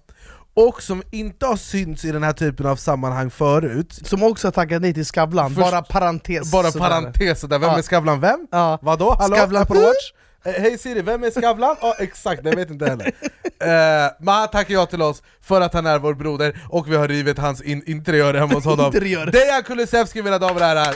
Och 0.58 0.82
som 0.84 1.04
inte 1.12 1.46
har 1.46 1.56
synts 1.56 2.06
i 2.06 2.12
den 2.12 2.24
här 2.24 2.34
typen 2.34 2.66
av 2.66 2.76
sammanhang 2.76 3.30
förut 3.32 4.00
Som 4.04 4.24
också 4.24 4.48
har 4.48 4.52
tackat 4.52 4.82
nej 4.82 4.94
till 4.94 5.06
Skavlan, 5.06 5.56
Först- 5.56 5.72
bara 5.72 5.82
parentes 5.82 6.52
Bara 6.52 6.72
parentes 6.72 7.42
där, 7.42 7.60
vem 7.60 7.70
Ja. 7.70 7.78
är 7.78 7.82
Skavlan 7.82 8.20
vem? 8.20 8.48
Ja. 8.52 8.80
Vadå? 8.82 9.16
Hallå? 9.20 9.36
Skavlan? 9.36 9.62
Eh, 9.62 9.68
Hej 10.46 10.78
Siri, 10.78 11.02
vem 11.02 11.24
är 11.24 11.32
Skavlan? 11.32 11.76
Ja 11.82 11.96
exakt, 12.00 12.42
jag 12.46 12.56
vet 12.56 12.70
inte 12.70 12.86
heller 12.86 13.06
eh, 13.08 14.12
Men 14.20 14.34
han 14.34 14.48
tackar 14.48 14.74
ja 14.74 14.86
till 14.86 15.02
oss 15.02 15.24
för 15.42 15.62
att 15.62 15.74
han 15.74 15.86
är 15.86 16.00
vår 16.00 16.14
broder 16.14 16.62
och 16.70 16.92
vi 16.92 16.96
har 16.96 17.08
rivit 17.08 17.38
hans 17.38 17.62
in 17.62 17.84
interiör 17.86 18.34
hemma 18.34 18.54
hos 18.54 18.66
honom 18.66 18.86
Interiör. 18.86 19.26
Dejan 19.26 19.64
Kulusevski 19.64 20.24
mina 20.24 20.38
damer 20.40 20.56
och 20.56 20.62
herrar! 20.62 20.96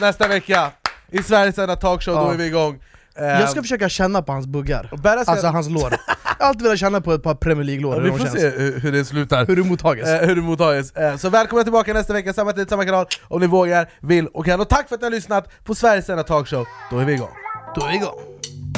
Nästa 0.00 0.28
vecka 0.28 0.70
i 1.10 1.22
Sveriges 1.22 1.58
enda 1.58 1.76
talkshow, 1.76 2.14
då 2.14 2.20
Ja. 2.22 2.32
är 2.32 2.36
vi 2.36 2.46
igång 2.46 2.82
eh, 3.14 3.24
Jag 3.26 3.50
ska 3.50 3.62
försöka 3.62 3.88
känna 3.88 4.22
på 4.22 4.32
hans 4.32 4.46
buggar, 4.46 4.90
ska- 4.96 5.30
alltså 5.30 5.46
hans 5.46 5.68
lår 5.70 5.90
Jag 6.38 6.44
har 6.44 6.48
alltid 6.48 6.62
velat 6.62 6.78
känna 6.78 7.00
på 7.00 7.12
ett 7.12 7.22
par 7.22 7.34
Premier 7.34 7.64
League-lår, 7.64 7.94
hur 7.94 8.00
Vi 8.02 8.08
de 8.10 8.18
får 8.18 8.24
känns. 8.26 8.40
se 8.40 8.48
hur, 8.48 8.80
hur 8.80 8.92
det 8.92 9.04
slutar 9.04 9.46
Hur 9.46 9.56
det 9.56 9.62
mottages 9.62 10.08
Eh, 10.08 10.28
hur 10.28 10.36
det 10.36 10.42
mottages. 10.42 10.92
Eh, 10.96 11.16
så 11.16 11.28
välkomna 11.28 11.62
tillbaka 11.62 11.92
nästa 11.92 12.12
vecka, 12.12 12.32
samma 12.32 12.52
tid, 12.52 12.68
samma 12.68 12.84
kanal, 12.84 13.06
om 13.28 13.40
ni 13.40 13.46
vågar, 13.46 13.90
vill 14.00 14.26
och 14.26 14.44
kan. 14.44 14.60
Och 14.60 14.68
tack 14.68 14.88
för 14.88 14.94
att 14.94 15.00
ni 15.00 15.06
har 15.06 15.10
lyssnat 15.12 15.64
på 15.64 15.74
Sveriges 15.74 16.10
enda 16.10 16.22
talkshow, 16.22 16.66
då 16.90 16.98
är 16.98 17.04
vi 17.04 17.12
igång. 17.12 17.30
Då 17.74 17.86
är 17.86 17.90
vi 17.90 17.96
igång 17.96 18.14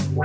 Ett 0.09 0.25